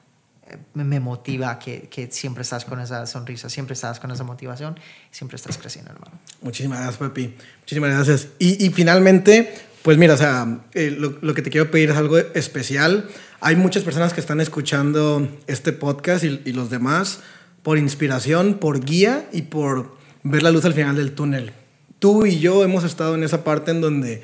[0.74, 4.78] me motiva que, que, siempre estás con esa sonrisa, siempre estás con esa motivación,
[5.10, 6.18] siempre estás creciendo, hermano.
[6.42, 7.34] Muchísimas gracias, Pepi.
[7.60, 8.28] Muchísimas gracias.
[8.38, 11.96] Y, y finalmente, pues mira, o sea, eh, lo, lo, que te quiero pedir es
[11.96, 13.08] algo especial.
[13.40, 17.20] Hay muchas personas que están escuchando este podcast y, y los demás
[17.62, 21.52] por inspiración, por guía y por ver la luz al final del túnel.
[21.98, 24.22] Tú y yo hemos estado en esa parte en donde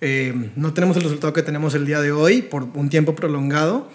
[0.00, 3.88] eh, no tenemos el resultado que tenemos el día de hoy por un tiempo prolongado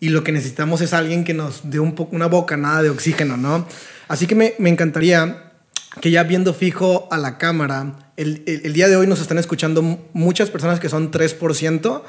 [0.00, 3.36] y lo que necesitamos es alguien que nos dé un poco, una bocanada de oxígeno,
[3.36, 3.66] ¿no?
[4.08, 5.52] Así que me, me encantaría
[6.00, 9.38] que ya viendo fijo a la cámara, el, el, el, día de hoy nos están
[9.38, 9.82] escuchando
[10.12, 12.02] muchas personas que son 3%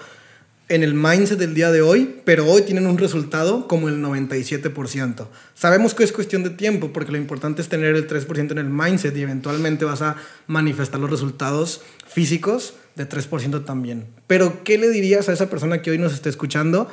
[0.70, 5.28] en el mindset del día de hoy, pero hoy tienen un resultado como el 97%.
[5.56, 8.70] Sabemos que es cuestión de tiempo, porque lo importante es tener el 3% en el
[8.70, 14.08] mindset y eventualmente vas a manifestar los resultados físicos de 3% también.
[14.28, 16.90] Pero, ¿qué le dirías a esa persona que hoy nos está escuchando,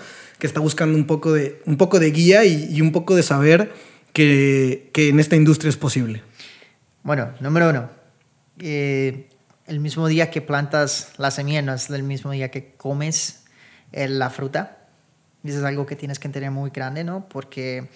[0.47, 3.73] está buscando un poco de, un poco de guía y, un poco de saber
[4.13, 6.23] que, que, en esta industria es posible?
[7.03, 7.91] Bueno, número uno,
[8.59, 9.29] eh,
[9.67, 13.45] el mismo día que plantas la semilla no es el mismo día que comes
[13.93, 14.79] la fruta.
[15.43, 17.29] Eso es algo que tienes que entender muy grande, ¿no?
[17.29, 17.89] Porque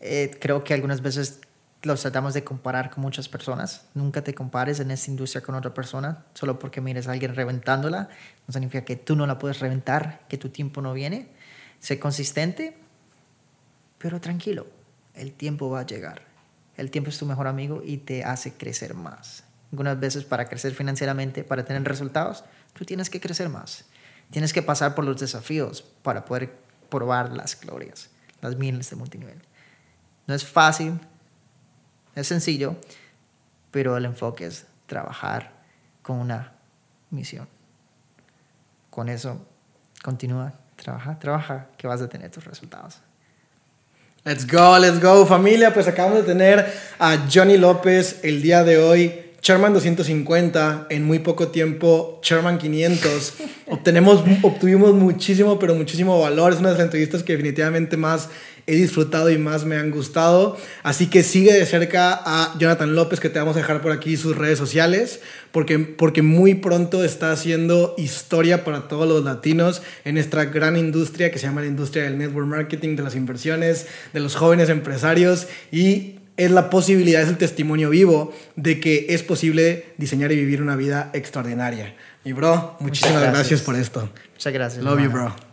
[0.00, 1.40] eh, creo que algunas veces
[1.82, 3.86] los tratamos de comparar con muchas personas.
[3.94, 6.24] Nunca te compares en esta industria con otra persona.
[6.34, 8.08] Solo porque mires a alguien reventándola,
[8.46, 11.28] no significa que tú no la puedes reventar, que tu tiempo no viene.
[11.80, 12.76] Sé consistente,
[13.98, 14.66] pero tranquilo.
[15.14, 16.22] El tiempo va a llegar.
[16.76, 19.44] El tiempo es tu mejor amigo y te hace crecer más.
[19.72, 23.84] Algunas veces para crecer financieramente, para tener resultados, tú tienes que crecer más.
[24.30, 26.54] Tienes que pasar por los desafíos para poder
[26.88, 28.10] probar las glorias,
[28.40, 29.42] las mieles de multinivel.
[30.26, 31.00] No es fácil,
[32.14, 32.76] es sencillo,
[33.70, 35.52] pero el enfoque es trabajar
[36.02, 36.52] con una
[37.10, 37.48] misión.
[38.90, 39.44] Con eso,
[40.02, 42.98] continúa, trabaja, trabaja, que vas a tener tus resultados.
[44.24, 45.72] Let's go, let's go, familia.
[45.72, 46.66] Pues acabamos de tener
[46.98, 49.24] a Johnny López el día de hoy.
[49.40, 53.34] Sherman 250, en muy poco tiempo Sherman 500.
[53.68, 56.52] Obtenemos, obtuvimos muchísimo, pero muchísimo valor.
[56.52, 58.28] Es una de las entrevistas que definitivamente más
[58.68, 60.56] he disfrutado y más me han gustado.
[60.82, 64.16] Así que sigue de cerca a Jonathan López, que te vamos a dejar por aquí
[64.16, 65.20] sus redes sociales,
[65.50, 71.30] porque, porque muy pronto está haciendo historia para todos los latinos en esta gran industria
[71.30, 75.48] que se llama la industria del network marketing, de las inversiones, de los jóvenes empresarios
[75.72, 80.62] y es la posibilidad, es el testimonio vivo de que es posible diseñar y vivir
[80.62, 81.96] una vida extraordinaria.
[82.24, 83.34] Y bro, muchísimas gracias.
[83.34, 83.60] gracias.
[83.62, 84.08] por esto.
[84.34, 84.84] Muchas gracias.
[84.84, 85.08] Love hermano.
[85.08, 85.47] you, bro.